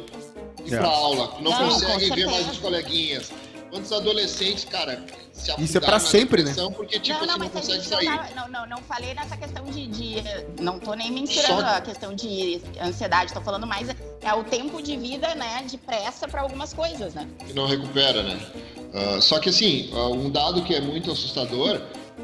ir 0.65 0.73
É. 0.73 0.79
pra 0.79 0.87
aula, 0.89 1.35
não 1.43 1.51
Não, 1.51 1.69
conseguem 1.69 2.11
ver 2.15 2.27
mais 2.27 2.49
os 2.51 2.59
coleguinhas. 2.59 3.31
Quantos 3.77 3.93
adolescentes, 3.93 4.65
cara, 4.65 5.05
se 5.35 5.53
Isso 5.61 5.77
é 5.77 5.81
pra 5.83 6.01
sempre, 6.01 6.43
né? 6.43 6.55
Porque, 6.75 6.99
tipo, 6.99 7.27
não, 7.27 7.37
não, 7.37 7.47
assim, 7.47 7.55
não 7.55 7.55
mas 7.55 7.69
a 7.69 7.75
gente 7.77 7.91
não, 7.91 8.17
tava, 8.17 8.35
não, 8.35 8.49
não, 8.49 8.67
não 8.67 8.83
falei 8.85 9.13
nessa 9.13 9.37
questão 9.37 9.65
de, 9.67 9.87
de- 9.87 10.23
Não 10.63 10.79
tô 10.79 10.95
nem 10.95 11.13
mensurando 11.13 11.61
Só- 11.61 11.67
a 11.77 11.81
questão 11.83 12.15
de 12.15 12.63
ansiedade, 12.81 13.35
tô 13.35 13.43
falando 13.43 13.67
mais. 13.67 13.89
É 14.23 14.33
o 14.33 14.43
tempo 14.45 14.81
de 14.81 14.97
vida, 14.97 15.35
né? 15.35 15.63
De 15.69 15.77
pressa 15.77 16.27
pra 16.27 16.41
algumas 16.41 16.73
coisas, 16.73 17.13
né? 17.13 17.29
que 17.47 17.53
não 17.53 17.67
recupera, 17.67 18.23
né? 18.23 18.41
Ah, 18.95 19.21
só 19.21 19.39
que 19.39 19.51
assim, 19.51 19.91
ah, 19.93 20.09
um 20.09 20.31
dado 20.31 20.63
que 20.63 20.75
é 20.75 20.81
muito 20.81 21.13
assustador, 21.13 21.79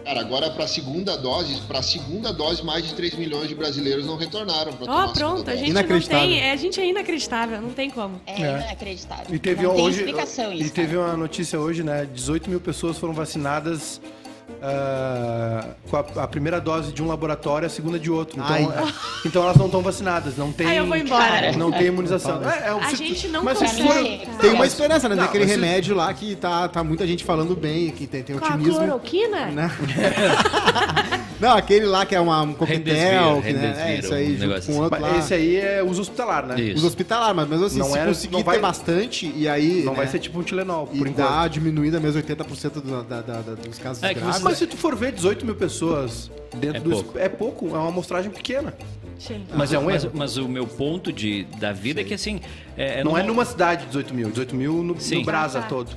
cara, 0.04 0.20
agora 0.20 0.50
para 0.50 0.64
a 0.64 0.68
segunda 0.68 1.16
dose, 1.16 1.60
para 1.62 1.78
a 1.78 1.82
segunda 1.82 2.32
dose, 2.32 2.62
mais 2.64 2.86
de 2.86 2.94
3 2.94 3.14
milhões 3.14 3.48
de 3.48 3.54
brasileiros 3.54 4.04
não 4.06 4.16
retornaram 4.16 4.72
para 4.72 4.92
Ó, 4.92 5.08
pronto, 5.12 5.48
a 5.50 5.54
gente 5.56 5.72
não 5.72 5.80
Inacreditável. 5.80 6.28
tem. 6.28 6.40
é, 6.40 6.52
A 6.52 6.56
gente 6.56 6.80
é 6.80 6.86
inacreditável, 6.86 7.60
não 7.60 7.70
tem 7.70 7.90
como. 7.90 8.20
É, 8.26 8.42
É. 8.42 8.56
inacreditável. 8.66 9.34
E 9.34 9.38
teve 9.38 9.62
não 9.62 9.74
tem 9.74 9.84
hoje. 9.84 9.96
explicação 9.98 10.52
isso. 10.52 10.62
e 10.64 10.70
teve 10.70 10.94
cara. 10.96 11.08
uma 11.08 11.16
notícia 11.16 11.58
hoje, 11.60 11.82
né? 11.82 12.06
18 12.12 12.48
mil 12.50 12.60
pessoas 12.60 12.98
foram 12.98 13.14
vacinadas 13.14 14.00
ah, 14.62 15.64
com 15.90 15.96
a, 15.96 16.24
a 16.24 16.28
primeira 16.28 16.60
dose 16.60 16.92
de 16.92 17.02
um 17.02 17.06
laboratório 17.06 17.64
e 17.64 17.68
a 17.68 17.70
segunda 17.70 17.98
de 17.98 18.10
outro. 18.10 18.36
Então, 18.40 18.54
Ai. 18.54 18.64
é- 18.64 18.92
então 19.26 19.42
elas 19.42 19.56
não 19.56 19.66
estão 19.66 19.82
vacinadas, 19.82 20.36
não 20.36 20.52
tem. 20.52 20.66
Aí 20.66 20.76
eu 20.76 20.86
vou 20.86 20.96
embora. 20.96 21.52
Não 21.56 21.70
tem 21.70 21.86
imunização. 21.86 22.40
É, 22.48 22.68
é, 22.68 22.70
A 22.70 22.90
se- 22.90 22.96
gente 22.96 23.28
não 23.28 23.42
mas 23.44 23.58
se 23.58 23.64
consegue. 23.66 24.26
for-. 24.26 24.36
Tem 24.40 24.52
uma 24.52 24.66
esperança, 24.66 25.08
né? 25.08 25.14
Não, 25.14 25.24
Daquele 25.24 25.44
se- 25.46 25.50
remédio 25.50 25.94
lá 25.94 26.12
que 26.14 26.34
tá, 26.36 26.68
tá 26.68 26.82
muita 26.84 27.06
gente 27.06 27.24
falando 27.24 27.54
bem, 27.56 27.90
que 27.90 28.06
tem, 28.06 28.22
tem 28.22 28.38
Com 28.38 28.44
a 28.44 28.48
otimismo. 28.48 28.74
cloroquina? 28.76 29.46
Né? 29.46 29.70
Não, 31.42 31.56
aquele 31.56 31.86
lá 31.86 32.06
que 32.06 32.14
é 32.14 32.20
uma, 32.20 32.40
um 32.42 32.54
coquetel, 32.54 33.42
que, 33.42 33.52
né? 33.52 33.74
É, 33.96 33.98
isso 33.98 34.14
aí, 34.14 34.34
um 34.36 34.38
junto 34.38 34.66
com 34.66 34.72
outro 34.78 35.00
Mas 35.00 35.12
lá. 35.12 35.18
Esse 35.18 35.34
aí 35.34 35.56
é 35.56 35.82
uso 35.82 36.00
hospitalar, 36.02 36.46
né? 36.46 36.60
Isso. 36.60 36.76
Os 36.76 36.84
hospitalar, 36.84 37.34
mas 37.34 37.48
mesmo 37.48 37.66
assim, 37.66 37.78
Não 37.80 37.86
se 37.90 37.98
era- 37.98 38.06
conseguir 38.06 38.32
não 38.32 38.44
vai- 38.44 38.56
ter 38.56 38.62
bastante, 38.62 39.32
e 39.36 39.48
aí. 39.48 39.82
Não 39.82 39.92
vai 39.94 40.04
né, 40.06 40.12
ser 40.12 40.20
tipo 40.20 40.38
um 40.38 40.42
Tilenol, 40.44 40.88
E 40.92 40.98
por 40.98 41.08
enquanto. 41.08 41.28
dá 41.28 41.48
diminuída 41.48 41.98
mesmo 41.98 42.22
80% 42.22 42.80
do, 42.80 43.02
da, 43.02 43.20
da, 43.20 43.40
da- 43.40 43.54
dos 43.54 43.78
casos 43.78 44.02
É 44.04 44.14
graves. 44.14 44.36
você- 44.36 44.44
Mas 44.44 44.58
se 44.58 44.66
tu 44.68 44.76
for 44.76 44.94
ver 44.94 45.10
18 45.12 45.44
mil 45.44 45.56
pessoas 45.56 46.30
dentro 46.54 46.76
É 46.76 46.80
do. 46.80 46.90
pouco. 46.90 47.18
É 47.18 47.28
pouco, 47.28 47.66
é 47.70 47.78
uma 47.78 47.88
amostragem 47.88 48.30
pequena. 48.30 48.72
Sim. 49.18 49.44
Mas 49.54 49.72
é 49.72 49.78
um 49.78 49.84
mas, 49.84 50.04
erro. 50.04 50.12
mas 50.16 50.36
o 50.36 50.48
meu 50.48 50.66
ponto 50.66 51.12
de, 51.12 51.44
da 51.58 51.72
vida 51.72 52.00
é 52.00 52.04
que 52.04 52.14
assim. 52.14 52.40
É, 52.76 53.00
é 53.00 53.04
não 53.04 53.18
é 53.18 53.22
num- 53.22 53.28
numa 53.28 53.44
cidade 53.44 53.86
18 53.86 54.14
mil, 54.14 54.30
18 54.30 54.54
mil 54.54 54.82
no, 54.82 54.98
Sim. 55.00 55.16
no 55.18 55.24
Brasa 55.24 55.58
Ah, 55.58 55.62
tá. 55.62 55.68
todo. 55.68 55.90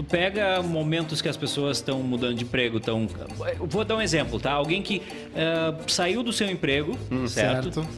Tu 0.00 0.04
pega 0.04 0.62
momentos 0.62 1.20
que 1.20 1.28
as 1.28 1.36
pessoas 1.36 1.76
estão 1.76 1.98
mudando 1.98 2.34
de 2.34 2.44
emprego, 2.44 2.78
estão. 2.78 3.06
Vou 3.58 3.84
dar 3.84 3.96
um 3.96 4.00
exemplo, 4.00 4.40
tá? 4.40 4.50
Alguém 4.52 4.80
que 4.80 5.02
eh, 5.36 5.74
saiu 5.88 6.22
do 6.22 6.32
seu 6.32 6.50
emprego, 6.50 6.98
certo? 7.28 7.70
certo. 7.70 7.88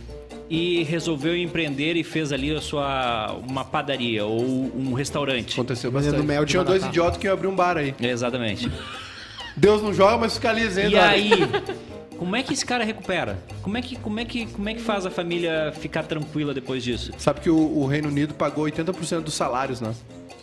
E 0.51 0.83
resolveu 0.83 1.37
empreender 1.37 1.95
e 1.95 2.03
fez 2.03 2.33
ali 2.33 2.53
a 2.53 2.61
sua 2.61 3.37
uma 3.49 3.65
padaria 3.65 4.25
ou 4.27 4.43
um 4.43 4.95
restaurante. 4.95 5.53
Aconteceu 5.53 5.93
bastante. 5.93 6.27
mel 6.27 6.45
de 6.45 6.51
Tinha 6.51 6.65
dois 6.65 6.85
idiotas 6.85 7.19
que 7.19 7.29
iam 7.29 7.35
abrir 7.35 7.47
um 7.47 7.55
bar 7.55 7.77
aí. 7.77 7.95
Exatamente. 8.01 8.69
Deus 9.57 9.81
não 9.81 9.95
joga, 9.95 10.19
mas 10.19 10.35
fica 10.35 10.51
ali. 10.51 10.63
E 10.91 10.99
aí, 10.99 11.31
como 12.19 12.35
é 12.35 12.43
que 12.43 12.53
esse 12.53 12.67
cara 12.67 12.83
recupera? 12.83 13.39
Como 13.63 13.79
é 13.79 13.81
que 13.81 13.95
como 13.95 14.19
é 14.19 14.25
que 14.25 14.47
como 14.47 14.69
é 14.69 14.75
que 14.75 14.81
faz 14.81 15.07
a 15.07 15.11
família 15.11 15.73
ficar 15.79 16.03
tranquila 16.03 16.53
depois 16.53 16.83
disso? 16.83 17.13
Sabe 17.17 17.41
que 17.43 17.49
o, 17.49 17.79
o 17.79 17.87
Reino 17.87 18.09
Unido 18.09 18.35
pagou 18.35 18.65
80% 18.65 19.21
dos 19.21 19.35
salários, 19.35 19.81
né? 19.81 19.95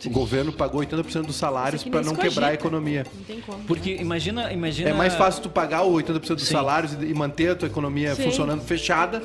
O 0.06 0.10
governo 0.10 0.52
pagou 0.54 0.82
80% 0.82 1.26
dos 1.26 1.36
salários 1.36 1.84
nem 1.84 2.04
não 2.04 2.16
quebrar 2.16 2.50
a 2.50 2.54
economia. 2.54 3.06
Não 3.14 3.24
tem 3.24 3.42
como. 3.42 3.64
Porque 3.66 3.96
imagina, 3.96 4.52
imagina 4.54 4.90
É 4.90 4.94
mais 4.94 5.14
fácil 5.16 5.44
tu 5.44 5.50
pagar 5.50 5.84
o 5.84 5.94
80% 5.94 6.36
dos 6.36 6.48
Sim. 6.48 6.54
salários 6.54 6.94
e, 6.94 7.14
manter 7.14 7.52
a 7.52 7.56
tua 7.56 7.68
economia 7.68 8.16
Sim. 8.16 8.24
funcionando 8.24 8.62
fechada 8.62 9.22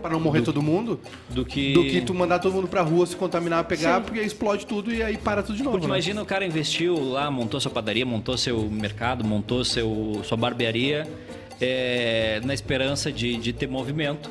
pra 0.00 0.10
não 0.10 0.20
morrer 0.20 0.42
todo 0.42 0.62
mundo, 0.62 1.00
do 1.30 1.44
que 1.44 1.72
do 1.72 1.82
que 1.82 2.00
tu 2.00 2.14
mandar 2.14 2.38
todo 2.38 2.52
mundo 2.52 2.68
pra 2.68 2.82
rua 2.82 3.06
se 3.06 3.16
contaminar, 3.16 3.64
pegar, 3.64 3.96
Sim. 3.96 4.02
porque 4.02 4.20
aí 4.20 4.26
explode 4.26 4.66
tudo 4.66 4.92
e 4.92 5.02
aí 5.02 5.16
para 5.16 5.42
tudo 5.42 5.56
de 5.56 5.62
novo. 5.62 5.76
Porque 5.76 5.86
né? 5.86 5.94
imagina 5.94 6.22
o 6.22 6.26
cara 6.26 6.44
investiu 6.44 7.12
lá, 7.12 7.30
montou 7.30 7.60
sua 7.60 7.70
padaria, 7.70 8.04
montou 8.04 8.36
seu 8.36 8.68
mercado, 8.70 9.24
montou 9.24 9.64
seu, 9.64 10.20
sua 10.24 10.36
barbearia, 10.36 11.08
é, 11.60 12.40
na 12.44 12.54
esperança 12.54 13.10
de, 13.10 13.36
de 13.36 13.52
ter 13.52 13.66
movimento. 13.66 14.30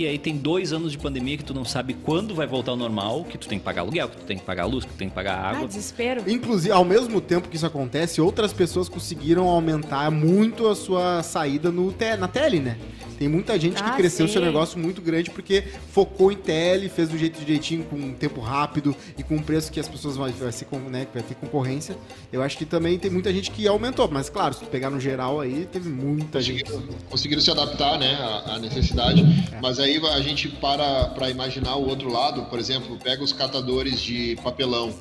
E 0.00 0.06
aí 0.06 0.18
tem 0.18 0.34
dois 0.34 0.72
anos 0.72 0.92
de 0.92 0.96
pandemia 0.96 1.36
que 1.36 1.44
tu 1.44 1.52
não 1.52 1.62
sabe 1.62 1.92
quando 1.92 2.34
vai 2.34 2.46
voltar 2.46 2.70
ao 2.70 2.76
normal, 2.78 3.22
que 3.22 3.36
tu 3.36 3.46
tem 3.46 3.58
que 3.58 3.64
pagar 3.66 3.82
aluguel, 3.82 4.08
que 4.08 4.16
tu 4.16 4.24
tem 4.24 4.38
que 4.38 4.44
pagar 4.44 4.64
luz, 4.64 4.82
que 4.86 4.92
tu 4.92 4.96
tem 4.96 5.10
que 5.10 5.14
pagar 5.14 5.34
Ah, 5.34 5.50
água. 5.50 5.68
desespero. 5.68 6.22
Inclusive, 6.26 6.72
ao 6.72 6.86
mesmo 6.86 7.20
tempo 7.20 7.50
que 7.50 7.56
isso 7.56 7.66
acontece, 7.66 8.18
outras 8.18 8.50
pessoas 8.50 8.88
conseguiram 8.88 9.46
aumentar 9.46 10.10
muito 10.10 10.68
a 10.68 10.74
sua 10.74 11.22
saída 11.22 11.70
no 11.70 11.92
te- 11.92 12.16
na 12.16 12.28
tele, 12.28 12.60
né? 12.60 12.78
Tem 13.18 13.28
muita 13.28 13.60
gente 13.60 13.74
que 13.82 13.90
Ah, 13.90 13.92
cresceu 13.96 14.26
sim. 14.26 14.32
seu 14.32 14.40
negócio 14.40 14.78
muito 14.78 15.02
grande 15.02 15.28
porque 15.30 15.62
focou 15.92 16.32
em 16.32 16.36
tele, 16.36 16.88
fez 16.88 17.10
do 17.10 17.18
jeito 17.18 17.38
direitinho, 17.38 17.84
com 17.84 17.94
um 17.96 18.14
tempo 18.14 18.40
rápido 18.40 18.96
e 19.18 19.22
com 19.22 19.34
um 19.36 19.42
preço 19.42 19.70
que 19.70 19.78
as 19.78 19.86
pessoas 19.86 20.16
vão 20.16 20.26
vai, 20.32 20.50
ser, 20.52 20.64
com- 20.64 20.78
né, 20.78 21.04
que 21.04 21.12
vai 21.12 21.22
ter 21.22 21.34
concorrência. 21.34 21.98
Eu 22.32 22.40
acho 22.42 22.56
que 22.56 22.64
também 22.64 22.98
tem 22.98 23.10
muita 23.10 23.30
gente 23.30 23.50
que 23.50 23.68
aumentou, 23.68 24.08
mas 24.10 24.30
claro, 24.30 24.54
se 24.54 24.60
tu 24.60 24.66
pegar 24.68 24.88
no 24.88 24.98
geral 24.98 25.38
aí, 25.38 25.68
teve 25.70 25.90
muita 25.90 26.40
gente. 26.40 26.64
Conseguiram, 26.64 26.94
conseguiram 27.10 27.42
se 27.42 27.50
adaptar 27.50 27.98
né, 27.98 28.14
à, 28.14 28.54
à 28.54 28.58
necessidade, 28.58 29.22
mas 29.60 29.78
aí 29.78 29.89
a 29.98 30.20
gente 30.20 30.48
para 30.48 31.06
para 31.08 31.30
imaginar 31.30 31.76
o 31.76 31.88
outro 31.88 32.10
lado, 32.10 32.42
por 32.44 32.58
exemplo, 32.58 32.96
pega 32.98 33.22
os 33.22 33.32
catadores 33.32 34.00
de 34.00 34.36
papelão, 34.42 34.92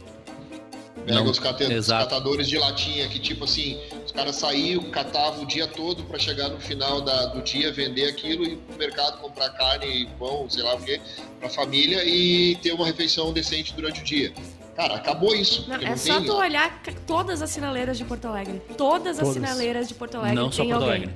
pega 1.06 1.20
Não, 1.24 1.30
os, 1.30 1.40
cate- 1.40 1.64
os 1.74 1.88
catadores 1.88 2.48
de 2.48 2.58
latinha, 2.58 3.08
que 3.08 3.20
tipo 3.20 3.44
assim, 3.46 3.78
os 4.06 4.12
caras 4.12 4.36
saíam, 4.36 4.84
catavam 4.92 5.44
o 5.44 5.46
dia 5.46 5.68
todo 5.68 6.04
para 6.04 6.18
chegar 6.20 6.50
no 6.50 6.60
final 6.60 7.02
da- 7.02 7.28
do 7.28 7.42
dia, 7.42 7.72
vender 7.72 8.06
aquilo 8.10 8.44
e 8.46 8.54
ir 8.54 8.58
pro 8.58 8.78
mercado 8.78 9.18
comprar 9.20 9.50
carne, 9.52 10.08
pão, 10.20 10.50
sei 10.50 10.64
lá 10.64 10.76
o 10.76 10.82
quê, 10.82 11.00
pra 11.40 11.50
família 11.50 12.04
e 12.06 12.56
ter 12.58 12.72
uma 12.74 12.86
refeição 12.86 13.32
decente 13.32 13.74
durante 13.74 14.02
o 14.02 14.04
dia. 14.04 14.34
Cara, 14.76 14.96
acabou 14.96 15.36
isso. 15.36 15.66
Não, 15.68 15.76
é 15.76 15.90
não 15.90 15.98
só 15.98 16.18
tem- 16.18 16.26
tu 16.26 16.34
olhar 16.36 16.82
todas 17.06 17.42
as 17.42 17.50
sinaleiras 17.50 17.98
de 17.98 18.06
Porto 18.06 18.26
Alegre. 18.28 18.62
Todas 18.78 19.18
as 19.20 19.28
Todas. 19.28 19.34
sinaleiras 19.34 19.88
de 19.90 19.94
Porto 19.94 20.16
Alegre 20.16 20.36
não 20.36 20.52
só 20.52 20.62
tem 20.64 20.72
Porto 20.72 20.84
alguém. 20.84 20.98
Alegre. 21.04 21.14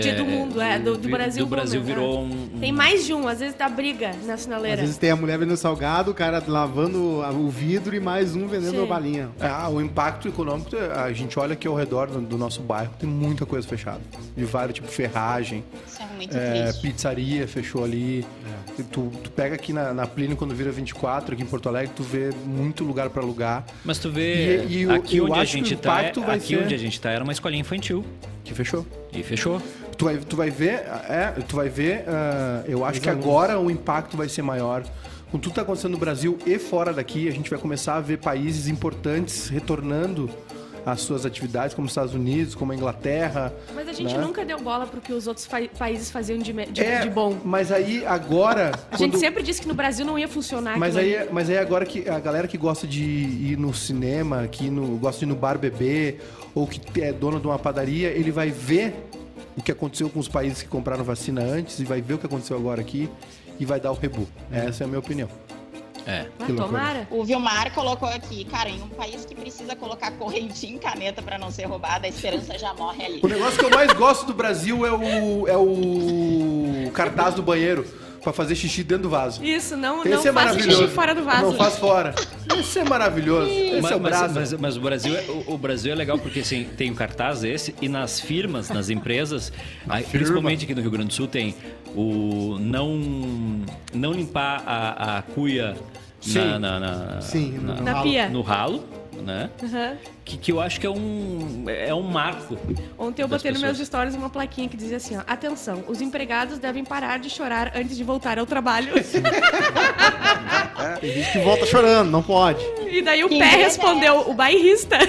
De- 0.00 0.12
do 0.12 0.24
mundo, 0.24 0.60
é, 0.60 0.78
do- 0.78 0.96
do 0.96 1.08
Brasil 1.08 1.44
Do 1.44 1.50
Brasil 1.50 1.80
como, 1.80 1.94
virou 1.94 2.14
é. 2.14 2.18
um. 2.18 2.32
um- 2.56 2.58
Tem 2.60 2.72
mais 2.72 3.04
de 3.04 3.12
um, 3.14 3.28
às 3.28 3.38
vezes 3.40 3.54
dá 3.54 3.68
briga 3.68 4.10
na 4.24 4.34
Às 4.34 4.40
sinaleira. 4.40 4.80
vezes 4.80 4.96
tem 4.96 5.10
a 5.10 5.16
mulher 5.16 5.38
vendendo 5.38 5.56
salgado, 5.56 6.10
o 6.10 6.14
cara 6.14 6.42
lavando 6.46 6.98
o 7.20 7.48
vidro 7.50 7.94
e 7.94 8.00
mais 8.00 8.34
um 8.34 8.46
vendendo 8.48 8.76
Sim. 8.78 8.82
a 8.82 8.86
balinha. 8.86 9.30
Ah, 9.40 9.68
o 9.68 9.80
impacto 9.80 10.26
econômico, 10.28 10.70
a 10.76 11.12
gente 11.12 11.38
olha 11.38 11.52
aqui 11.52 11.68
ao 11.68 11.74
redor 11.74 12.08
do, 12.08 12.20
do 12.20 12.38
nosso 12.38 12.60
bairro, 12.62 12.92
tem 12.98 13.08
muita 13.08 13.44
coisa 13.46 13.66
fechada. 13.68 14.00
De 14.36 14.44
vários, 14.44 14.74
tipo 14.74 14.88
ferragem, 14.88 15.62
Isso 15.86 16.02
é 16.02 16.06
muito 16.16 16.36
é, 16.36 16.62
triste. 16.64 16.82
pizzaria 16.82 17.46
fechou 17.46 17.84
ali. 17.84 18.24
É. 18.78 18.82
Tu, 18.90 19.12
tu 19.22 19.30
pega 19.30 19.54
aqui 19.54 19.72
na, 19.72 19.92
na 19.94 20.06
Plínio, 20.06 20.36
quando 20.36 20.54
vira 20.54 20.72
24, 20.72 21.34
aqui 21.34 21.42
em 21.42 21.46
Porto 21.46 21.68
Alegre, 21.68 21.92
tu 21.94 22.02
vê 22.02 22.30
muito 22.44 22.63
lugar 22.84 23.10
pra 23.10 23.22
alugar, 23.22 23.64
Mas 23.84 23.98
tu 23.98 24.10
vê, 24.10 24.64
E- 24.64 24.78
e 24.78 24.86
o- 24.86 24.92
aqui 24.92 25.16
eu 25.18 25.24
onde 25.26 25.38
a 25.38 25.42
acho 25.42 25.52
que 25.56 25.60
o 25.62 25.64
gente 25.64 25.76
tá, 25.76 25.94
vai 26.26 26.36
aqui 26.36 26.46
ser- 26.48 26.62
onde 26.64 26.74
a 26.74 26.78
gente 26.78 27.00
tá 27.00 27.10
era 27.10 27.22
uma 27.24 27.32
escolinha 27.32 27.60
infantil 27.60 28.04
que 28.44 28.54
fechou. 28.54 28.86
e 29.12 29.22
fechou. 29.22 29.60
Tu 29.96 30.04
vai, 30.04 30.16
tu 30.18 30.36
vai 30.36 30.50
ver, 30.50 30.84
é, 31.08 31.32
tu 31.46 31.54
vai 31.56 31.68
ver, 31.68 32.04
ah, 32.08 32.64
eu 32.66 32.84
acho 32.84 33.00
que 33.00 33.08
agora 33.08 33.58
o 33.60 33.70
impacto 33.70 34.16
vai 34.16 34.28
ser 34.28 34.42
maior. 34.42 34.82
Com 35.30 35.38
tudo 35.38 35.50
que 35.50 35.56
tá 35.56 35.62
acontecendo 35.62 35.92
no 35.92 35.98
Brasil 35.98 36.38
e 36.46 36.58
fora 36.58 36.92
daqui, 36.92 37.26
a 37.28 37.30
gente 37.32 37.50
vai 37.50 37.58
começar 37.58 37.96
a 37.96 38.00
ver 38.00 38.18
países 38.18 38.68
importantes 38.68 39.48
retornando 39.48 40.30
às 40.86 41.00
suas 41.00 41.24
atividades, 41.24 41.74
como 41.74 41.86
os 41.86 41.90
Estados 41.92 42.14
Unidos, 42.14 42.54
como 42.54 42.72
a 42.72 42.74
Inglaterra. 42.74 43.52
Mas 43.74 43.88
a 43.88 43.92
gente 43.92 44.14
né? 44.14 44.20
nunca 44.20 44.44
deu 44.44 44.58
bola 44.60 44.86
pro 44.86 45.00
que 45.00 45.12
os 45.12 45.26
outros 45.26 45.48
países 45.78 46.10
faziam 46.10 46.38
de, 46.38 46.52
de, 46.52 46.80
É, 46.82 47.00
de 47.00 47.10
bom. 47.10 47.36
mas 47.44 47.72
aí 47.72 48.04
agora. 48.06 48.72
A 48.90 48.96
gente 48.96 49.10
quando- 49.12 49.20
sempre 49.20 49.42
disse 49.42 49.60
que 49.62 49.68
no 49.68 49.74
Brasil 49.74 50.04
não 50.04 50.18
ia 50.18 50.28
funcionar 50.28 50.78
Mas 50.78 50.96
aí, 50.96 51.16
ali. 51.16 51.28
mas 51.32 51.48
aí 51.50 51.58
agora 51.58 51.86
que 51.86 52.08
a 52.08 52.18
galera 52.18 52.46
que 52.48 52.58
gosta 52.58 52.86
de 52.86 53.02
ir 53.02 53.56
no 53.58 53.72
cinema, 53.74 54.46
que 54.46 54.68
no, 54.70 54.96
gosta 54.98 55.20
de 55.20 55.24
ir 55.24 55.28
no 55.28 55.34
bar 55.36 55.58
beber, 55.58 56.20
ou 56.54 56.66
que 56.66 57.00
é 57.02 57.12
dono 57.12 57.40
de 57.40 57.46
uma 57.46 57.58
padaria, 57.58 58.08
ele 58.08 58.30
vai 58.30 58.50
ver 58.50 58.94
o 59.56 59.62
que 59.62 59.70
aconteceu 59.72 60.08
com 60.10 60.18
os 60.18 60.28
países 60.28 60.62
que 60.62 60.68
compraram 60.68 61.04
vacina 61.04 61.40
antes 61.42 61.78
e 61.78 61.84
vai 61.84 62.00
ver 62.02 62.14
o 62.14 62.18
que 62.18 62.26
aconteceu 62.26 62.56
agora 62.56 62.80
aqui 62.80 63.08
e 63.58 63.64
vai 63.64 63.78
dar 63.80 63.92
o 63.92 63.94
rebu. 63.94 64.26
Essa 64.50 64.82
é 64.82 64.84
a 64.84 64.88
minha 64.88 64.98
opinião. 64.98 65.28
É. 66.06 66.26
Mas 66.38 66.48
que 66.48 66.54
tomara. 66.54 67.08
O 67.10 67.24
Vilmar 67.24 67.72
colocou 67.72 68.08
aqui, 68.08 68.44
cara, 68.44 68.68
em 68.68 68.80
um 68.82 68.88
país 68.88 69.24
que 69.24 69.34
precisa 69.34 69.74
colocar 69.74 70.10
correntinha 70.12 70.74
em 70.74 70.78
caneta 70.78 71.22
pra 71.22 71.38
não 71.38 71.50
ser 71.50 71.64
roubada, 71.64 72.06
a 72.06 72.08
esperança 72.08 72.58
já 72.58 72.74
morre 72.74 73.04
ali. 73.04 73.20
O 73.22 73.28
negócio 73.28 73.58
que 73.58 73.64
eu 73.64 73.70
mais 73.70 73.92
gosto 73.92 74.26
do 74.26 74.34
Brasil 74.34 74.84
é 74.86 74.92
o, 74.92 75.48
é 75.48 75.56
o 75.56 76.90
cartaz 76.92 77.34
do 77.34 77.42
banheiro 77.42 77.86
pra 78.24 78.32
fazer 78.32 78.54
xixi 78.56 78.82
dentro 78.82 79.04
do 79.04 79.10
vaso. 79.10 79.44
Isso, 79.44 79.76
não, 79.76 80.00
Esse 80.02 80.10
não 80.10 80.24
é 80.26 80.32
maravilhoso. 80.32 80.82
xixi 80.82 80.94
fora 80.94 81.14
do 81.14 81.22
vaso. 81.22 81.42
Não 81.42 81.52
faz 81.54 81.76
fora. 81.76 82.14
Esse 82.58 82.78
é 82.80 82.84
maravilhoso. 82.84 83.50
Esse 83.50 83.80
Mas, 83.82 83.92
é 83.92 83.96
o 83.96 84.00
mas- 84.00 84.10
braço. 84.18 84.34
mas- 84.34 84.52
mas 84.54 84.76
o 84.76 84.80
Brasil, 84.80 85.14
é, 85.16 85.20
o, 85.46 85.54
o 85.54 85.58
Brasil 85.58 85.92
é 85.92 85.94
legal 85.94 86.18
porque 86.18 86.40
assim, 86.40 86.64
tem 86.76 86.90
o 86.90 86.94
cartaz 86.94 87.44
esse 87.44 87.74
e 87.80 87.88
nas 87.88 88.18
firmas, 88.20 88.68
nas 88.70 88.88
empresas, 88.90 89.52
aí, 89.88 90.02
principalmente 90.04 90.64
aqui 90.64 90.74
no 90.74 90.80
Rio 90.80 90.90
Grande 90.90 91.08
do 91.08 91.14
Sul, 91.14 91.28
tem 91.28 91.54
o 91.94 92.56
não, 92.60 92.98
não 93.92 94.12
limpar 94.12 94.62
a, 94.66 95.18
a 95.18 95.22
cuia 95.22 95.76
Sim. 96.20 96.38
na, 96.38 96.58
na, 96.58 96.80
na- 96.80 97.20
Sim, 97.20 97.58
na- 97.60 97.92
ralo. 97.92 98.02
pia. 98.10 98.28
no 98.28 98.40
ralo, 98.42 98.84
né? 99.22 99.50
Aham. 99.62 99.96
Que, 100.24 100.36
que 100.38 100.52
eu 100.52 100.60
acho 100.60 100.80
que 100.80 100.86
é 100.86 100.90
um, 100.90 101.64
é 101.68 101.94
um 101.94 102.02
marco. 102.02 102.56
Ontem 102.98 103.22
eu 103.22 103.28
botei 103.28 103.50
nos 103.50 103.60
meus 103.60 103.72
pessoas. 103.78 103.88
stories 103.88 104.14
uma 104.14 104.30
plaquinha 104.30 104.68
que 104.68 104.76
dizia 104.76 104.96
assim, 104.96 105.16
ó, 105.16 105.22
atenção, 105.26 105.84
os 105.88 106.00
empregados 106.00 106.58
devem 106.58 106.84
parar 106.84 107.18
de 107.18 107.28
chorar 107.30 107.72
antes 107.76 107.96
de 107.96 108.04
voltar 108.04 108.38
ao 108.38 108.46
trabalho. 108.46 108.92
Tem 111.00 111.12
gente 111.12 111.32
que 111.32 111.38
volta 111.40 111.66
chorando, 111.66 112.10
não 112.10 112.22
pode. 112.22 112.64
E 112.88 113.02
daí 113.02 113.24
o 113.24 113.28
Que 113.28 113.38
pé 113.38 113.44
é 113.44 113.56
respondeu, 113.64 114.20
essa? 114.20 114.30
o 114.30 114.34
bairrista. 114.34 114.98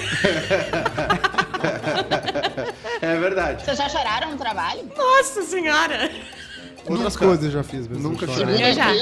É 3.02 3.16
verdade. 3.16 3.64
Vocês 3.64 3.76
já 3.76 3.88
choraram 3.88 4.30
no 4.30 4.36
trabalho? 4.38 4.88
Nossa 4.96 5.42
senhora. 5.42 6.10
Outras 6.88 7.14
Nunca. 7.14 7.26
coisas 7.26 7.44
eu 7.44 7.50
já 7.50 7.62
fiz. 7.62 7.88
mas 7.88 7.98
Nunca 8.02 8.26
chorei. 8.26 8.54
Eu 8.54 8.72
já. 8.74 8.94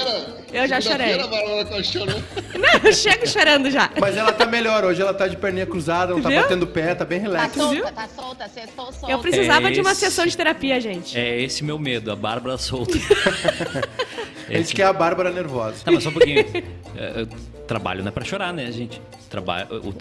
Eu 0.53 0.69
já 0.69 0.81
chorei. 0.81 1.17
Tá 1.19 1.83
chorando. 1.83 2.25
Não, 2.55 2.81
eu 2.89 2.93
chego 2.93 3.27
chorando 3.27 3.71
já. 3.71 3.91
Mas 4.01 4.17
ela 4.17 4.33
tá 4.33 4.47
melhor, 4.47 4.85
hoje 4.85 5.03
ela 5.03 5.13
tá 5.13 5.27
de 5.27 5.37
perninha 5.37 5.67
cruzada, 5.67 6.15
não 6.15 6.23
tá 6.23 6.29
Viu? 6.29 6.41
batendo 6.43 6.67
pé, 6.67 6.95
tá 6.95 7.05
bem 7.05 7.19
Tá 7.19 7.25
relax. 7.25 7.55
solta, 7.55 7.93
tá 7.93 8.09
solta, 8.15 8.49
sextou 8.49 8.93
solta. 8.93 9.11
Eu 9.11 9.19
precisava 9.19 9.69
É 9.69 9.71
de 9.73 9.81
uma 9.81 9.93
esse. 9.93 10.01
sessão 10.01 10.25
de 10.27 10.37
terapia, 10.37 10.81
gente. 10.81 11.19
É 11.19 11.41
esse 11.41 11.63
meu 11.65 11.79
medo, 11.79 12.11
a 12.13 12.17
Bárbara 12.17 12.57
solta. 12.57 12.93
A 14.49 14.53
gente 14.59 14.75
quer 14.75 14.85
a 14.85 14.93
Bárbara 14.93 15.31
nervosa. 15.31 15.77
Tá, 15.85 15.91
mas 15.91 16.03
só 16.03 16.11
um 16.11 16.13
pouquinho. 16.13 16.45
É, 16.97 17.23
é, 17.23 17.27
trabalho 17.67 18.03
não 18.03 18.09
é 18.11 18.13
pra 18.13 18.25
chorar, 18.25 18.53
né, 18.53 18.71
gente? 18.71 19.03
O 19.27 19.29
trabalho, 19.29 19.67
Olha. 19.73 19.83
o 19.83 19.93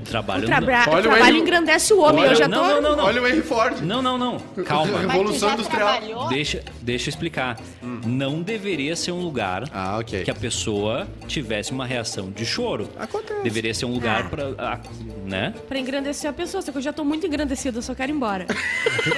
trabalho 0.00 0.46
O, 0.46 0.52
Olha 0.52 0.98
o 1.00 1.02
trabalho 1.02 1.24
Enio. 1.30 1.40
engrandece 1.42 1.92
o 1.92 1.98
homem. 1.98 2.22
Olha, 2.22 2.30
eu 2.30 2.36
já 2.36 2.44
tô. 2.44 2.50
não, 2.54 2.68
não, 2.68 2.80
não, 2.82 2.96
não. 2.98 3.04
Olha 3.04 3.20
o 3.20 3.26
Henry 3.26 3.42
Ford. 3.42 3.80
Não, 3.82 4.00
não, 4.00 4.16
não. 4.16 4.38
Calma. 4.64 5.00
Revolução 5.00 5.54
Industrial. 5.54 5.88
trabalhou? 5.88 6.28
Deixa, 6.28 6.62
deixa 6.80 7.09
eu 7.10 7.14
explicar. 7.14 7.58
Não 8.06 8.40
deveria 8.42 8.94
ser 8.96 9.12
um 9.12 9.20
lugar 9.20 9.64
Ah, 9.72 9.98
ok. 9.98 10.22
que 10.24 10.30
a 10.30 10.34
pessoa 10.34 11.06
tivesse 11.26 11.72
uma 11.72 11.84
reação 11.84 12.30
de 12.30 12.46
choro. 12.46 12.88
Acontece. 12.98 13.42
Deveria 13.42 13.74
ser 13.74 13.84
um 13.86 13.92
lugar 13.92 14.26
Ah. 14.26 14.28
pra. 14.28 14.44
ah, 14.58 14.80
né? 15.26 15.54
Pra 15.68 15.78
engrandecer 15.78 16.28
a 16.30 16.32
pessoa, 16.32 16.62
só 16.62 16.70
que 16.72 16.78
eu 16.78 16.82
já 16.82 16.92
tô 16.92 17.04
muito 17.04 17.26
engrandecida, 17.26 17.78
eu 17.78 17.82
só 17.82 17.94
quero 17.94 18.12
ir 18.12 18.14
embora. 18.14 18.46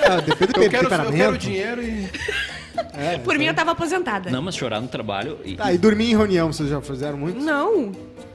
Ah, 0.09 0.21
depende 0.21 0.53
do 0.53 0.63
Eu 0.63 0.71
quero, 0.71 0.85
eu 0.93 1.13
quero 1.13 1.39
dinheiro 1.39 1.83
e. 1.83 2.09
É, 2.95 3.19
Por 3.19 3.37
mim, 3.39 3.47
eu 3.47 3.55
tava 3.55 3.73
aposentada. 3.73 4.31
Não, 4.31 4.41
mas 4.43 4.55
chorar 4.57 4.81
no 4.81 4.89
trabalho. 4.89 5.39
e- 5.45 5.57
Tá, 5.57 5.73
e 5.73 5.79
dormir 5.79 6.11
em 6.11 6.17
reunião, 6.17 6.53
vocês 6.53 6.69
já 6.69 6.81
fizeram 6.81 7.17
muito? 7.19 7.39
Não. 7.41 7.93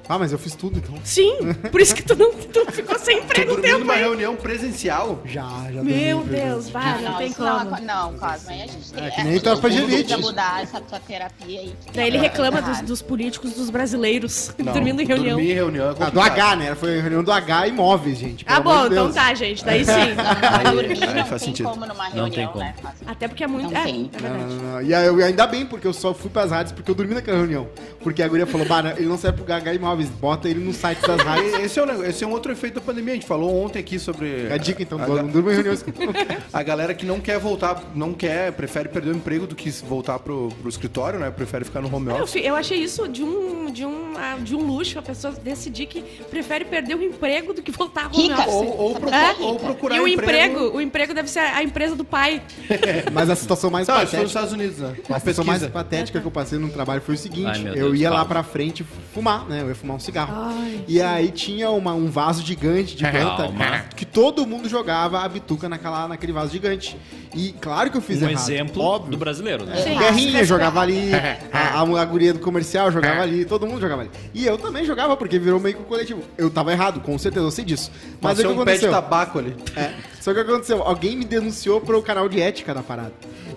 Ah, 0.10 0.18
mas 0.18 0.32
eu 0.32 0.40
fiz 0.40 0.56
tudo 0.56 0.78
então. 0.80 0.96
Sim, 1.04 1.36
por 1.72 1.82
isso 1.82 1.94
que 1.94 2.02
tu, 2.04 2.16
não, 2.16 2.32
tu 2.34 2.72
ficou 2.72 2.98
sem 2.98 3.20
emprego 3.20 3.54
um 3.58 3.62
tempo 3.62 3.80
numa 3.80 3.94
aí. 3.94 4.00
reunião 4.02 4.36
presencial. 4.36 5.20
Já, 5.26 5.44
já 5.74 5.84
Meu 5.84 6.24
Deus, 6.24 6.70
vai, 6.70 6.84
Ah, 6.84 6.98
não, 7.12 7.18
tem 7.18 7.30
não, 7.30 7.36
como. 7.60 7.76
é 7.76 7.80
co- 7.80 7.86
não, 7.86 8.14
Cosma, 8.14 8.52
aí 8.52 8.62
a 8.62 8.68
gente 8.68 8.92
tem 8.94 9.04
É 9.06 9.12
que 9.12 9.24
nem 9.24 9.40
tropa 9.40 9.70
de 9.70 9.78
precisa 9.82 9.96
elite. 10.14 10.18
mudar 10.22 10.64
essa 10.64 10.80
tua 10.82 11.00
terapia 11.00 11.60
aí. 11.60 11.76
Daí 11.94 12.08
ele 12.08 12.18
É, 12.18 12.22
reclama 12.22 12.62
dos, 12.62 12.82
dos 12.82 13.02
políticos, 13.02 13.54
dos 13.54 13.70
brasileiros, 13.70 14.54
Não, 14.60 14.74
dormindo 14.74 15.02
em 15.02 15.06
reunião. 15.06 15.36
Dormir 15.36 15.52
em 15.52 15.56
reunião 15.56 15.90
é 15.92 15.96
Ah, 16.00 16.10
do. 16.10 16.22
H, 16.22 16.56
né? 16.56 16.76
Foi 16.76 17.00
reunião 17.00 17.24
do 17.24 17.32
H 17.32 17.68
imóveis, 17.68 18.18
gente. 18.18 18.46
Ah, 18.48 18.60
bom, 18.60 18.88
de 18.88 18.94
então 18.94 19.12
tá, 19.12 19.34
gente. 19.34 19.64
Daí 19.66 19.84
sim. 19.84 19.92
Pra 20.40 20.72
dormir 20.72 21.04
aí 21.04 21.14
não 21.14 21.26
faz 21.26 21.42
tem 21.42 21.50
sentido. 21.52 21.70
como 21.70 21.86
numa 21.86 22.06
Não 22.10 22.12
reunião, 22.12 22.30
tem 22.32 22.48
como. 22.48 22.60
né? 22.60 22.74
Até 23.06 23.28
porque 23.28 23.44
é 23.44 23.48
muito. 23.48 23.72
Não 23.72 23.80
é, 23.80 23.84
tem. 23.84 24.10
é 24.14 24.22
Não, 24.22 24.30
verdade. 24.30 24.54
não, 24.56 24.72
não. 24.74 24.82
E 24.82 24.94
aí, 24.94 25.06
eu, 25.08 25.18
ainda 25.26 25.46
bem, 25.48 25.66
porque 25.66 25.86
eu 25.88 25.94
só 25.94 26.14
fui 26.14 26.30
pras 26.30 26.52
rádios 26.52 26.72
porque 26.72 26.90
eu 26.90 26.96
dormi 26.96 27.14
naquela 27.14 27.38
reunião. 27.38 27.68
Porque 28.08 28.24
a 28.24 28.28
guria 28.30 28.48
falou, 28.48 28.66
bah, 28.66 28.94
ele 28.96 29.06
não 29.06 29.18
serve 29.18 29.44
pro 29.44 29.54
H 29.54 29.74
imóveis, 29.74 30.08
bota 30.08 30.48
ele 30.48 30.62
no 30.64 30.72
site 30.74 31.02
das 31.02 31.20
rádios. 31.28 31.60
Esse 31.60 31.78
é, 31.78 31.84
um, 31.84 32.04
esse 32.06 32.24
é 32.24 32.28
um 32.28 32.32
outro 32.32 32.54
efeito 32.54 32.76
da 32.76 32.82
pandemia. 32.82 33.12
A 33.12 33.16
gente 33.16 33.28
falou 33.28 33.54
ontem 33.66 33.80
aqui 33.80 34.00
sobre. 34.00 34.48
É 34.50 34.54
a 34.54 34.58
dica, 34.58 34.82
então, 34.82 34.98
a, 34.98 35.06
não 35.06 35.28
durma 35.28 35.52
em 35.52 35.56
reuniões. 35.56 35.84
a 36.54 36.64
galera 36.64 36.94
que 36.94 37.06
não 37.06 37.20
quer 37.20 37.38
voltar, 37.38 37.84
não 37.94 38.14
quer, 38.14 38.54
prefere 38.54 38.88
perder 38.88 39.12
o 39.12 39.16
emprego 39.18 39.46
do 39.46 39.56
que 39.56 39.70
voltar 39.72 40.20
pro, 40.20 40.48
pro 40.62 40.70
escritório, 40.70 41.20
né? 41.20 41.30
Prefere 41.30 41.66
ficar 41.66 41.82
no 41.82 41.94
home 41.94 42.08
Eu, 42.10 42.16
office. 42.24 42.32
fi- 42.32 42.46
eu 42.46 42.56
achei 42.56 42.78
isso 42.78 43.10
de 43.10 43.22
um, 43.24 43.70
de, 43.72 43.86
um, 43.86 44.14
ah, 44.16 44.38
de 44.42 44.56
um 44.56 44.66
luxo, 44.66 44.98
a 44.98 45.02
pessoa 45.02 45.34
decidir 45.44 45.88
que 45.88 46.02
prefere 46.30 46.64
perder 46.64 46.96
o 46.96 47.04
emprego 47.04 47.54
do 47.54 47.62
que 47.62 47.72
voltar 47.72 48.06
a 48.06 48.08
home 48.08 48.30
Rica. 48.30 48.36
office. 48.40 48.54
Ou, 48.54 48.78
ou, 48.78 48.96
procu- 48.96 49.14
É? 49.14 49.36
ou 49.42 49.60
procurar 49.60 49.96
E 49.98 50.00
o 50.00 50.08
emprego. 50.08 50.32
emprego, 50.54 50.78
o 50.78 50.80
emprego 50.82 51.14
deve 51.14 51.30
ser 51.30 51.40
a 51.40 51.62
empresa 51.62 51.94
do 51.94 52.06
pai. 52.06 52.42
Mas 53.12 53.30
a 53.30 53.36
situação 53.36 53.70
mais 53.70 53.86
isso 53.86 53.92
foi 53.92 54.02
nos 54.04 54.12
patética. 54.12 54.28
Estados 54.28 54.54
Unidos, 54.54 54.78
né? 54.78 54.96
A 55.10 55.20
situação 55.20 55.44
mais 55.44 55.68
patética 55.68 56.22
que 56.22 56.26
eu 56.26 56.32
passei 56.32 56.58
num 56.58 56.70
trabalho 56.70 57.02
foi 57.02 57.16
o 57.16 57.18
seguinte: 57.18 57.68
Ai, 57.68 57.74
eu 57.76 57.96
ia 57.98 58.10
lá 58.10 58.24
pra 58.26 58.44
frente 58.44 58.86
fumar, 59.14 59.46
né? 59.48 59.62
Eu 59.62 59.70
ia 59.70 59.76
fumar 59.76 59.98
um 59.98 60.00
cigarro. 60.00 60.34
Ai, 60.36 60.82
e 60.88 61.02
aí 61.02 61.30
tinha 61.32 61.70
uma- 61.72 61.94
um 61.94 62.10
vaso 62.10 62.46
gigante 62.46 62.96
de 62.96 63.04
planta 63.04 63.44
Calma. 63.44 63.58
cara, 63.58 63.80
que 63.96 64.06
todo 64.06 64.46
mundo 64.46 64.70
jogava 64.70 65.20
a 65.22 65.28
bituca 65.28 65.68
naquela, 65.68 66.08
naquele 66.08 66.32
vaso 66.32 66.52
gigante. 66.52 66.98
E 67.36 67.52
claro 67.54 67.90
que 67.92 67.98
eu 67.98 68.02
fiz 68.02 68.22
Um 68.22 68.30
errado. 68.30 68.42
exemplo 68.44 68.82
óbvio. 68.82 69.12
do 69.12 69.18
brasileiro, 69.18 69.66
né? 69.66 69.76
Sim. 69.78 69.96
O 69.96 70.00
Guerrinha 70.00 70.44
jogava 70.46 70.80
ali, 70.82 71.12
É. 71.14 71.40
a, 71.52 71.80
a, 71.82 72.02
a 72.02 72.06
guria 72.06 72.34
do 72.34 72.40
comercial 72.40 72.92
jogava 72.92 73.22
ali, 73.22 73.46
todo 73.46 73.66
mundo 73.68 73.82
jogava 73.82 74.02
ali. 74.04 74.12
E 74.34 74.46
eu 74.46 74.58
também 74.58 74.86
jogava, 74.86 75.16
porque 75.18 75.38
virou 75.40 75.60
meio 75.60 75.76
que 75.76 75.82
um 75.82 75.86
coletivo. 75.86 76.22
Eu 76.38 76.50
tava 76.50 76.72
errado, 76.72 77.00
com 77.02 77.18
certeza, 77.18 77.46
eu 77.46 77.52
sei 77.52 77.66
disso. 77.66 77.92
Mas 78.22 78.38
Passou 78.38 78.52
o 78.52 78.56
que 78.56 78.62
um 78.62 78.66
pé 78.66 78.78
de 78.78 78.86
aconteceu? 78.86 78.92
tabaco 78.92 79.40
ali. 79.40 79.56
É, 79.76 79.92
só 80.22 80.34
que 80.34 80.40
o 80.40 80.46
que 80.46 80.52
aconteceu? 80.52 80.82
Alguém 80.84 81.16
me 81.16 81.26
denunciou 81.26 81.80
pro 81.82 82.02
canal 82.02 82.28
de 82.30 82.40
ética 82.42 82.74
da 82.74 82.82
parada. 82.82 83.14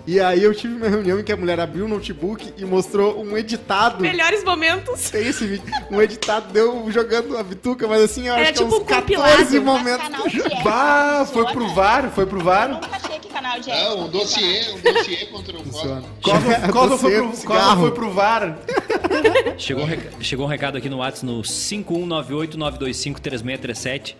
E 0.07 0.19
aí 0.19 0.41
eu 0.43 0.53
tive 0.55 0.73
uma 0.75 0.89
reunião 0.89 1.19
em 1.19 1.23
que 1.23 1.31
a 1.31 1.37
mulher 1.37 1.59
abriu 1.59 1.85
o 1.85 1.87
notebook 1.87 2.51
e 2.57 2.65
mostrou 2.65 3.21
um 3.23 3.37
editado. 3.37 4.01
melhores 4.01 4.43
momentos. 4.43 5.09
Tem 5.11 5.27
esse 5.27 5.45
vídeo. 5.45 5.63
Um 5.91 6.01
editado 6.01 6.51
deu 6.51 6.91
jogando 6.91 7.37
a 7.37 7.43
bituca, 7.43 7.87
mas 7.87 8.01
assim, 8.01 8.27
eu 8.27 8.33
Era 8.33 8.41
acho 8.43 8.53
que 8.53 8.59
tipo 8.63 8.75
uns 8.75 8.81
um 8.81 8.85
14 8.85 9.59
compilado. 9.59 9.61
momentos. 9.61 10.33
Bah, 10.63 11.27
foi 11.31 11.45
pro 11.53 11.67
VAR, 11.73 12.09
foi 12.11 12.25
pro 12.25 12.39
Eu 12.39 12.43
VAR. 12.43 12.69
nunca 12.69 12.87
achei 12.95 13.19
que 13.19 13.27
canal 13.29 13.59
de 13.59 13.69
É, 13.69 13.75
ética 13.85 13.95
um 14.01 14.07
dossiê, 14.09 14.71
um 14.71 14.79
dossiê 14.93 15.25
contra 15.27 15.55
o 15.57 15.63
Funciona. 15.63 16.01
Cosmo. 16.21 16.71
Cosmo, 16.73 16.97
foi, 16.97 17.11
pro, 17.11 17.27
Cosmo 17.45 17.81
foi 17.81 17.91
pro 17.91 18.11
VAR. 18.11 18.57
Chegou, 19.57 19.83
um 19.83 19.87
reca- 19.87 20.09
chegou 20.19 20.45
um 20.45 20.49
recado 20.49 20.77
aqui 20.77 20.89
no 20.89 20.97
WhatsApp 20.97 21.25
no 21.27 21.41
51989253637. 21.43 24.15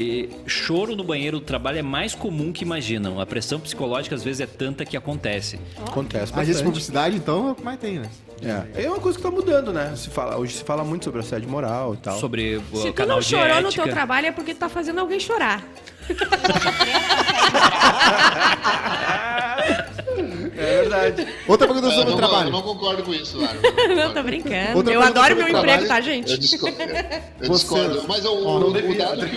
E 0.00 0.30
choro 0.46 0.96
no 0.96 1.04
banheiro 1.04 1.40
do 1.40 1.44
trabalho 1.44 1.78
é 1.78 1.82
mais 1.82 2.14
comum 2.14 2.52
que 2.52 2.64
imaginam. 2.64 3.20
A 3.20 3.26
pressão 3.26 3.60
psicológica 3.60 4.14
às 4.14 4.24
vezes 4.24 4.40
é 4.40 4.46
tanta 4.46 4.82
que 4.82 4.96
acontece. 4.96 5.60
Acontece 5.86 6.32
de 6.32 6.38
bastante. 6.38 6.62
publicidade, 6.64 7.16
então, 7.16 7.48
é 7.48 7.52
o 7.52 7.54
que 7.54 7.62
mais 7.62 7.78
tem, 7.78 7.98
né? 7.98 8.08
É. 8.42 8.84
é 8.84 8.88
uma 8.88 8.98
coisa 8.98 9.18
que 9.18 9.22
tá 9.22 9.30
mudando, 9.30 9.74
né? 9.74 9.92
Se 9.96 10.08
fala, 10.08 10.38
hoje 10.38 10.54
se 10.54 10.64
fala 10.64 10.82
muito 10.82 11.04
sobre 11.04 11.20
assédio 11.20 11.50
moral 11.50 11.92
e 11.92 11.98
tal. 11.98 12.18
Sobre 12.18 12.56
o 12.72 12.76
Se 12.78 12.86
tu 12.86 12.94
canal 12.94 13.16
não 13.16 13.20
de 13.20 13.28
chorou 13.28 13.60
no 13.60 13.68
ética. 13.68 13.82
teu 13.82 13.92
trabalho 13.92 14.28
é 14.28 14.32
porque 14.32 14.54
tu 14.54 14.60
tá 14.60 14.70
fazendo 14.70 15.00
alguém 15.00 15.20
chorar. 15.20 15.62
É 20.92 21.10
verdade. 21.10 21.34
Outra 21.48 21.66
pergunta 21.66 21.86
Eu 21.88 21.92
sobre 21.92 22.06
não, 22.10 22.14
o 22.14 22.16
trabalho. 22.16 22.48
eu 22.48 22.52
não 22.52 22.62
concordo 22.62 23.02
com 23.02 23.14
isso, 23.14 23.38
Lara. 23.38 23.58
Não, 23.94 24.12
tô 24.14 24.22
brincando. 24.22 24.76
Outra 24.78 24.92
eu 24.94 25.00
adoro 25.02 25.36
meu 25.36 25.46
o 25.46 25.48
emprego, 25.48 25.66
trabalho, 25.66 25.88
tá, 25.88 26.00
gente? 26.00 26.30
Eu, 26.32 26.38
disco- 26.38 26.68
eu 27.40 27.50
discordo. 27.50 28.04
Mas 28.08 28.24
o, 28.24 28.46
Ó, 28.46 28.58
o- 28.58 28.70
o 28.70 28.94
dado 28.96 29.26
que 29.26 29.36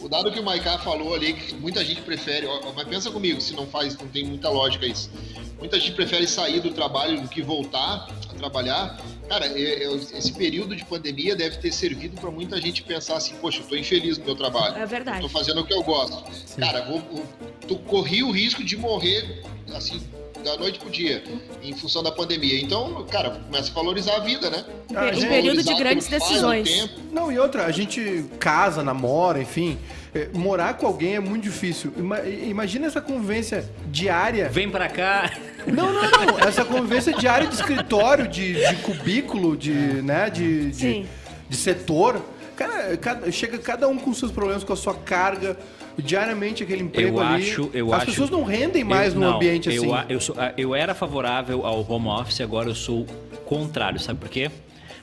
o, 0.00 0.04
o 0.04 0.08
dado 0.08 0.32
que 0.32 0.40
o 0.40 0.42
Maiká 0.42 0.78
falou 0.78 1.14
ali, 1.14 1.32
que 1.34 1.54
muita 1.54 1.84
gente 1.84 2.00
prefere, 2.02 2.46
ó, 2.46 2.72
mas 2.74 2.86
pensa 2.88 3.10
comigo, 3.10 3.40
se 3.40 3.54
não 3.54 3.66
faz, 3.66 3.96
não 3.98 4.06
tem 4.08 4.24
muita 4.24 4.48
lógica 4.50 4.86
isso. 4.86 5.10
Muita 5.58 5.78
gente 5.80 5.92
prefere 5.92 6.26
sair 6.26 6.60
do 6.60 6.70
trabalho 6.72 7.20
do 7.22 7.28
que 7.28 7.40
voltar 7.42 8.08
a 8.30 8.34
trabalhar. 8.34 8.98
Cara, 9.28 9.46
é- 9.46 9.84
é- 9.84 9.94
esse 9.94 10.32
período 10.32 10.76
de 10.76 10.84
pandemia 10.84 11.34
deve 11.34 11.56
ter 11.58 11.72
servido 11.72 12.20
para 12.20 12.30
muita 12.30 12.60
gente 12.60 12.82
pensar 12.82 13.16
assim, 13.16 13.34
poxa, 13.40 13.60
eu 13.60 13.66
tô 13.66 13.74
infeliz 13.76 14.18
no 14.18 14.24
meu 14.24 14.34
trabalho. 14.34 14.76
É 14.76 14.84
verdade. 14.84 15.20
Tô 15.20 15.28
fazendo 15.28 15.60
o 15.60 15.64
que 15.64 15.72
eu 15.72 15.82
gosto. 15.82 16.22
Cara, 16.58 16.82
vou, 16.84 17.00
vou- 17.00 17.24
tu 17.66 17.76
corri 17.76 18.22
o 18.22 18.30
risco 18.30 18.62
de 18.62 18.76
morrer, 18.76 19.42
assim, 19.74 20.02
da 20.44 20.56
noite 20.56 20.78
pro 20.78 20.90
dia, 20.90 21.22
em 21.62 21.74
função 21.74 22.02
da 22.02 22.12
pandemia. 22.12 22.60
Então, 22.60 23.04
cara, 23.10 23.30
começa 23.30 23.70
a 23.70 23.74
valorizar 23.74 24.16
a 24.16 24.20
vida, 24.20 24.50
né? 24.50 24.64
Ah, 24.94 25.12
gente, 25.12 25.26
período 25.28 25.62
de 25.62 25.74
grandes 25.74 26.06
decisões. 26.06 26.90
Não, 27.12 27.32
e 27.32 27.38
outra, 27.38 27.64
a 27.66 27.70
gente 27.72 28.24
casa, 28.38 28.82
namora, 28.82 29.40
enfim. 29.40 29.78
É, 30.14 30.28
Morar 30.32 30.74
com 30.74 30.86
alguém 30.86 31.16
é 31.16 31.20
muito 31.20 31.42
difícil. 31.42 31.92
Ima- 31.96 32.20
imagina 32.22 32.86
essa 32.86 33.00
convivência 33.00 33.68
diária. 33.86 34.48
Vem 34.48 34.70
pra 34.70 34.88
cá. 34.88 35.32
Não, 35.66 35.92
não, 35.92 36.02
não. 36.02 36.38
Essa 36.46 36.64
convivência 36.64 37.12
diária 37.14 37.48
de 37.48 37.54
escritório, 37.54 38.28
de, 38.28 38.52
de 38.68 38.76
cubículo, 38.76 39.56
de, 39.56 39.72
né, 39.72 40.30
de, 40.30 40.70
de, 40.70 41.06
de 41.48 41.56
setor. 41.56 42.20
Cara, 42.56 42.96
cada- 42.96 43.30
chega 43.32 43.58
cada 43.58 43.88
um 43.88 43.96
com 43.98 44.12
seus 44.14 44.30
problemas, 44.30 44.62
com 44.64 44.72
a 44.72 44.76
sua 44.76 44.94
carga. 44.94 45.56
Diariamente 45.96 46.62
aquele 46.64 46.82
emprego 46.82 47.18
Eu 47.18 47.22
ali. 47.22 47.48
acho, 47.50 47.70
eu 47.72 47.92
As 47.92 47.98
acho. 48.02 48.06
pessoas 48.10 48.28
não 48.30 48.42
rendem 48.42 48.82
mais 48.82 49.14
eu, 49.14 49.20
num 49.20 49.26
não, 49.28 49.36
ambiente 49.36 49.72
eu, 49.72 49.82
assim. 49.84 49.92
a- 49.92 50.06
Eu, 50.08 50.20
sou, 50.20 50.34
eu 50.56 50.74
era 50.74 50.92
favorável 50.92 51.64
ao 51.64 51.88
home 51.88 52.08
office, 52.08 52.40
agora 52.40 52.68
eu 52.68 52.74
sou 52.74 53.06
contrário, 53.44 54.00
sabe 54.00 54.18
por 54.18 54.28
quê? 54.28 54.50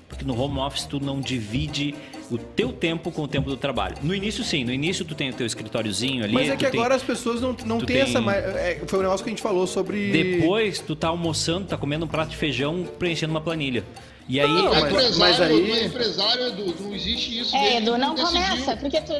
Porque 0.09 0.25
no 0.25 0.37
home 0.37 0.59
office 0.59 0.83
tu 0.83 0.99
não 0.99 1.21
divide 1.21 1.95
o 2.29 2.37
teu 2.37 2.73
tempo 2.73 3.09
com 3.09 3.21
o 3.23 3.27
tempo 3.27 3.49
do 3.49 3.55
trabalho. 3.55 3.95
No 4.03 4.13
início 4.13 4.43
sim, 4.43 4.65
no 4.65 4.73
início 4.73 5.05
tu 5.05 5.15
tem 5.15 5.29
o 5.29 5.33
teu 5.33 5.45
escritóriozinho 5.47 6.25
ali. 6.25 6.33
Mas 6.33 6.49
é 6.49 6.57
que 6.57 6.69
tem- 6.69 6.77
agora 6.77 6.95
as 6.95 7.03
pessoas 7.03 7.39
não, 7.39 7.55
não 7.65 7.77
têm 7.77 7.87
tem- 7.87 8.01
essa. 8.01 8.19
é, 8.19 8.81
foi 8.85 8.99
um 8.99 9.03
negócio 9.03 9.23
que 9.23 9.29
a 9.29 9.33
gente 9.33 9.41
falou 9.41 9.65
sobre. 9.65 10.11
Depois 10.11 10.79
tu 10.79 10.93
tá 10.93 11.07
almoçando, 11.07 11.67
tá 11.67 11.77
comendo 11.77 12.03
um 12.03 12.07
prato 12.09 12.29
de 12.31 12.35
feijão, 12.37 12.85
preenchendo 12.99 13.31
uma 13.31 13.39
planilha. 13.41 13.85
E 14.31 14.39
aí 14.39 14.47
Não, 14.47 14.69
mas- 14.69 14.83
empresário, 14.85 15.17
mas 15.19 15.41
aí- 15.41 15.85
empresário, 15.87 16.47
Edu, 16.47 16.75
não 16.79 16.93
existe 16.95 17.39
isso. 17.41 17.53
É, 17.53 17.77
Edu, 17.79 17.97
não 17.97 18.15
decidiu. 18.15 18.41
começa, 18.41 18.77
porque 18.77 19.01
tu... 19.01 19.11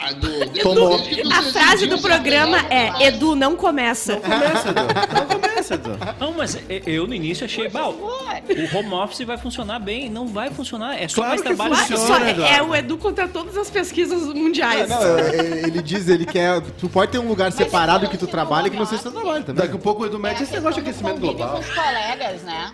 Ah, 0.00 0.10
Edu, 0.12 0.28
tu 0.62 0.70
A 0.70 0.96
decidiu 0.96 1.52
frase 1.52 1.86
do 1.88 1.98
programa 1.98 2.58
é: 2.70 3.08
Edu, 3.08 3.34
não 3.34 3.56
começa. 3.56 4.16
Começa, 4.18 4.68
Edu. 4.68 4.82
Não 5.14 5.40
começa, 5.40 5.74
Edu. 5.74 5.90
Não, 6.20 6.32
mas 6.32 6.54
e- 6.54 6.82
eu 6.86 7.08
no 7.08 7.14
início 7.14 7.44
achei, 7.44 7.68
bah, 7.68 7.88
o 7.88 8.76
home 8.76 8.92
office 8.94 9.26
vai 9.26 9.36
funcionar 9.36 9.80
bem. 9.80 10.08
Não 10.08 10.28
vai 10.28 10.48
funcionar. 10.50 10.94
É 11.02 11.08
só 11.08 11.16
Claro 11.16 11.30
mais 11.30 11.40
que 11.40 11.46
trabalho. 11.48 11.74
Vai, 11.74 11.84
funciona. 11.86 12.06
só- 12.06 12.28
Eduardo. 12.28 12.54
é 12.54 12.62
o 12.62 12.74
Edu 12.76 12.98
contra 12.98 13.26
todas 13.26 13.56
as 13.56 13.68
pesquisas 13.68 14.22
mundiais. 14.32 14.88
Não, 14.88 15.02
é, 15.18 15.62
ele 15.66 15.82
diz, 15.82 16.08
ele 16.08 16.24
quer. 16.24 16.60
Tu 16.78 16.88
pode 16.88 17.10
ter 17.10 17.18
um 17.18 17.26
lugar 17.26 17.50
separado 17.50 18.04
eu 18.06 18.08
que 18.10 18.16
tu 18.16 18.28
trabalha 18.28 18.70
que 18.70 18.76
não 18.76 18.86
seja 18.86 19.00
office. 19.08 19.12
trabalho 19.12 19.42
também. 19.42 19.64
Daqui 19.64 19.74
a 19.76 19.80
pouco 19.80 20.04
o 20.04 20.06
Edu 20.06 20.20
mete 20.20 20.44
esse 20.44 20.52
negócio 20.52 20.80
de 20.80 20.88
aquecimento 20.88 21.18
global. 21.18 21.54
com 21.54 21.58
os 21.58 21.68
colegas, 21.68 22.42
né? 22.44 22.70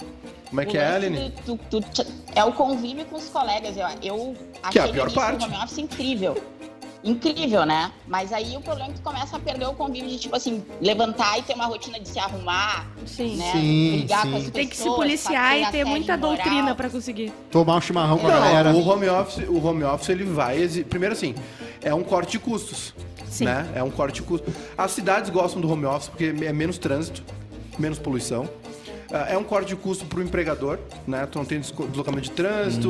Como 0.52 0.60
é 0.60 0.64
o 0.64 0.66
que 0.66 0.76
é, 0.76 0.86
Aline? 0.86 1.32
do- 1.46 1.54
do- 1.70 1.80
do- 1.80 2.06
é 2.34 2.44
o 2.44 2.52
convívio 2.52 3.06
com 3.06 3.16
os 3.16 3.24
colegas. 3.30 3.74
Eu, 3.74 3.86
eu 4.02 4.36
Que 4.70 4.78
é 4.78 4.82
a 4.82 4.88
pior 4.88 5.10
parte. 5.10 5.42
o 5.42 5.46
home 5.48 5.56
office 5.56 5.78
incrível. 5.78 6.36
Incrível, 7.02 7.64
né? 7.64 7.90
Mas 8.06 8.34
aí 8.34 8.54
o 8.54 8.60
problema 8.60 8.90
é 8.90 8.92
que 8.92 9.00
tu 9.00 9.02
começa 9.02 9.34
a 9.34 9.40
perder 9.40 9.66
o 9.66 9.72
convívio 9.72 10.10
de, 10.10 10.18
tipo 10.18 10.36
assim, 10.36 10.62
levantar 10.78 11.38
e 11.38 11.42
ter 11.42 11.54
uma 11.54 11.64
rotina 11.64 11.98
de 11.98 12.06
se 12.06 12.18
arrumar, 12.18 12.86
Sim. 13.06 13.36
né? 13.38 13.50
Sim, 13.52 13.96
Brigar 13.96 14.22
sim. 14.22 14.30
com 14.30 14.36
as 14.36 14.50
Tem 14.50 14.68
que 14.68 14.76
se 14.76 14.82
pessoas, 14.82 14.96
policiar 14.98 15.58
e 15.58 15.66
ter 15.72 15.84
muita 15.86 16.18
moral. 16.18 16.36
doutrina 16.36 16.74
pra 16.74 16.90
conseguir. 16.90 17.32
Tomar 17.50 17.76
um 17.76 17.80
chimarrão 17.80 18.18
com 18.18 18.26
a 18.26 18.30
galera. 18.30 18.72
O 18.74 18.86
home 18.86 19.08
office, 19.08 19.48
o 19.48 19.66
home 19.66 19.84
office 19.84 20.10
ele 20.10 20.24
vai. 20.24 20.58
exi- 20.58 20.84
Primeiro 20.84 21.14
assim, 21.14 21.34
é 21.80 21.94
um 21.94 22.04
corte 22.04 22.32
de 22.32 22.38
custos. 22.38 22.94
Sim. 23.26 23.46
Né? 23.46 23.66
É 23.74 23.82
um 23.82 23.90
corte 23.90 24.16
de 24.16 24.22
custos. 24.22 24.52
As 24.76 24.90
cidades 24.90 25.30
gostam 25.30 25.62
do 25.62 25.72
home 25.72 25.86
office 25.86 26.08
porque 26.10 26.26
é 26.44 26.52
menos 26.52 26.76
trânsito, 26.76 27.24
menos 27.78 27.98
poluição. 27.98 28.46
Ah, 29.12 29.26
É 29.32 29.36
um 29.38 29.44
corte 29.44 29.68
de 29.68 29.76
custo 29.76 30.04
pro 30.06 30.22
empregador, 30.22 30.78
né? 31.06 31.26
Tu 31.30 31.38
não 31.38 31.44
tem 31.44 31.60
deslocamento 31.60 32.22
de 32.22 32.30
trânsito, 32.30 32.88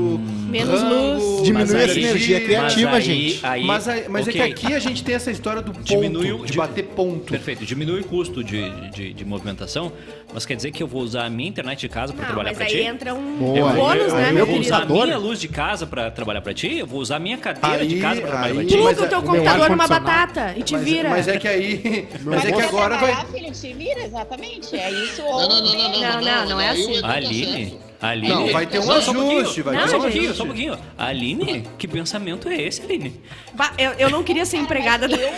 Menos 0.48 0.82
luz. 0.82 1.42
Diminui 1.42 1.52
Mas 1.52 1.74
essa 1.74 1.92
aí- 1.92 2.04
energia 2.04 2.36
mas 2.38 2.44
criativa, 2.46 2.90
aí- 2.92 3.02
gente. 3.02 3.40
aí- 3.46 3.64
mas 3.64 3.88
aí- 3.88 4.04
mas 4.08 4.28
ok. 4.28 4.40
é 4.40 4.44
que 4.46 4.52
aqui 4.66 4.74
a 4.74 4.78
gente 4.78 5.02
tem 5.02 5.14
essa 5.14 5.30
história 5.30 5.60
do 5.62 5.72
ponto, 5.72 5.84
Diminui 5.84 6.32
o- 6.32 6.44
de 6.46 6.56
bater 6.56 6.84
ponto. 6.84 7.30
Perfeito, 7.30 7.64
diminui 7.66 8.00
o 8.00 8.04
custo 8.04 8.42
de, 8.44 8.70
de, 8.90 9.12
de 9.12 9.24
movimentação, 9.24 9.92
mas 10.32 10.46
quer 10.46 10.54
dizer 10.56 10.70
que 10.70 10.82
eu 10.82 10.86
vou 10.86 11.02
usar 11.02 11.24
a 11.24 11.30
minha 11.30 11.48
internet 11.48 11.80
de 11.80 11.88
casa 11.88 12.12
para 12.12 12.24
trabalhar 12.26 12.50
mas 12.50 12.56
para 12.58 12.66
aí 12.66 12.72
ti? 12.72 12.80
entra 12.80 13.14
um 13.14 13.36
Boa. 13.38 13.72
bônus, 13.72 14.12
Aí 14.14 14.32
né, 14.32 14.40
eu 14.40 14.46
vou 14.46 14.58
usar 14.60 14.82
a 14.82 14.86
minha 14.86 15.18
luz 15.18 15.40
de 15.40 15.48
casa 15.48 15.86
para 15.86 16.10
trabalhar 16.10 16.40
para 16.40 16.54
ti? 16.54 16.78
Eu 16.78 16.86
vou 16.86 17.00
usar 17.00 17.16
a 17.16 17.20
minha 17.20 17.36
cadeira 17.38 17.84
de 17.86 17.94
Aí- 17.96 18.00
casa 18.00 18.20
para 18.20 18.30
trabalhar 18.30 18.52
aí- 18.52 18.54
para 18.58 18.64
ti? 18.66 18.76
mas 18.76 18.96
Pluga 18.96 19.06
o 19.06 19.08
teu 19.08 19.18
é- 19.18 19.20
o 19.20 19.24
computador 19.24 19.70
numa 19.70 19.86
batata 19.88 20.54
e 20.56 20.62
te 20.62 20.74
mas, 20.74 20.84
vira. 20.84 21.08
mas 21.10 21.28
é 21.28 21.36
que 21.38 21.48
aí. 21.48 22.08
Mas 22.22 22.44
é 22.44 22.52
que 22.52 22.60
agora 22.62 22.96
vai. 22.98 23.26
filho, 23.26 23.50
te 23.52 23.72
vira, 23.72 24.04
exatamente. 24.04 24.76
É 24.76 24.90
isso 24.90 25.20
Não, 25.22 25.28
ou... 25.32 25.48
não, 25.48 25.64
não, 25.64 25.72
não, 25.74 26.00
não. 26.00 26.11
Não, 26.20 26.20
não, 26.42 26.48
não 26.50 26.60
é 26.60 26.68
aí 26.70 26.78
o 26.78 26.82
assim. 26.82 26.92
Edu 26.92 27.02
tá 27.02 27.12
Aline. 27.14 27.78
Aline. 28.00 28.28
Não, 28.28 28.46
vai 28.52 28.66
ter 28.66 28.78
um 28.80 28.82
Só- 28.82 29.00
só 29.00 29.12
pouquinho. 29.14 29.40
ajuste, 29.40 29.62
vai 29.62 29.74
ter 29.74 29.78
Não, 29.80 29.86
um 29.86 29.90
só 29.90 29.96
um 29.96 30.00
pouquinho, 30.00 30.22
ajuste. 30.24 30.36
só 30.38 30.42
um 30.42 30.46
pouquinho. 30.46 30.78
Aline, 30.98 31.68
que 31.78 31.86
pensamento 31.88 32.48
é 32.48 32.60
esse, 32.62 32.82
Aline? 32.82 33.20
Bah, 33.54 33.72
eu, 33.78 33.92
eu 33.92 34.10
não 34.10 34.22
queria 34.24 34.44
ser 34.44 34.56
empregada 34.56 35.06
da... 35.06 35.16
Eu... 35.16 35.32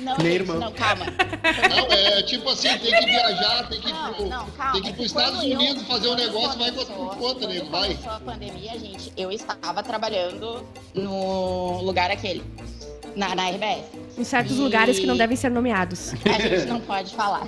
Não, 0.00 0.16
Nem 0.18 0.32
gente, 0.32 0.40
irmã. 0.40 0.54
não, 0.56 0.72
calma. 0.72 1.06
Não, 1.06 1.92
é 1.92 2.22
tipo 2.24 2.48
assim, 2.48 2.76
tem 2.76 2.92
que 2.92 3.06
viajar, 3.06 3.68
tem 3.68 3.80
que 3.80 3.88
ir 3.88 3.92
Não, 3.92 4.12
pro, 4.14 4.26
não, 4.26 4.46
calma. 4.50 4.72
tem 4.72 4.82
que 4.82 4.88
ir 4.88 4.90
É 4.90 4.94
pros 4.94 5.06
que 5.06 5.12
quando 5.14 5.26
Estados 5.28 5.48
eu- 5.48 5.58
Unidos 5.60 5.82
fazer 5.84 6.08
um 6.08 6.10
quando 6.16 6.20
negócio, 6.26 6.58
vai 6.58 6.72
com 6.72 6.84
começou- 6.84 7.06
por 7.06 7.16
conta, 7.18 7.46
nego, 7.46 7.60
quando 7.66 7.70
vai. 7.70 7.88
começou 7.94 8.12
a 8.12 8.20
pandemia, 8.20 8.78
gente, 8.80 9.12
eu 9.16 9.30
estava 9.30 9.82
trabalhando 9.84 10.66
no 10.92 11.80
lugar 11.82 12.10
aquele, 12.10 12.42
na, 13.16 13.34
na 13.34 13.48
RBS. 13.50 13.84
Em 14.18 14.24
certos 14.24 14.56
E- 14.56 14.60
lugares 14.60 14.98
que 14.98 15.06
não 15.06 15.16
devem 15.16 15.36
ser 15.36 15.50
nomeados. 15.50 16.12
A 16.24 16.38
gente 16.40 16.66
não 16.66 16.80
pode 16.80 17.14
falar. 17.14 17.46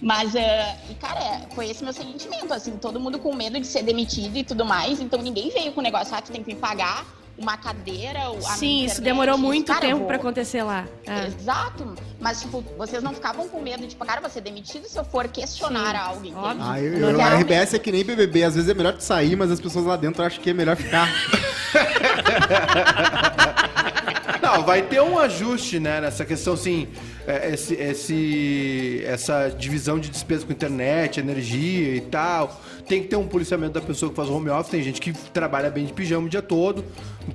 Mas, 0.00 0.34
e 0.34 0.94
cara, 1.00 1.42
foi 1.54 1.68
esse 1.70 1.82
meu 1.82 1.92
sentimento, 1.92 2.52
assim, 2.54 2.72
todo 2.72 3.00
mundo 3.00 3.18
com 3.18 3.34
medo 3.34 3.58
de 3.60 3.66
ser 3.66 3.82
demitido 3.82 4.36
e 4.36 4.44
tudo 4.44 4.64
mais, 4.64 5.00
então 5.00 5.20
ninguém 5.20 5.50
veio 5.50 5.72
com 5.72 5.80
o 5.80 5.82
negócio, 5.82 6.14
ah, 6.14 6.22
tu 6.22 6.30
tem 6.30 6.42
que 6.42 6.54
me 6.54 6.60
pagar 6.60 7.04
uma 7.36 7.56
cadeira, 7.56 8.20
Sim, 8.56 8.84
isso 8.84 9.00
demorou 9.00 9.38
muito 9.38 9.68
Cara, 9.68 9.80
tempo 9.80 9.98
vou- 9.98 10.06
pra 10.08 10.16
acontecer 10.16 10.62
lá. 10.62 10.86
É. 11.06 11.26
Exato, 11.26 11.94
mas 12.20 12.40
tipo, 12.42 12.64
vocês 12.76 13.00
não 13.02 13.12
ficavam 13.14 13.48
com 13.48 13.60
medo, 13.60 13.86
tipo, 13.86 14.04
cara, 14.04 14.20
vou 14.20 14.28
ser 14.30 14.40
demitido 14.40 14.86
se 14.88 14.98
eu 14.98 15.04
for 15.04 15.26
questionar 15.28 16.14
Sim, 16.14 16.18
entende? 16.30 16.34
óbvio. 16.36 16.62
Ah, 16.64 16.80
eu, 16.80 16.98
Não 16.98 17.10
eu, 17.10 17.20
a 17.20 17.36
RBS 17.38 17.74
é 17.74 17.78
que 17.78 17.92
nem 17.92 18.04
BBB, 18.04 18.42
às 18.44 18.54
vezes 18.56 18.68
é 18.70 18.74
melhor 18.74 18.94
tu 18.94 19.02
sair, 19.04 19.36
mas 19.36 19.50
as 19.52 19.60
pessoas 19.60 19.84
lá 19.84 19.96
dentro 19.96 20.20
acham 20.22 20.42
que 20.42 20.50
é 20.50 20.54
melhor 20.54 20.76
ficar. 20.76 21.08
Não, 24.42 24.62
vai 24.64 24.82
ter 24.82 25.00
um 25.02 25.18
ajuste, 25.18 25.78
né, 25.80 26.00
nessa 26.00 26.24
questão, 26.24 26.54
assim, 26.54 26.86
é, 27.26 27.52
esse, 27.52 27.74
esse- 27.74 29.02
essa 29.04 29.48
divisão 29.48 29.98
de 29.98 30.08
despesa 30.10 30.46
com 30.46 30.52
internet, 30.52 31.20
energia 31.20 31.94
e 31.96 32.00
tal. 32.00 32.60
Tem 32.86 33.02
que 33.02 33.08
ter 33.08 33.16
um 33.16 33.26
policiamento 33.26 33.72
da 33.74 33.80
pessoa 33.80 34.10
que 34.10 34.16
faz 34.16 34.28
home 34.30 34.48
office. 34.48 34.70
Tem 34.70 34.82
gente 34.82 35.00
que 35.00 35.12
trabalha 35.12 35.68
bem 35.70 35.84
de 35.84 35.92
pijama 35.92 36.26
o 36.26 36.30
dia 36.30 36.40
todo. 36.40 36.84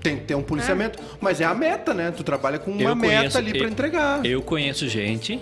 Tem 0.02 0.18
que 0.18 0.24
ter 0.24 0.34
um 0.36 0.42
policiamento. 0.42 0.98
Mas 1.22 1.40
é 1.42 1.46
a 1.46 1.54
meta, 1.54 1.94
né? 1.94 2.12
Tu 2.12 2.24
trabalha 2.24 2.58
com 2.58 2.72
uma 2.72 2.82
Eu 2.82 2.96
meta 2.96 3.16
conheço- 3.18 3.38
ali 3.38 3.52
pra 3.52 3.62
eu- 3.62 3.70
entregar. 3.70 4.26
Eu 4.26 4.42
conheço 4.42 4.88
gente 4.88 5.40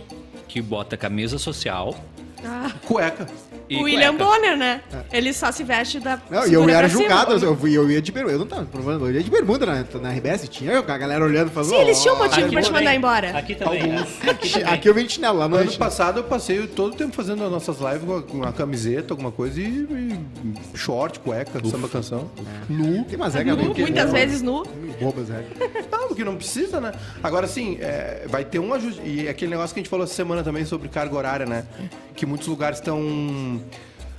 que 0.50 0.62
bota 0.62 0.98
camisa 0.98 1.38
social 1.38 1.96
Ah, 2.44 2.72
Cueca. 2.86 3.28
E 3.72 3.78
o 3.78 3.84
William 3.84 4.16
cueca. 4.16 4.24
Bonner, 4.26 4.58
né? 4.58 4.82
Ele 5.12 5.34
só 5.34 5.52
se 5.52 5.64
veste 5.64 6.00
da. 6.00 6.20
Não, 6.30 6.48
e 6.48 6.54
eu 6.54 6.68
era 6.70 6.88
julgado, 6.88 7.34
eu, 7.44 7.56
fui- 7.56 7.74
eu 7.76 7.90
ia 7.90 8.02
de 8.02 8.12
bermuda. 8.12 8.36
Eu 8.36 8.40
não 8.40 8.48
tava 8.48 8.66
provando, 8.66 9.08
eu 9.08 9.14
ia 9.14 9.24
de 9.24 9.30
bermuda 9.32 9.66
na, 9.66 9.86
na 10.02 10.10
RBS, 10.12 10.48
tinha 10.50 10.78
a 10.80 10.82
galera 10.98 11.24
olhando 11.24 11.50
falando. 11.52 11.70
Sim, 11.70 11.78
eles 11.82 12.02
tinham 12.02 12.16
"Ó, 12.16 12.20
motivo 12.20 12.50
pra 12.52 12.62
te 12.62 12.66
também. 12.68 12.72
mandar 12.82 12.96
embora. 12.96 13.38
Aqui 13.38 13.56
também. 13.56 13.82
Alguns. 13.84 14.28
Aqui 14.30 14.50
também. 14.52 14.74
Aqui 14.74 14.90
eu 14.90 14.94
vim 14.94 15.06
de 15.06 15.14
chinelo, 15.14 15.38
lá 15.40 15.48
no 15.48 15.56
No 15.56 15.62
ano 15.62 15.78
passado 15.78 16.20
eu 16.20 16.24
passei 16.24 16.66
todo 16.68 16.94
o 16.94 16.96
tempo 16.96 17.16
fazendo 17.16 17.44
as 17.44 17.52
nossas 17.52 17.78
lives 17.80 18.04
com 18.04 18.16
a- 18.18 18.22
com 18.24 18.38
uma 18.38 18.52
camiseta, 18.54 19.14
alguma 19.14 19.32
coisa, 19.32 19.60
e, 19.60 19.64
e 19.64 20.78
short, 20.78 21.20
cueca, 21.20 21.60
samba 21.70 21.88
canção. 21.88 22.30
Nu. 22.70 23.04
Tem 23.06 23.16
umas 23.16 23.34
regras 23.34 23.58
que- 23.74 23.82
Muitas 23.82 24.12
vezes 24.12 24.42
nu. 24.42 24.64
Bobas 25.00 25.30
regras. 25.30 25.52
Não, 25.92 26.08
porque 26.08 26.24
não 26.24 26.36
precisa, 26.36 26.80
né? 26.82 26.92
Agora, 27.24 27.46
assim, 27.46 27.78
é, 27.80 28.26
vai 28.28 28.44
ter 28.44 28.60
um 28.60 28.74
ajuste. 28.74 29.02
E 29.06 29.28
aquele 29.30 29.52
negócio 29.52 29.74
que 29.74 29.80
a 29.80 29.84
gente 29.84 29.90
falou 29.90 30.04
essa 30.06 30.14
semana 30.14 30.44
também 30.44 30.66
sobre 30.66 30.88
carga 30.90 31.16
horária, 31.16 31.46
né? 31.46 31.64
Que 32.16 32.26
muitos 32.26 32.48
lugares 32.48 32.80
estão 32.80 33.62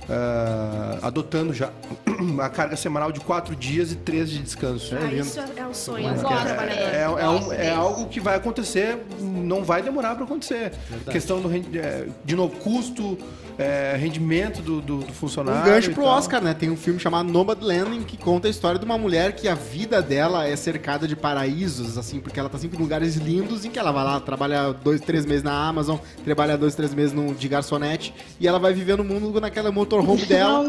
ah, 0.09 0.99
adotando 1.01 1.53
já 1.53 1.71
a 2.41 2.49
carga 2.49 2.75
semanal 2.75 3.11
de 3.11 3.19
quatro 3.19 3.55
dias 3.55 3.91
e 3.91 3.95
três 3.95 4.29
de 4.29 4.39
descanso. 4.39 4.95
Ah, 4.95 5.11
isso 5.13 5.39
é 5.39 5.62
um 5.73 6.17
sonho 6.17 6.43
trabalhador. 6.45 6.95
É, 6.95 7.01
é, 7.01 7.07
Gosto 7.07 7.49
um- 7.49 7.53
é 7.53 7.71
algo 7.71 8.07
que 8.07 8.19
vai 8.19 8.35
acontecer, 8.35 8.97
não 9.19 9.63
vai 9.63 9.81
demorar 9.81 10.15
para 10.15 10.23
acontecer. 10.23 10.71
Questão 11.11 11.41
do 11.41 11.49
é, 11.77 12.07
de 12.23 12.35
novo 12.35 12.55
custo, 12.57 13.17
é, 13.57 13.95
rendimento 13.97 14.61
do, 14.61 14.81
do, 14.81 14.97
do 14.99 15.13
funcionário. 15.13 15.61
Um 15.61 15.65
gancho 15.65 15.91
pro 15.91 16.03
tal. 16.03 16.17
Oscar, 16.17 16.41
né? 16.41 16.53
Tem 16.53 16.69
um 16.69 16.77
filme 16.77 16.99
chamado 16.99 17.31
Nomad 17.31 17.61
Landing 17.61 18.03
que 18.03 18.17
conta 18.17 18.47
a 18.47 18.51
história 18.51 18.79
de 18.79 18.85
uma 18.85 18.97
mulher 18.97 19.33
que 19.33 19.47
a 19.47 19.53
vida 19.55 20.01
dela 20.01 20.47
é 20.47 20.55
cercada 20.55 21.07
de 21.07 21.15
paraísos, 21.15 21.97
assim, 21.97 22.19
porque 22.19 22.39
ela 22.39 22.49
tá 22.49 22.57
sempre 22.57 22.77
em 22.77 22.81
lugares 22.81 23.15
lindos 23.15 23.65
em 23.65 23.69
que 23.69 23.77
ela 23.77 23.91
vai 23.91 24.03
lá, 24.03 24.19
trabalha 24.19 24.71
dois, 24.73 25.01
três 25.01 25.25
meses 25.25 25.43
na 25.43 25.53
Amazon, 25.67 25.97
trabalha 26.23 26.57
dois, 26.57 26.73
três 26.75 26.93
meses 26.93 27.13
no, 27.13 27.33
de 27.33 27.47
garçonete 27.47 28.13
e 28.39 28.47
ela 28.47 28.59
vai 28.59 28.73
viver 28.73 28.97
no 28.97 29.03
mundo 29.03 29.39
naquela 29.39 29.71
motorhome 29.71 30.25
dela. 30.25 30.63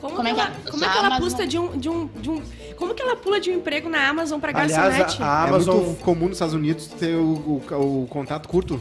Como, 0.00 0.16
Como 0.16 0.28
é 0.28 0.34
que 0.34 0.40
ela, 0.40 0.50
é? 0.50 0.70
como 0.70 0.84
é 0.84 0.88
que 0.88 0.98
ela 0.98 1.18
pusta 1.18 1.46
de 1.46 1.58
um, 1.58 1.76
de, 1.78 1.88
um, 1.88 2.06
de 2.06 2.30
um. 2.30 2.42
Como 2.76 2.94
que 2.94 3.02
ela 3.02 3.16
pula 3.16 3.40
de 3.40 3.50
um 3.50 3.54
emprego 3.54 3.88
na 3.88 4.08
Amazon 4.08 4.38
pra 4.40 4.50
Aliás, 4.50 4.72
garçonete? 4.72 5.22
a, 5.22 5.42
a 5.42 5.46
É 5.46 5.48
Amazon. 5.48 5.76
muito 5.76 6.00
comum 6.02 6.24
nos 6.26 6.32
Estados 6.36 6.54
Unidos 6.54 6.86
ter 6.88 7.14
o, 7.16 7.62
o, 7.70 8.02
o 8.02 8.06
contrato 8.08 8.48
curto. 8.48 8.80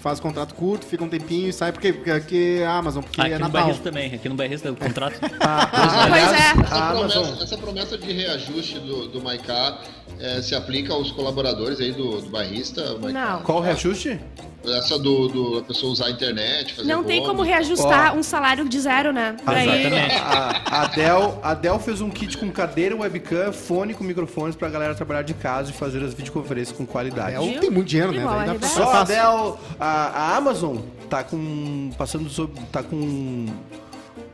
Faz 0.00 0.18
o 0.18 0.22
contrato 0.22 0.54
curto, 0.54 0.86
fica 0.86 1.04
um 1.04 1.08
tempinho 1.08 1.48
e 1.48 1.52
sai 1.52 1.72
porque, 1.72 1.92
porque 1.92 2.10
aqui 2.10 2.58
é 2.60 2.66
Amazon, 2.66 3.02
porque 3.02 3.20
Aqui 3.20 3.32
é 3.32 3.34
no 3.34 3.40
Natal. 3.40 3.62
Bairrista 3.62 3.82
também. 3.84 4.14
Aqui 4.14 4.28
no 4.30 4.34
Bairrista 4.34 4.72
o 4.72 4.76
contrato. 4.76 5.14
a- 5.40 5.66
Pois 5.66 5.94
aliás, 5.94 6.32
é. 6.32 6.36
Essa, 6.62 6.74
a 6.74 6.90
Amazon. 6.90 7.22
promessa, 7.22 7.44
essa 7.44 7.58
promessa 7.58 7.98
de 7.98 8.12
reajuste 8.12 8.78
do, 8.78 9.08
do 9.08 9.20
Maiká 9.22 9.78
eh, 10.18 10.40
se 10.42 10.54
aplica 10.54 10.94
aos 10.94 11.10
colaboradores 11.12 11.80
aí 11.80 11.92
do, 11.92 12.20
do 12.22 12.30
barrista? 12.30 12.96
Maiká? 12.98 13.32
Não. 13.32 13.42
Qual 13.42 13.58
o 13.58 13.60
reajuste? 13.60 14.18
Essa 14.62 14.98
do, 14.98 15.26
do 15.28 15.58
a 15.58 15.62
pessoa 15.62 15.90
usar 15.90 16.06
a 16.06 16.10
internet, 16.10 16.74
fazer 16.74 16.86
Não 16.86 17.02
tem 17.02 17.24
como 17.24 17.40
reajustar 17.40 18.12
Ó. 18.14 18.18
um 18.18 18.22
salário 18.22 18.68
de 18.68 18.78
zero, 18.78 19.10
né? 19.10 19.34
Pra 19.42 19.64
ele. 19.64 19.86
Exatamente. 19.86 20.14
A, 20.16 20.82
a, 20.82 20.86
Dell, 20.88 21.40
a 21.42 21.54
Dell 21.54 21.78
fez 21.78 22.02
um 22.02 22.10
kit 22.10 22.36
com 22.36 22.50
cadeira, 22.52 22.94
webcam, 22.94 23.54
fone 23.54 23.94
com 23.94 24.04
microfones 24.04 24.54
pra 24.54 24.68
galera 24.68 24.94
trabalhar 24.94 25.22
de 25.22 25.32
casa 25.32 25.70
e 25.70 25.72
fazer 25.72 26.04
as 26.04 26.12
videoconferências 26.12 26.76
com 26.76 26.84
qualidade. 26.84 27.36
É, 27.36 27.58
tem 27.58 27.70
muito 27.70 27.88
dinheiro, 27.88 28.12
né? 28.12 28.22
A 28.22 28.26
pra 28.28 28.52
RBS. 28.52 28.72
Só 28.72 28.92
a. 28.92 29.04
Dell, 29.04 29.58
a, 29.80 29.89
a 29.90 30.36
Amazon 30.36 30.78
tá 31.08 31.22
com. 31.24 31.90
passando 31.96 32.28
sobre. 32.28 32.60
tá 32.72 32.82
com. 32.82 33.46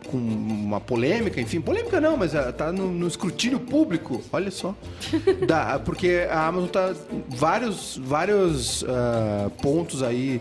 com 0.09 0.17
uma 0.17 0.81
polêmica, 0.81 1.41
enfim, 1.41 1.61
polêmica 1.61 2.01
não, 2.01 2.17
mas 2.17 2.35
ah, 2.35 2.53
tá 2.53 2.73
no, 2.73 2.93
no 2.93 3.09
escrutínio 3.09 3.59
público, 3.59 4.23
olha 4.33 4.51
só. 4.51 4.75
Da- 5.47 5.79
porque 5.79 6.27
a 6.31 6.47
Amazon 6.47 6.69
tá 6.69 6.95
vários, 7.29 8.01
vários 8.03 8.85
ah, 8.89 9.51
pontos 9.61 10.03
aí 10.03 10.41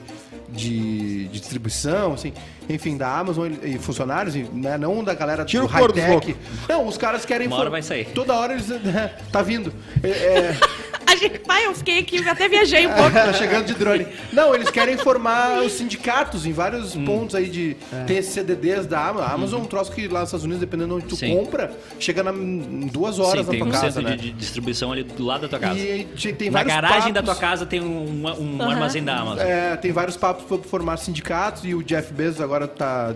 de, 0.50 1.28
de 1.28 1.40
distribuição, 1.40 2.14
assim, 2.14 2.34
enfim, 2.70 2.98
da 2.98 3.18
Amazon 3.18 3.52
e, 3.64 3.78
funcionários, 3.78 4.36
né, 4.36 4.78
não 4.78 5.04
da 5.04 5.14
galera 5.14 5.46
Tira 5.46 5.64
do 5.64 5.70
high-tech. 5.70 6.36
Não, 6.68 6.88
os 6.88 6.98
caras 6.98 7.26
querem... 7.26 7.48
Uma 7.48 7.58
hora 7.58 7.70
vai 7.70 7.82
sair. 7.82 8.06
Toda 8.14 8.34
hora 8.34 8.54
eles... 8.54 8.68
tá 9.32 9.42
vindo. 9.42 9.74
É, 10.04 10.10
é, 10.10 10.58
A 11.06 11.16
gente, 11.16 11.40
pai, 11.40 11.66
eu 11.66 11.74
fiquei 11.76 12.00
aqui, 12.00 12.18
eu 12.18 12.32
até 12.32 12.48
viajei 12.50 12.88
um 12.88 12.94
pouco. 12.94 13.12
tá 13.12 13.32
chegando 13.34 13.66
de 13.66 13.74
drone. 13.74 14.08
Não, 14.34 14.54
eles 14.56 14.70
querem 14.70 14.98
formar 14.98 15.62
os 15.64 15.74
sindicatos 15.74 16.46
em 16.46 16.52
vários 16.52 16.96
Hum. 16.96 17.06
pontos 17.06 17.36
aí 17.36 17.48
de. 17.48 17.78
Tem 18.08 18.18
esses 18.18 18.34
CDDs 18.34 18.86
da 18.86 19.08
Amazon. 19.08 19.28
A 19.30 19.34
Amazon 19.34 19.60
é 19.60 19.64
um 19.64 19.68
troço 19.68 19.92
que 19.92 20.08
lá 20.08 20.22
nos 20.22 20.30
Estados 20.30 20.44
Unidos, 20.44 20.60
dependendo 20.62 20.90
de 20.90 20.96
onde 20.96 21.06
tu 21.06 21.12
Uhum. 21.14 21.18
Sim. 21.18 21.36
compra, 21.36 21.72
chega 22.00 22.24
na- 22.24 22.32
em 22.32 22.88
duas 22.92 23.20
horas 23.20 23.46
Sim, 23.46 23.52
tem 23.52 23.60
na 23.60 23.66
um 23.66 23.70
tua 23.70 23.80
casa, 23.82 23.94
centro 23.94 24.10
né? 24.10 24.16
de, 24.18 24.24
de 24.24 24.32
distribuição 24.34 24.92
ali 24.92 25.04
do 25.04 25.24
lado 25.24 25.42
da 25.42 25.48
tua 25.48 25.60
casa. 25.60 25.80
E 25.80 26.06
te- 26.16 26.34
tem 26.34 26.50
Na 26.50 26.64
garagem 26.64 27.14
da 27.14 27.22
papos- 27.22 27.38
tua 27.40 27.48
casa 27.50 27.66
tem 27.66 27.82
um, 27.82 28.26
um, 28.28 28.56
um 28.58 28.62
armazém 28.70 29.04
da 29.04 29.18
Amazon. 29.18 29.46
É, 29.46 29.76
tem 29.78 29.92
vários 29.92 30.18
papos 30.18 30.44
pra 30.46 30.58
formar 30.70 30.98
sindicatos 30.98 31.64
e 31.66 31.74
o 31.76 31.84
Jeff 31.84 32.12
Bezos 32.14 32.42
agora 32.42 32.68
tá 32.68 33.14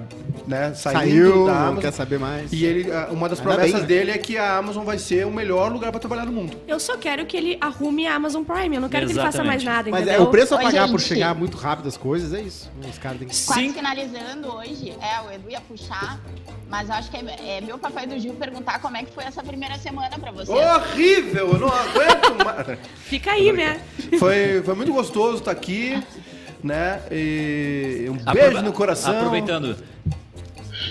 né, 0.47 0.73
saindo 0.73 0.99
Saiu, 0.99 1.45
da 1.45 1.51
não 1.53 1.59
Amazon. 1.61 1.79
quer 1.81 1.91
saber 1.91 2.19
mais. 2.19 2.51
E 2.53 2.65
ele, 2.65 2.89
uma 3.11 3.27
das 3.29 3.39
Ainda 3.39 3.51
promessas 3.53 3.71
bem, 3.71 3.81
né? 3.81 3.87
dele 3.87 4.11
é 4.11 4.17
que 4.17 4.37
a 4.37 4.57
Amazon 4.57 4.83
vai 4.83 4.97
ser 4.97 5.25
o 5.25 5.31
melhor 5.31 5.71
lugar 5.71 5.91
pra 5.91 5.99
trabalhar 5.99 6.25
no 6.25 6.31
mundo. 6.31 6.55
Eu 6.67 6.79
só 6.79 6.97
quero 6.97 7.25
que 7.25 7.35
ele 7.37 7.57
arrume 7.59 7.78
arrume 7.79 8.05
a 8.07 8.15
Amazon 8.15 8.43
Prime. 8.43 8.75
Eu 8.75 8.81
não 8.81 8.89
quero 8.89 9.05
que 9.07 9.13
ele 9.13 9.21
faça 9.21 9.43
mais 9.43 9.61
Exatamente. 9.61 9.65
nada, 9.65 9.91
Mas 9.91 10.01
entendeu? 10.01 10.21
é, 10.21 10.23
o 10.23 10.27
preço 10.29 10.53
a 10.53 10.57
Oi, 10.57 10.63
pagar 10.63 10.89
por 10.89 10.99
gente. 10.99 11.07
chegar 11.09 11.33
muito 11.35 11.57
rápido 11.57 11.87
as 11.87 11.97
coisas, 11.97 12.33
é 12.33 12.41
isso. 12.41 12.69
Os 12.87 12.97
caras 12.97 13.17
têm 13.19 13.27
que... 13.27 13.45
Quase 13.45 13.61
Sim. 13.61 13.73
finalizando 13.73 14.53
hoje, 14.53 14.93
é, 15.01 15.21
o 15.27 15.31
Edu 15.31 15.49
ia 15.49 15.61
puxar, 15.61 16.19
mas 16.69 16.89
eu 16.89 16.95
acho 16.95 17.09
que 17.09 17.17
é, 17.17 17.57
é 17.57 17.61
meu 17.61 17.77
papai 17.79 18.05
do 18.05 18.19
Gil 18.19 18.33
perguntar 18.33 18.79
como 18.79 18.97
é 18.97 19.03
que 19.03 19.13
foi 19.13 19.23
essa 19.23 19.41
primeira 19.41 19.77
semana 19.77 20.17
pra 20.19 20.31
você. 20.31 20.51
Horrível! 20.51 21.53
Eu 21.53 21.59
não 21.59 21.67
aguento 21.69 22.45
mais. 22.45 22.79
Fica 23.05 23.31
aí, 23.31 23.51
né? 23.51 23.81
Foi, 24.19 24.61
foi 24.63 24.75
muito 24.75 24.91
gostoso 24.93 25.37
estar 25.37 25.51
aqui, 25.51 26.01
né? 26.63 27.01
E 27.11 28.07
um 28.09 28.15
Aprove- 28.15 28.39
beijo 28.39 28.61
no 28.61 28.73
coração. 28.73 29.17
Aproveitando. 29.17 29.77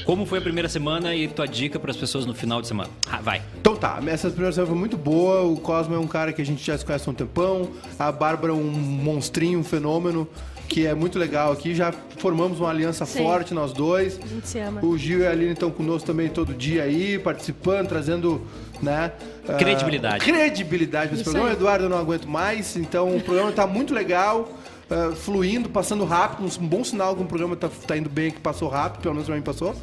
Como 0.08 0.24
foi 0.24 0.38
a 0.38 0.40
primeira 0.40 0.70
semana 0.70 1.14
e 1.14 1.28
tua 1.28 1.46
dica 1.46 1.78
para 1.78 1.90
as 1.90 1.96
pessoas 1.98 2.24
no 2.24 2.32
final 2.32 2.62
de 2.62 2.68
semana? 2.68 2.88
Ah, 3.12 3.20
vai. 3.20 3.42
Então 3.60 3.76
tá, 3.76 4.00
essa 4.06 4.30
primeira 4.30 4.50
semana 4.54 4.70
foi 4.70 4.78
muito 4.78 4.96
boa. 4.96 5.42
O 5.42 5.60
Cosmo 5.60 5.94
é 5.94 5.98
um 5.98 6.06
cara 6.06 6.32
que 6.32 6.40
a 6.40 6.46
gente 6.46 6.64
já 6.64 6.78
se 6.78 6.82
conhece 6.82 7.06
há 7.06 7.12
um 7.12 7.14
tempão. 7.14 7.68
A 7.98 8.10
Bárbara 8.10 8.54
é 8.54 8.56
um 8.56 8.62
monstrinho, 8.70 9.58
um 9.58 9.62
fenômeno, 9.62 10.26
que 10.66 10.86
é 10.86 10.94
muito 10.94 11.18
legal 11.18 11.52
aqui. 11.52 11.74
Já 11.74 11.92
formamos 12.16 12.58
uma 12.58 12.70
aliança 12.70 13.04
Sim. 13.04 13.22
forte, 13.22 13.52
nós 13.52 13.74
dois. 13.74 14.18
A 14.24 14.26
gente 14.26 14.48
se 14.48 14.58
ama. 14.58 14.82
O 14.82 14.96
Gil 14.96 15.18
e 15.18 15.26
a 15.26 15.30
Aline 15.30 15.52
estão 15.52 15.70
conosco 15.70 16.06
também 16.06 16.30
todo 16.30 16.54
dia 16.54 16.84
aí, 16.84 17.18
participando, 17.18 17.88
trazendo, 17.88 18.40
né? 18.80 19.12
ah, 19.46 19.54
Credibilidade. 19.56 20.24
credibilidade 20.24 21.08
para 21.08 21.14
esse 21.16 21.24
programa. 21.24 21.50
aí. 21.50 21.54
Eduardo, 21.54 21.84
eu 21.84 21.90
não 21.90 21.98
aguento 21.98 22.26
mais. 22.26 22.78
Então 22.78 23.14
o 23.14 23.20
programa 23.20 23.52
tá 23.52 23.66
muito 23.66 23.92
legal. 23.92 24.48
Ah, 24.90 25.12
fluindo, 25.14 25.68
passando 25.68 26.04
rápido, 26.04 26.48
um 26.60 26.66
bom 26.66 26.82
sinal 26.84 27.14
que 27.16 27.22
o 27.22 27.26
programa 27.26 27.56
tá, 27.56 27.68
tá 27.86 27.96
indo 27.96 28.08
bem, 28.08 28.30
que 28.30 28.40
passou 28.40 28.68
rápido, 28.68 29.02
pelo 29.02 29.14
menos 29.14 29.26
pra 29.26 29.36
mim 29.36 29.42
passou. 29.42 29.74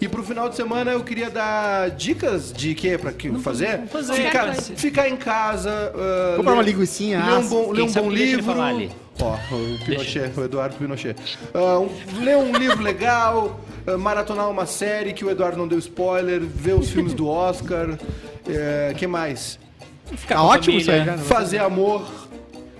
E 0.00 0.06
pro 0.08 0.22
final 0.22 0.48
de 0.48 0.54
semana 0.56 0.92
eu 0.92 1.00
queria 1.02 1.28
dar 1.28 1.90
dicas 1.90 2.52
de 2.52 2.74
quê 2.74 2.96
pra 2.96 3.12
que 3.12 3.30
fazer? 3.40 3.80
fazer. 3.88 4.12
Ficar, 4.14 4.54
ficar 4.54 5.08
em 5.08 5.16
casa. 5.16 5.92
ah, 5.94 6.34
Comprar 6.36 6.52
uma 6.54 6.62
linguicinha, 6.62 7.18
Ler 7.24 7.32
um 7.32 7.38
assa. 7.38 7.48
bom, 7.48 7.72
ler 7.72 7.82
um 7.82 7.92
bom 7.92 8.10
livro. 8.10 8.54
Ó, 9.20 9.34
o 9.34 9.84
Pinochet, 9.84 10.30
o 10.38 10.44
Eduardo 10.44 10.76
Pinochet. 10.76 11.16
Ah, 11.52 11.80
um- 11.80 11.88
ler 12.22 12.36
um 12.36 12.52
livro 12.56 12.80
legal, 12.80 13.58
ah, 13.84 13.98
maratonar 13.98 14.48
uma 14.48 14.66
série 14.66 15.12
que 15.12 15.24
o 15.24 15.30
Eduardo 15.30 15.58
não 15.58 15.66
deu 15.66 15.78
spoiler, 15.80 16.40
ver 16.40 16.74
os 16.74 16.88
filmes 16.90 17.12
do 17.12 17.26
Oscar. 17.28 17.98
É, 18.48 18.94
que 18.96 19.06
mais? 19.08 19.58
Ficar 20.12 20.36
Tá 20.36 20.42
ótimo 20.44 20.78
isso 20.78 20.90
aí, 20.90 20.98
família. 21.00 21.16
né? 21.18 21.22
Fazer 21.24 21.58
amor. 21.58 22.27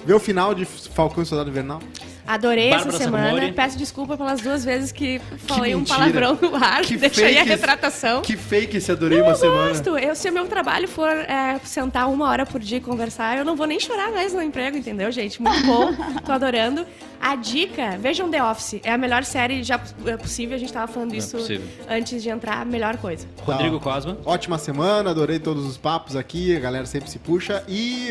Ver 0.09 0.15
o 0.15 0.19
final 0.19 0.55
de 0.55 0.65
Falcão 0.65 1.23
e 1.23 1.27
Soldado 1.27 1.51
Invernal. 1.51 1.83
Adorei 2.29 2.69
Bárbara 2.71 2.89
essa 2.91 2.99
semana. 3.05 3.25
Sacomori. 3.31 3.53
Peço 3.53 3.79
desculpa 3.79 4.17
pelas 4.19 4.41
duas 4.43 4.63
vezes 4.65 4.93
que 4.93 5.19
falei 5.47 5.75
um 5.75 5.79
mentira. 5.79 5.99
palavrão 5.99 6.39
no 6.41 6.55
ar. 6.57 6.83
Que 6.83 6.95
a 6.97 6.99
fake 6.99 7.21
esse- 7.23 7.43
retratação. 7.43 8.21
Que 8.21 8.37
fake 8.37 8.77
esse 8.77 8.93
adorei 8.93 9.21
uma 9.23 9.31
eu 9.31 9.35
semana. 9.37 9.69
gosto. 9.71 9.97
Eu, 9.97 10.15
se 10.15 10.29
o 10.29 10.33
meu 10.33 10.47
trabalho 10.47 10.87
for 10.87 11.09
é, 11.11 11.59
sentar 11.65 12.09
uma 12.11 12.29
hora 12.29 12.45
por 12.45 12.61
dia 12.61 12.77
e 12.79 12.81
conversar, 12.83 13.39
eu 13.39 13.45
não 13.45 13.57
vou 13.57 13.67
nem 13.67 13.81
chorar 13.81 14.13
mais 14.13 14.35
no 14.35 14.43
emprego, 14.43 14.77
entendeu, 14.77 15.11
gente? 15.11 15.41
Muito 15.41 15.65
bom. 15.65 15.91
Tô 16.27 16.33
adorando. 16.33 16.85
A 17.21 17.35
dica, 17.35 17.97
vejam 17.99 18.31
The 18.31 18.45
Office. 18.45 18.81
É 18.85 18.93
a 18.93 18.99
melhor 18.99 19.25
série 19.25 19.65
já 19.65 19.81
é 20.07 20.17
possível. 20.17 20.55
A 20.55 20.59
gente 20.59 20.73
tava 20.73 20.87
falando 20.93 21.15
isso 21.15 21.37
possível. 21.37 21.67
antes 21.89 22.23
de 22.23 22.29
entrar. 22.29 22.65
Melhor 22.67 22.97
coisa. 22.99 23.27
Rodrigo 23.43 23.81
Cosma. 23.81 24.19
Ótima 24.25 24.57
semana, 24.59 25.11
adorei 25.11 25.39
todos 25.41 25.65
os 25.67 25.77
papos 25.77 26.15
aqui, 26.15 26.55
a 26.55 26.61
galera 26.61 26.87
sempre 26.87 27.11
se 27.11 27.19
puxa. 27.19 27.65
E 27.67 28.11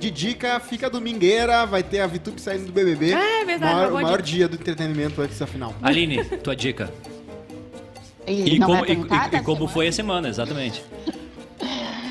de 0.00 0.10
dica, 0.10 0.58
fica 0.58 0.88
domingueira, 0.90 1.66
vai 1.66 1.82
ter 1.82 2.00
a 2.00 2.06
Vitube 2.06 2.40
saindo 2.40 2.64
do 2.66 2.72
BBB. 2.72 3.12
É 3.12 3.44
verdade, 3.44 3.57
maior, 3.58 3.90
uma 3.90 4.00
o 4.00 4.02
maior 4.02 4.22
dica. 4.22 4.36
dia 4.36 4.48
do 4.48 4.54
entretenimento 4.56 5.20
antes 5.20 5.38
da 5.38 5.46
final. 5.46 5.74
Aline, 5.82 6.24
tua 6.24 6.54
dica. 6.56 6.92
E, 8.26 8.54
E 8.56 8.58
como, 8.60 8.84
e- 8.84 8.92
e- 8.92 9.36
e 9.36 9.42
como 9.42 9.66
foi 9.68 9.88
a 9.88 9.92
semana, 9.92 10.28
exatamente. 10.28 10.82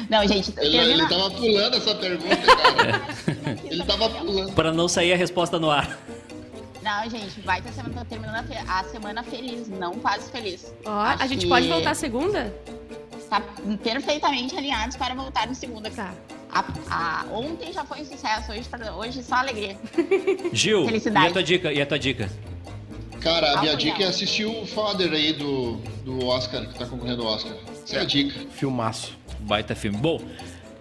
Não, 0.09 0.25
gente, 0.27 0.53
Ele, 0.57 0.71
termina... 0.77 1.03
ele 1.03 1.07
tava 1.09 1.29
pulando 1.31 1.75
essa 1.75 1.95
pergunta, 1.95 2.35
cara. 2.37 3.01
ele 3.69 3.83
tava 3.83 4.09
pulando. 4.09 4.53
Para 4.53 4.71
não 4.71 4.87
sair 4.87 5.11
a 5.13 5.17
resposta 5.17 5.59
no 5.59 5.69
ar. 5.69 5.99
Não, 6.81 7.09
gente, 7.09 7.41
vai 7.41 7.61
ter 7.61 7.73
semana, 7.73 7.93
tô 7.99 8.05
terminando 8.05 8.35
a, 8.37 8.43
fe- 8.43 8.63
a 8.65 8.83
semana 8.85 9.21
feliz, 9.21 9.67
não 9.67 9.95
quase 9.95 10.31
feliz. 10.31 10.73
Ó, 10.85 10.89
Acho 11.01 11.23
a 11.23 11.27
gente 11.27 11.41
que 11.41 11.49
pode 11.49 11.67
voltar 11.67 11.93
segunda? 11.95 12.53
Tá 13.29 13.41
perfeitamente 13.83 14.55
alinhados 14.57 14.95
para 14.95 15.13
voltar 15.13 15.45
no 15.47 15.53
segunda. 15.53 15.91
Tá. 15.91 16.13
A, 16.51 16.63
a- 16.89 17.25
ontem 17.31 17.71
já 17.73 17.83
foi 17.83 18.01
um 18.01 18.05
sucesso, 18.05 18.51
hoje, 18.51 18.63
pra- 18.69 18.95
hoje 18.95 19.21
só 19.23 19.35
alegria. 19.35 19.77
Gil, 20.53 20.85
Felicidade. 20.85 21.25
e 21.25 21.29
a 21.29 21.33
tua 21.33 21.43
dica? 21.43 21.73
E 21.73 21.81
a 21.81 21.85
tua 21.85 21.99
dica? 21.99 22.29
Cara, 23.19 23.57
a 23.57 23.61
minha 23.61 23.75
dica 23.75 24.03
é 24.03 24.07
assistir 24.07 24.45
o 24.45 24.65
Father 24.65 25.11
aí 25.11 25.33
do, 25.33 25.73
do 26.05 26.25
Oscar, 26.25 26.67
que 26.67 26.77
tá 26.79 26.85
concorrendo 26.85 27.23
ao 27.23 27.33
Oscar. 27.33 27.53
Essa 27.83 27.97
é 27.97 28.01
a 28.01 28.05
dica. 28.05 28.39
Filmaço. 28.51 29.17
Baita 29.39 29.75
filme. 29.75 29.97
Bom, 29.97 30.21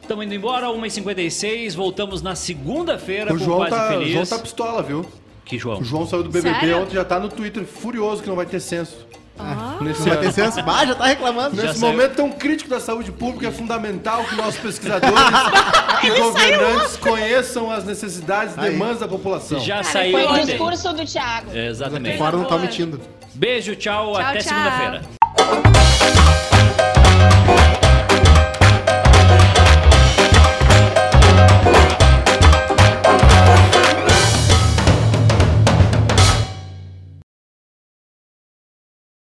estamos 0.01 0.25
indo 0.25 0.35
embora, 0.35 0.67
1h56, 0.69 1.75
voltamos 1.75 2.23
na 2.23 2.35
segunda-feira 2.35 3.33
O 3.35 3.39
com 3.39 3.45
João 3.45 3.59
Quase 3.59 3.71
tá, 3.77 3.87
o 3.87 3.99
Feliz. 3.99 4.13
João 4.13 4.27
tá 4.27 4.39
pistola, 4.39 4.83
viu? 4.83 5.07
Que 5.45 5.59
João? 5.59 5.81
O 5.81 5.85
João 5.85 6.07
saiu 6.07 6.23
do 6.23 6.31
BBB 6.31 6.59
Sério? 6.61 6.83
ontem, 6.83 6.95
já 6.95 7.05
tá 7.05 7.19
no 7.21 7.29
Twitter 7.29 7.65
furioso 7.65 8.23
que 8.23 8.29
não 8.29 8.37
vai 8.37 8.47
ter 8.47 8.61
censo. 8.61 9.07
Nesse, 9.81 10.01
Não 10.01 10.07
vai 10.09 10.17
ter 10.19 10.33
senso? 10.33 10.63
Bah, 10.63 10.85
já 10.87 10.95
tá 10.95 11.05
reclamando. 11.07 11.57
Já 11.57 11.63
nesse 11.65 11.79
saiu. 11.81 11.93
momento 11.93 12.15
tão 12.15 12.31
crítico 12.31 12.71
da 12.71 12.81
saúde 12.81 13.13
pública, 13.13 13.49
é 13.49 13.51
fundamental 13.51 14.25
que 14.25 14.35
nossos 14.35 14.59
pesquisadores 14.59 15.15
e 16.03 16.11
governantes 16.11 16.97
conheçam 16.97 17.71
as 17.71 17.85
necessidades 17.85 18.55
e 18.57 18.61
demandas 18.61 19.01
da 19.01 19.09
população. 19.09 19.61
Já 19.61 19.77
Cara, 19.77 19.85
saiu 19.85 20.19
Foi 20.19 20.27
o 20.27 20.45
discurso 20.45 20.93
do 20.93 21.05
Thiago. 21.05 21.55
Exatamente. 21.57 22.19
Fora 22.19 22.37
não 22.37 22.45
tá 22.45 22.59
mentindo. 22.59 23.01
Beijo, 23.35 23.77
tchau, 23.77 24.13
Tchau, 24.15 24.23
até 24.23 24.41
segunda-feira. 24.41 25.03